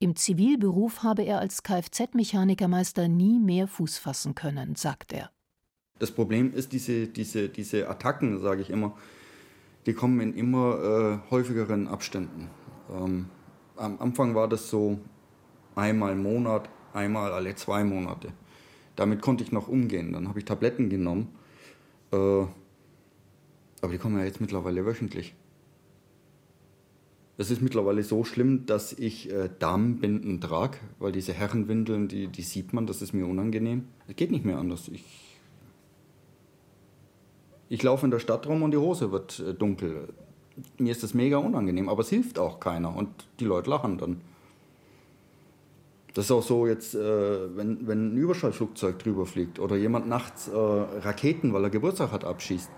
Im 0.00 0.14
Zivilberuf 0.14 1.02
habe 1.02 1.22
er 1.22 1.38
als 1.38 1.62
Kfz-Mechanikermeister 1.62 3.08
nie 3.08 3.38
mehr 3.38 3.66
Fuß 3.66 3.96
fassen 3.96 4.34
können, 4.34 4.74
sagt 4.74 5.14
er. 5.14 5.30
Das 5.98 6.10
Problem 6.10 6.52
ist, 6.52 6.72
diese, 6.72 7.06
diese, 7.06 7.48
diese 7.48 7.88
Attacken, 7.88 8.40
sage 8.40 8.60
ich 8.60 8.68
immer, 8.68 8.94
die 9.86 9.94
kommen 9.94 10.20
in 10.20 10.34
immer 10.34 11.22
äh, 11.24 11.30
häufigeren 11.30 11.88
Abständen. 11.88 12.50
Ähm, 12.90 13.30
am 13.76 13.98
Anfang 14.00 14.34
war 14.34 14.48
das 14.48 14.68
so 14.68 14.98
einmal 15.74 16.12
im 16.12 16.22
Monat, 16.22 16.68
einmal 16.92 17.32
alle 17.32 17.54
zwei 17.54 17.84
Monate. 17.84 18.32
Damit 18.96 19.22
konnte 19.22 19.44
ich 19.44 19.52
noch 19.52 19.68
umgehen. 19.68 20.12
Dann 20.12 20.28
habe 20.28 20.38
ich 20.38 20.44
Tabletten 20.44 20.88
genommen. 20.88 21.28
Äh, 22.12 22.16
aber 22.16 23.92
die 23.92 23.98
kommen 23.98 24.18
ja 24.18 24.24
jetzt 24.24 24.40
mittlerweile 24.40 24.86
wöchentlich. 24.86 25.34
Es 27.36 27.50
ist 27.50 27.60
mittlerweile 27.60 28.02
so 28.04 28.22
schlimm, 28.22 28.64
dass 28.64 28.92
ich 28.92 29.30
äh, 29.30 29.50
Damenbinden 29.58 30.40
trage, 30.40 30.78
weil 31.00 31.10
diese 31.10 31.32
Herrenwindeln, 31.32 32.06
die, 32.06 32.28
die 32.28 32.42
sieht 32.42 32.72
man, 32.72 32.86
das 32.86 33.02
ist 33.02 33.12
mir 33.12 33.26
unangenehm. 33.26 33.88
Es 34.06 34.14
geht 34.14 34.30
nicht 34.30 34.44
mehr 34.44 34.58
anders. 34.58 34.88
Ich, 34.88 35.04
Ich 37.68 37.82
laufe 37.82 38.06
in 38.06 38.12
der 38.12 38.20
Stadt 38.20 38.46
rum 38.46 38.62
und 38.62 38.70
die 38.70 38.78
Hose 38.78 39.10
wird 39.10 39.40
äh, 39.40 39.52
dunkel. 39.52 40.14
Mir 40.78 40.92
ist 40.92 41.02
das 41.02 41.12
mega 41.12 41.38
unangenehm, 41.38 41.88
aber 41.88 42.02
es 42.02 42.08
hilft 42.08 42.38
auch 42.38 42.60
keiner 42.60 42.94
und 42.96 43.08
die 43.40 43.44
Leute 43.44 43.68
lachen 43.70 43.98
dann. 43.98 44.20
Das 46.14 46.26
ist 46.26 46.30
auch 46.30 46.42
so 46.44 46.66
jetzt, 46.68 46.94
äh, 46.94 47.56
wenn, 47.56 47.86
wenn 47.88 48.14
ein 48.14 48.16
Überschallflugzeug 48.16 49.00
drüber 49.00 49.26
fliegt 49.26 49.58
oder 49.58 49.74
jemand 49.76 50.08
nachts 50.08 50.46
äh, 50.46 50.56
Raketen, 50.56 51.52
weil 51.52 51.64
er 51.64 51.70
Geburtstag 51.70 52.12
hat, 52.12 52.24
abschießt. 52.24 52.70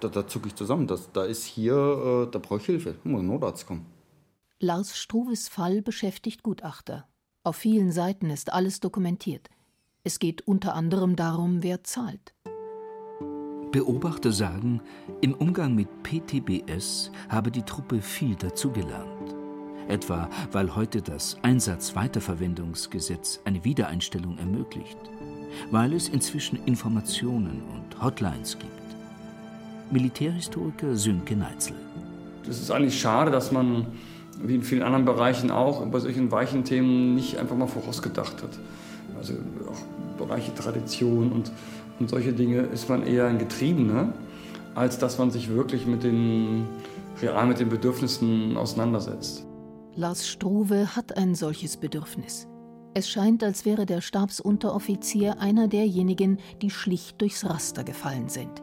Da, 0.00 0.08
da 0.08 0.26
zucke 0.26 0.48
ich 0.48 0.56
zusammen. 0.56 0.88
Das, 0.88 1.12
da 1.12 1.24
ist 1.24 1.44
hier, 1.44 1.74
äh, 2.26 2.30
da 2.30 2.40
brauche 2.40 2.58
ich 2.58 2.66
Hilfe. 2.66 2.96
Da 3.02 3.08
muss 3.08 3.20
ein 3.20 3.28
Notarzt 3.28 3.68
kommen. 3.68 3.86
Lars 4.58 4.96
Struves 4.96 5.48
Fall 5.48 5.80
beschäftigt 5.80 6.42
Gutachter. 6.42 7.06
Auf 7.44 7.56
vielen 7.56 7.92
Seiten 7.92 8.30
ist 8.30 8.52
alles 8.52 8.80
dokumentiert. 8.80 9.48
Es 10.02 10.18
geht 10.18 10.46
unter 10.48 10.74
anderem 10.74 11.14
darum, 11.14 11.62
wer 11.62 11.84
zahlt. 11.84 12.34
Beobachter 13.70 14.32
sagen, 14.32 14.82
im 15.20 15.34
Umgang 15.34 15.74
mit 15.76 15.88
PTBS 16.02 17.12
habe 17.28 17.52
die 17.52 17.62
Truppe 17.62 18.02
viel 18.02 18.34
dazugelernt. 18.34 19.41
Etwa 19.88 20.28
weil 20.52 20.74
heute 20.74 21.02
das 21.02 21.36
Einsatzweiterverwendungsgesetz 21.42 23.40
eine 23.44 23.64
Wiedereinstellung 23.64 24.38
ermöglicht. 24.38 24.98
Weil 25.70 25.92
es 25.92 26.08
inzwischen 26.08 26.58
Informationen 26.64 27.62
und 27.74 28.02
Hotlines 28.02 28.58
gibt. 28.58 28.72
Militärhistoriker 29.90 30.96
Sönke 30.96 31.36
Neitzel. 31.36 31.76
Es 32.48 32.60
ist 32.60 32.70
eigentlich 32.70 32.98
schade, 32.98 33.30
dass 33.30 33.52
man, 33.52 33.86
wie 34.42 34.54
in 34.54 34.62
vielen 34.62 34.82
anderen 34.82 35.04
Bereichen 35.04 35.50
auch, 35.50 35.84
bei 35.86 35.98
solchen 35.98 36.30
weichen 36.30 36.64
Themen 36.64 37.14
nicht 37.14 37.38
einfach 37.38 37.56
mal 37.56 37.66
vorausgedacht 37.66 38.42
hat. 38.42 38.58
Also 39.16 39.34
auch 39.70 39.82
Bereiche 40.16 40.54
Tradition 40.54 41.32
und, 41.32 41.52
und 41.98 42.08
solche 42.08 42.32
Dinge 42.32 42.60
ist 42.60 42.88
man 42.88 43.06
eher 43.06 43.26
ein 43.26 43.38
Getriebener, 43.38 44.12
als 44.74 44.98
dass 44.98 45.18
man 45.18 45.30
sich 45.30 45.50
wirklich 45.50 45.86
mit 45.86 46.02
den, 46.02 46.64
real 47.20 47.46
mit 47.46 47.60
den 47.60 47.68
Bedürfnissen 47.68 48.56
auseinandersetzt. 48.56 49.44
Lars 49.94 50.26
Struve 50.26 50.96
hat 50.96 51.18
ein 51.18 51.34
solches 51.34 51.76
Bedürfnis. 51.76 52.48
Es 52.94 53.10
scheint, 53.10 53.44
als 53.44 53.66
wäre 53.66 53.84
der 53.84 54.00
Stabsunteroffizier 54.00 55.38
einer 55.38 55.68
derjenigen, 55.68 56.38
die 56.62 56.70
schlicht 56.70 57.20
durchs 57.20 57.44
Raster 57.44 57.84
gefallen 57.84 58.30
sind. 58.30 58.62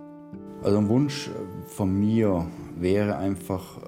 Also 0.63 0.80
ein 0.80 0.89
Wunsch 0.89 1.30
von 1.67 1.99
mir 1.99 2.47
wäre 2.80 3.17
einfach, 3.17 3.80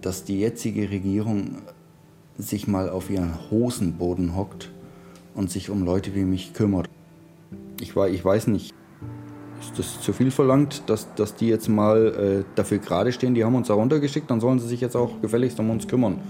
dass 0.00 0.24
die 0.24 0.40
jetzige 0.40 0.90
Regierung 0.90 1.62
sich 2.38 2.66
mal 2.66 2.88
auf 2.88 3.10
ihren 3.10 3.50
Hosenboden 3.50 4.34
hockt 4.34 4.70
und 5.34 5.50
sich 5.50 5.68
um 5.68 5.84
Leute 5.84 6.14
wie 6.14 6.24
mich 6.24 6.54
kümmert. 6.54 6.88
Ich, 7.80 7.94
ich 7.94 8.24
weiß 8.24 8.46
nicht, 8.46 8.74
ist 9.60 9.78
das 9.78 10.00
zu 10.00 10.12
viel 10.12 10.30
verlangt, 10.30 10.82
dass, 10.86 11.12
dass 11.14 11.34
die 11.34 11.48
jetzt 11.48 11.68
mal 11.68 12.44
äh, 12.44 12.44
dafür 12.54 12.78
gerade 12.78 13.12
stehen? 13.12 13.34
Die 13.34 13.44
haben 13.44 13.54
uns 13.54 13.68
da 13.68 13.74
runtergeschickt, 13.74 14.30
dann 14.30 14.40
sollen 14.40 14.58
sie 14.58 14.68
sich 14.68 14.80
jetzt 14.80 14.96
auch 14.96 15.20
gefälligst 15.20 15.58
um 15.60 15.70
uns 15.70 15.86
kümmern. 15.86 16.20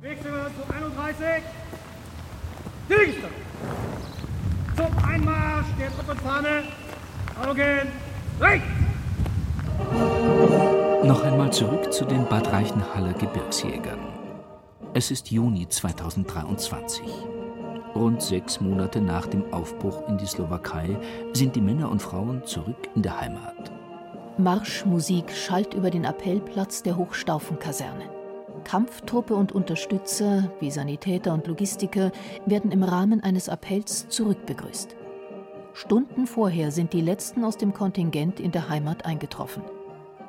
Wechsel 0.00 0.30
zu 0.30 0.74
31. 0.74 1.26
Zielrichtung. 2.88 3.30
Zum 4.76 5.04
Einmarsch 5.04 5.66
der 5.78 5.90
Truppenfahne. 5.92 6.62
Augen 7.46 7.88
rechts. 8.40 8.66
Noch 11.04 11.22
einmal 11.24 11.52
zurück 11.52 11.92
zu 11.92 12.04
den 12.04 12.26
Bad 12.26 12.52
Reichenhaller 12.52 13.14
Gebirgsjägern. 13.14 13.98
Es 14.92 15.10
ist 15.10 15.30
Juni 15.30 15.68
2023. 15.68 17.02
Rund 17.94 18.22
sechs 18.22 18.60
Monate 18.60 19.00
nach 19.00 19.26
dem 19.26 19.52
Aufbruch 19.52 20.08
in 20.08 20.16
die 20.16 20.26
Slowakei 20.26 20.96
sind 21.32 21.56
die 21.56 21.60
Männer 21.60 21.90
und 21.90 22.00
Frauen 22.00 22.44
zurück 22.44 22.88
in 22.94 23.02
der 23.02 23.20
Heimat. 23.20 23.72
Marschmusik 24.38 25.30
schallt 25.32 25.74
über 25.74 25.90
den 25.90 26.04
Appellplatz 26.04 26.82
der 26.82 26.96
Hochstaufenkaserne. 26.96 28.08
Kampftruppe 28.64 29.34
und 29.34 29.52
Unterstützer 29.52 30.50
wie 30.60 30.70
Sanitäter 30.70 31.34
und 31.34 31.46
Logistiker 31.46 32.12
werden 32.46 32.70
im 32.70 32.82
Rahmen 32.82 33.22
eines 33.22 33.48
Appells 33.48 34.08
zurückbegrüßt. 34.08 34.96
Stunden 35.72 36.26
vorher 36.26 36.70
sind 36.70 36.92
die 36.92 37.00
letzten 37.00 37.44
aus 37.44 37.56
dem 37.56 37.72
Kontingent 37.72 38.40
in 38.40 38.52
der 38.52 38.68
Heimat 38.68 39.04
eingetroffen. 39.04 39.62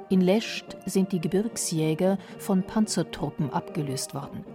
In 0.10 0.22
Lescht 0.22 0.78
sind 0.86 1.12
die 1.12 1.22
Gebirgsjäger 1.22 2.18
von 2.38 2.64
Panzertruppen 2.64 3.52
abgelöst 3.54 4.14
worden. 4.14 4.46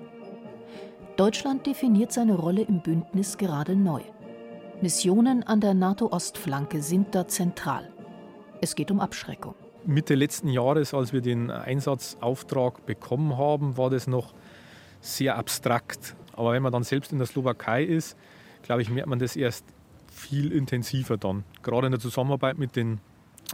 Deutschland 1.17 1.64
definiert 1.67 2.12
seine 2.12 2.35
Rolle 2.35 2.61
im 2.61 2.81
Bündnis 2.81 3.39
gerade 3.39 3.75
neu. 3.75 4.03
Missionen 4.83 5.43
an 5.45 5.62
der 5.62 5.73
NATO-Ostflanke 5.73 6.83
sind 6.83 7.14
da 7.14 7.27
zentral. 7.27 7.91
Es 8.61 8.75
geht 8.75 8.91
um 8.91 9.01
Abschreckung. 9.01 9.55
Mitte 9.87 10.14
letzten 10.14 10.49
Jahres, 10.49 10.93
als 10.93 11.14
wir 11.14 11.23
den 11.23 11.51
Einsatzauftrag 11.51 12.85
bekommen 12.85 13.39
haben, 13.39 13.79
war 13.79 13.89
das 13.89 14.07
noch 14.07 14.35
sehr 15.01 15.39
abstrakt. 15.39 16.17
Aber 16.35 16.53
wenn 16.53 16.62
man 16.62 16.73
dann 16.73 16.83
selbst 16.83 17.12
in 17.12 17.19
der 17.19 17.27
Slowakei 17.27 17.83
ist, 17.83 18.19
glaube 18.62 18.83
ich, 18.83 18.91
merkt 18.91 19.09
man 19.09 19.19
das 19.19 19.37
erst 19.37 19.64
viel 20.12 20.53
intensiver 20.53 21.17
dann. 21.17 21.45
Gerade 21.62 21.87
in 21.87 21.93
der 21.93 22.01
Zusammenarbeit 22.01 22.59
mit 22.59 22.77
den 22.77 23.01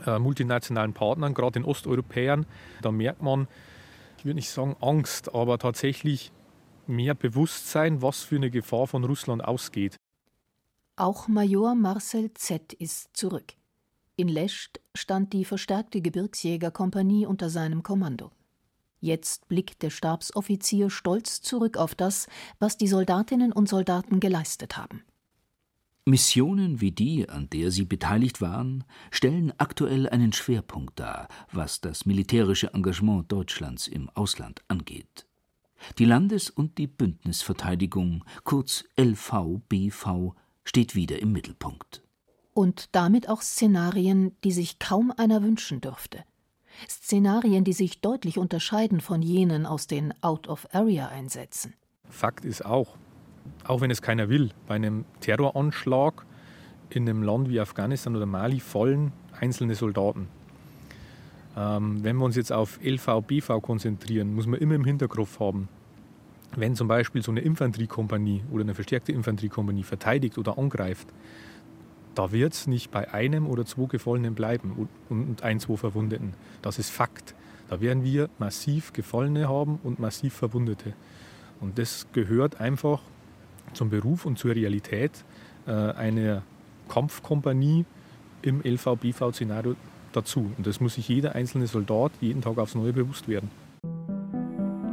äh, 0.05 0.19
multinationalen 0.19 0.95
Partnern, 0.95 1.33
gerade 1.33 1.53
den 1.53 1.65
Osteuropäern, 1.65 2.45
da 2.81 2.91
merkt 2.91 3.23
man, 3.23 3.47
ich 4.19 4.25
würde 4.25 4.35
nicht 4.35 4.51
sagen 4.51 4.75
Angst, 4.81 5.33
aber 5.33 5.59
tatsächlich 5.59 6.33
mehr 6.89 7.15
Bewusstsein, 7.15 8.03
was 8.03 8.23
für 8.23 8.37
eine 8.37 8.51
Gefahr 8.51 8.87
von 8.87 9.05
Russland 9.05 9.45
ausgeht. 9.45 9.97
Auch 10.97 11.29
Major 11.29 11.75
Marcel 11.75 12.33
Z. 12.35 12.73
ist 12.75 13.17
zurück. 13.17 13.55
In 14.17 14.29
Lescht 14.29 14.81
stand 14.95 15.33
die 15.33 15.45
verstärkte 15.45 16.01
Gebirgsjägerkompanie 16.01 17.27
unter 17.27 17.51
seinem 17.51 17.83
Kommando. 17.83 18.31
Jetzt 19.01 19.49
blickt 19.49 19.83
der 19.83 19.91
Stabsoffizier 19.91 20.91
stolz 20.91 21.43
zurück 21.43 21.77
auf 21.77 21.95
das, 21.95 22.29
was 22.61 22.77
die 22.77 22.87
Soldatinnen 22.87 23.53
und 23.53 23.69
Soldaten 23.69 24.21
geleistet 24.21 24.77
haben. 24.77 25.03
Missionen 26.05 26.81
wie 26.81 26.93
die, 26.93 27.29
an 27.29 27.49
der 27.51 27.71
sie 27.71 27.85
beteiligt 27.85 28.41
waren, 28.41 28.85
stellen 29.11 29.53
aktuell 29.59 30.09
einen 30.09 30.33
Schwerpunkt 30.33 31.01
dar, 31.01 31.29
was 31.53 31.81
das 31.81 32.07
militärische 32.07 32.75
Engagement 32.75 33.31
Deutschlands 33.31 33.89
im 33.89 34.09
Ausland 34.11 34.63
angeht. 34.69 35.27
Die 35.99 36.05
Landes- 36.05 36.51
und 36.51 36.79
die 36.79 36.87
Bündnisverteidigung, 36.87 38.25
kurz 38.45 38.85
LVBV, 38.97 40.35
steht 40.65 40.95
wieder 40.95 41.21
im 41.21 41.33
Mittelpunkt. 41.33 42.03
Und 42.55 42.89
damit 42.93 43.29
auch 43.29 43.43
Szenarien, 43.43 44.37
die 44.45 44.53
sich 44.53 44.79
kaum 44.79 45.13
einer 45.17 45.43
wünschen 45.43 45.81
dürfte. 45.81 46.25
Szenarien, 46.89 47.65
die 47.65 47.73
sich 47.73 48.01
deutlich 48.01 48.39
unterscheiden 48.39 49.01
von 49.01 49.23
jenen 49.23 49.67
aus 49.67 49.87
den 49.87 50.15
Out-of-Area-Einsätzen. 50.23 51.75
Fakt 52.09 52.45
ist 52.45 52.65
auch, 52.65 52.97
auch 53.65 53.81
wenn 53.81 53.91
es 53.91 54.03
keiner 54.03 54.29
will, 54.29 54.51
bei 54.67 54.75
einem 54.75 55.05
Terroranschlag 55.21 56.27
in 56.91 57.09
einem 57.09 57.23
Land 57.23 57.49
wie 57.49 57.61
Afghanistan 57.61 58.17
oder 58.17 58.27
Mali 58.27 58.61
fallen 58.61 59.13
einzelne 59.39 59.75
Soldaten. 59.75 60.29
Ähm, 61.57 62.03
wenn 62.03 62.17
wir 62.17 62.25
uns 62.25 62.37
jetzt 62.37 62.53
auf 62.53 62.79
LV, 62.83 63.23
BV 63.27 63.61
konzentrieren, 63.61 64.35
muss 64.35 64.47
man 64.47 64.59
immer 64.61 64.75
im 64.75 64.85
Hinterkopf 64.85 65.41
haben, 65.41 65.69
wenn 66.57 66.77
zum 66.77 66.89
Beispiel 66.89 67.23
so 67.23 67.31
eine 67.31 67.41
Infanteriekompanie 67.41 68.43
oder 68.51 68.63
eine 68.63 68.75
verstärkte 68.75 69.13
Infanteriekompanie 69.13 69.83
verteidigt 69.83 70.39
oder 70.39 70.59
angreift, 70.59 71.09
da 72.15 72.31
wird 72.31 72.53
es 72.53 72.67
nicht 72.67 72.91
bei 72.91 73.13
einem 73.13 73.47
oder 73.47 73.65
zwei 73.65 73.87
Gefallenen 73.87 74.35
bleiben 74.35 74.89
und 75.09 75.43
ein, 75.43 75.61
zwei 75.61 75.77
Verwundeten. 75.77 76.35
Das 76.61 76.79
ist 76.79 76.91
Fakt. 76.91 77.35
Da 77.71 77.81
werden 77.81 78.05
wir 78.05 78.29
massiv 78.39 78.93
Gefallene 78.93 79.49
haben 79.49 79.79
und 79.83 79.99
massiv 79.99 80.35
Verwundete. 80.35 80.93
Und 81.61 81.79
das 81.79 82.07
gehört 82.13 82.61
einfach 82.61 83.01
zum 83.73 83.89
Beruf 83.89 84.27
und 84.27 84.39
zur 84.39 84.55
Realität 84.55 85.25
äh, 85.67 85.71
einer 85.71 86.43
Kampfkompanie 86.89 87.87
im 88.43 88.61
LV-BV-Szenario 88.61 89.77
dazu. 90.13 90.51
Und 90.57 90.67
das 90.67 90.81
muss 90.81 90.95
sich 90.95 91.09
jeder 91.09 91.35
einzelne 91.35 91.67
Soldat 91.67 92.13
jeden 92.21 92.43
Tag 92.43 92.59
aufs 92.59 92.75
Neue 92.75 92.93
bewusst 92.93 93.29
werden. 93.29 93.51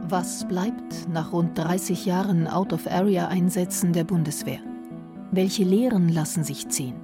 Was 0.07 0.47
bleibt 0.47 1.07
nach 1.13 1.33
rund 1.33 1.57
30 1.57 2.05
Jahren 2.05 2.47
Out-of-Area-Einsätzen 2.47 3.93
der 3.93 4.05
Bundeswehr? 4.05 4.59
Welche 5.31 5.63
Lehren 5.63 6.09
lassen 6.09 6.43
sich 6.43 6.67
ziehen? 6.69 6.95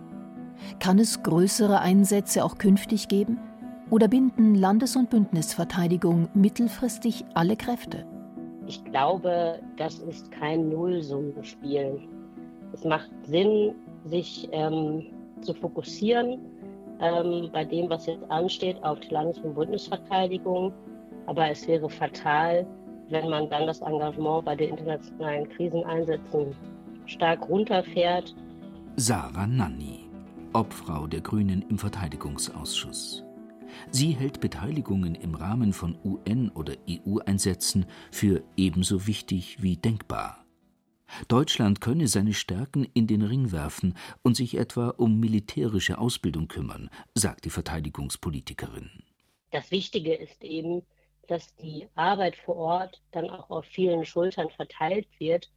Kann 0.79 0.97
es 0.97 1.21
größere 1.21 1.79
Einsätze 1.79 2.43
auch 2.43 2.57
künftig 2.57 3.07
geben? 3.07 3.37
Oder 3.91 4.07
binden 4.07 4.55
Landes- 4.55 4.95
und 4.95 5.11
Bündnisverteidigung 5.11 6.29
mittelfristig 6.33 7.23
alle 7.35 7.55
Kräfte? 7.55 8.07
Ich 8.65 8.83
glaube, 8.85 9.59
das 9.77 9.99
ist 9.99 10.31
kein 10.31 10.69
Nullsummenspiel. 10.69 11.99
Es 12.73 12.83
macht 12.83 13.11
Sinn, 13.27 13.75
sich 14.05 14.49
ähm, 14.51 15.03
zu 15.41 15.53
fokussieren 15.53 16.39
ähm, 17.01 17.49
bei 17.51 17.63
dem, 17.63 17.89
was 17.89 18.05
jetzt 18.05 18.29
ansteht, 18.29 18.81
auf 18.83 18.99
die 18.99 19.09
Landes- 19.09 19.39
und 19.39 19.55
Bundesverteidigung. 19.55 20.73
Aber 21.25 21.49
es 21.49 21.67
wäre 21.67 21.89
fatal, 21.89 22.65
wenn 23.09 23.29
man 23.29 23.49
dann 23.49 23.67
das 23.67 23.81
Engagement 23.81 24.45
bei 24.45 24.55
den 24.55 24.71
internationalen 24.71 25.49
Kriseneinsätzen 25.49 26.55
stark 27.05 27.47
runterfährt 27.49 28.35
Sarah 28.97 29.45
Nanni, 29.45 30.09
Obfrau 30.53 31.05
der 31.05 31.19
Grünen 31.19 31.65
im 31.69 31.77
Verteidigungsausschuss. 31.77 33.25
Sie 33.91 34.11
hält 34.11 34.39
Beteiligungen 34.39 35.15
im 35.15 35.35
Rahmen 35.35 35.73
von 35.73 35.97
UN- 36.05 36.49
oder 36.51 36.75
EU-Einsätzen 36.89 37.87
für 38.09 38.41
ebenso 38.55 39.05
wichtig 39.05 39.61
wie 39.61 39.75
denkbar. 39.75 40.44
Deutschland 41.27 41.81
könne 41.81 42.07
seine 42.07 42.33
Stärken 42.33 42.85
in 42.93 43.07
den 43.07 43.21
Ring 43.21 43.51
werfen 43.51 43.95
und 44.21 44.35
sich 44.35 44.57
etwa 44.57 44.89
um 44.89 45.19
militärische 45.19 45.97
Ausbildung 45.97 46.47
kümmern, 46.47 46.89
sagt 47.13 47.45
die 47.45 47.49
Verteidigungspolitikerin. 47.49 48.89
Das 49.51 49.71
Wichtige 49.71 50.13
ist 50.13 50.43
eben, 50.43 50.83
dass 51.27 51.55
die 51.55 51.87
Arbeit 51.95 52.35
vor 52.35 52.55
Ort 52.55 53.01
dann 53.11 53.29
auch 53.29 53.49
auf 53.49 53.65
vielen 53.65 54.05
Schultern 54.05 54.49
verteilt 54.49 55.07
wird, 55.19 55.49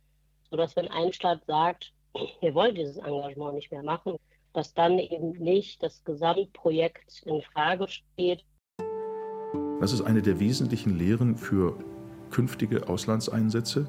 sodass 0.50 0.76
wenn 0.76 0.88
ein 0.88 1.12
Staat 1.12 1.44
sagt, 1.46 1.92
wir 2.40 2.54
wollen 2.54 2.74
dieses 2.74 2.96
Engagement 2.96 3.54
nicht 3.54 3.70
mehr 3.70 3.82
machen, 3.82 4.16
dass 4.52 4.74
dann 4.74 4.98
eben 4.98 5.32
nicht 5.32 5.82
das 5.82 6.02
Gesamtprojekt 6.04 7.22
in 7.26 7.42
Frage 7.42 7.86
steht. 7.88 8.44
Das 9.80 9.92
ist 9.92 10.00
eine 10.00 10.22
der 10.22 10.40
wesentlichen 10.40 10.98
Lehren 10.98 11.36
für 11.36 11.78
künftige 12.30 12.88
Auslandseinsätze, 12.88 13.88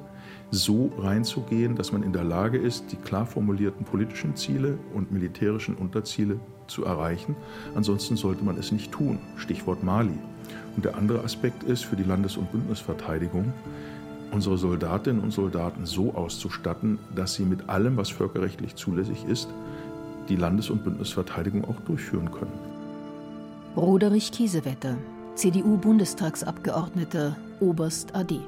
so 0.50 0.90
reinzugehen, 0.98 1.76
dass 1.76 1.92
man 1.92 2.02
in 2.02 2.12
der 2.12 2.24
Lage 2.24 2.58
ist, 2.58 2.90
die 2.90 2.96
klar 2.96 3.26
formulierten 3.26 3.84
politischen 3.84 4.34
Ziele 4.36 4.78
und 4.94 5.12
militärischen 5.12 5.76
Unterziele 5.76 6.40
zu 6.66 6.84
erreichen. 6.84 7.36
Ansonsten 7.74 8.16
sollte 8.16 8.44
man 8.44 8.58
es 8.58 8.72
nicht 8.72 8.92
tun. 8.92 9.18
Stichwort 9.36 9.82
Mali. 9.82 10.18
Und 10.76 10.84
der 10.84 10.96
andere 10.96 11.24
Aspekt 11.24 11.62
ist 11.64 11.84
für 11.84 11.96
die 11.96 12.04
Landes- 12.04 12.36
und 12.36 12.52
Bündnisverteidigung, 12.52 13.52
unsere 14.32 14.58
Soldatinnen 14.58 15.22
und 15.22 15.32
Soldaten 15.32 15.86
so 15.86 16.14
auszustatten, 16.14 16.98
dass 17.14 17.34
sie 17.34 17.44
mit 17.44 17.68
allem, 17.68 17.96
was 17.96 18.10
völkerrechtlich 18.10 18.76
zulässig 18.76 19.24
ist, 19.24 19.48
die 20.28 20.36
Landes- 20.36 20.70
und 20.70 20.84
Bündnisverteidigung 20.84 21.64
auch 21.64 21.80
durchführen 21.86 22.30
können. 22.30 22.52
Roderich 23.76 24.30
Kiesewetter, 24.30 24.96
CDU-Bundestagsabgeordneter, 25.34 27.36
Oberst 27.60 28.14
AD. 28.14 28.40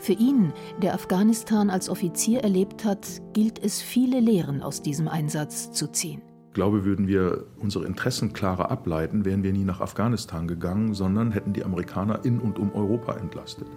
Für 0.00 0.12
ihn, 0.12 0.52
der 0.82 0.94
Afghanistan 0.94 1.70
als 1.70 1.88
Offizier 1.88 2.40
erlebt 2.40 2.84
hat, 2.84 3.06
gilt 3.32 3.62
es, 3.62 3.82
viele 3.82 4.20
Lehren 4.20 4.62
aus 4.62 4.82
diesem 4.82 5.08
Einsatz 5.08 5.72
zu 5.72 5.90
ziehen. 5.90 6.22
Ich 6.48 6.58
glaube, 6.58 6.86
würden 6.86 7.06
wir 7.06 7.44
unsere 7.58 7.84
Interessen 7.84 8.32
klarer 8.32 8.70
ableiten, 8.70 9.26
wären 9.26 9.42
wir 9.42 9.52
nie 9.52 9.64
nach 9.64 9.82
Afghanistan 9.82 10.48
gegangen, 10.48 10.94
sondern 10.94 11.30
hätten 11.32 11.52
die 11.52 11.62
Amerikaner 11.62 12.24
in 12.24 12.38
und 12.38 12.58
um 12.58 12.74
Europa 12.74 13.12
entlastet. 13.12 13.68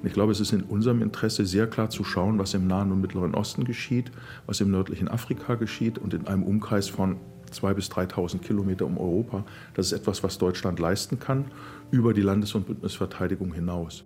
Und 0.00 0.06
ich 0.06 0.12
glaube, 0.12 0.30
es 0.30 0.38
ist 0.38 0.52
in 0.52 0.62
unserem 0.62 1.02
Interesse 1.02 1.44
sehr 1.44 1.66
klar 1.66 1.90
zu 1.90 2.04
schauen, 2.04 2.38
was 2.38 2.54
im 2.54 2.68
Nahen 2.68 2.92
und 2.92 3.00
Mittleren 3.00 3.34
Osten 3.34 3.64
geschieht, 3.64 4.12
was 4.46 4.60
im 4.60 4.70
nördlichen 4.70 5.08
Afrika 5.08 5.56
geschieht 5.56 5.98
und 5.98 6.14
in 6.14 6.28
einem 6.28 6.44
Umkreis 6.44 6.88
von 6.88 7.16
2.000 7.50 7.74
bis 7.74 7.90
3.000 7.90 8.38
Kilometer 8.38 8.86
um 8.86 8.96
Europa. 8.96 9.44
Das 9.74 9.86
ist 9.86 9.92
etwas, 9.92 10.22
was 10.22 10.38
Deutschland 10.38 10.78
leisten 10.78 11.18
kann, 11.18 11.46
über 11.90 12.14
die 12.14 12.22
Landes- 12.22 12.54
und 12.54 12.66
Bündnisverteidigung 12.66 13.52
hinaus. 13.52 14.04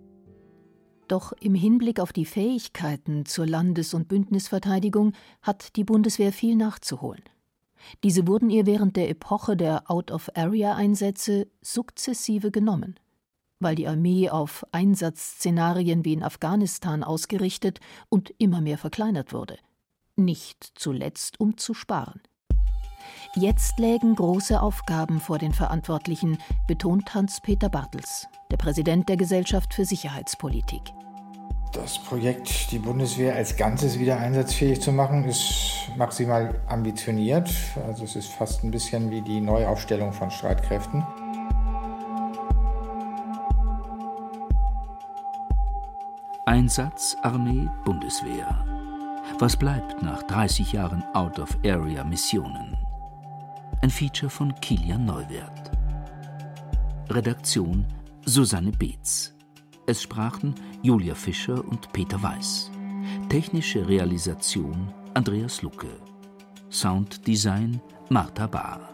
Doch 1.07 1.33
im 1.33 1.53
Hinblick 1.53 1.99
auf 1.99 2.13
die 2.13 2.25
Fähigkeiten 2.25 3.25
zur 3.25 3.45
Landes- 3.45 3.93
und 3.93 4.07
Bündnisverteidigung 4.07 5.13
hat 5.41 5.75
die 5.75 5.83
Bundeswehr 5.83 6.33
viel 6.33 6.55
nachzuholen. 6.55 7.23
Diese 8.03 8.27
wurden 8.27 8.49
ihr 8.49 8.65
während 8.65 8.95
der 8.95 9.09
Epoche 9.09 9.55
der 9.55 9.89
Out-of-Area-Einsätze 9.91 11.47
sukzessive 11.61 12.49
genommen. 12.49 12.95
Weil 13.59 13.75
die 13.75 13.87
Armee 13.87 14.29
auf 14.29 14.65
Einsatzszenarien 14.71 16.03
wie 16.03 16.13
in 16.13 16.23
Afghanistan 16.23 17.03
ausgerichtet 17.03 17.79
und 18.09 18.33
immer 18.39 18.61
mehr 18.61 18.79
verkleinert 18.79 19.33
wurde. 19.33 19.57
Nicht 20.15 20.71
zuletzt, 20.75 21.39
um 21.39 21.57
zu 21.57 21.73
sparen. 21.73 22.21
Jetzt 23.35 23.77
lägen 23.79 24.15
große 24.15 24.59
Aufgaben 24.59 25.19
vor 25.19 25.37
den 25.37 25.53
Verantwortlichen, 25.53 26.37
betont 26.67 27.13
Hans-Peter 27.13 27.69
Bartels, 27.69 28.27
der 28.51 28.57
Präsident 28.57 29.09
der 29.09 29.17
Gesellschaft 29.17 29.73
für 29.73 29.85
Sicherheitspolitik. 29.85 30.93
Das 31.71 31.99
Projekt, 31.99 32.71
die 32.71 32.79
Bundeswehr 32.79 33.35
als 33.35 33.57
Ganzes 33.57 33.99
wieder 33.99 34.17
einsatzfähig 34.17 34.81
zu 34.81 34.93
machen, 34.93 35.25
ist 35.25 35.89
maximal 35.97 36.61
ambitioniert. 36.67 37.49
Also 37.85 38.05
es 38.05 38.15
ist 38.15 38.29
fast 38.29 38.63
ein 38.63 38.71
bisschen 38.71 39.11
wie 39.11 39.21
die 39.21 39.41
Neuaufstellung 39.41 40.13
von 40.13 40.31
Streitkräften. 40.31 41.05
Einsatz 46.45 47.17
Armee 47.23 47.67
Bundeswehr. 47.83 48.63
Was 49.39 49.57
bleibt 49.57 50.01
nach 50.01 50.23
30 50.23 50.71
Jahren 50.71 51.03
Out-of-Area-Missionen? 51.13 52.77
Ein 53.81 53.89
Feature 53.89 54.29
von 54.29 54.55
Kilian 54.61 55.03
Neuwert. 55.03 55.71
Redaktion 57.09 57.85
Susanne 58.27 58.71
Beetz. 58.71 59.35
Es 59.85 60.01
sprachen 60.01 60.55
Julia 60.81 61.13
Fischer 61.13 61.63
und 61.63 61.93
Peter 61.93 62.23
Weiß. 62.23 62.71
Technische 63.29 63.87
Realisation 63.87 64.91
Andreas 65.13 65.61
Lucke. 65.61 66.01
Sounddesign 66.71 67.79
Martha 68.09 68.47
Bahr. 68.47 68.89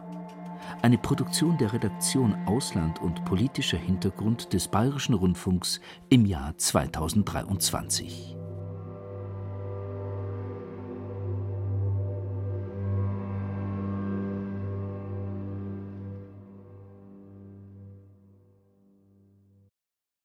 Eine 0.82 0.97
Produktion 0.97 1.57
der 1.57 1.71
Redaktion 1.71 2.36
Ausland 2.45 2.99
und 2.99 3.23
politischer 3.23 3.77
Hintergrund 3.77 4.51
des 4.51 4.67
Bayerischen 4.67 5.13
Rundfunks 5.15 5.79
im 6.09 6.25
Jahr 6.25 6.57
2023. 6.57 8.36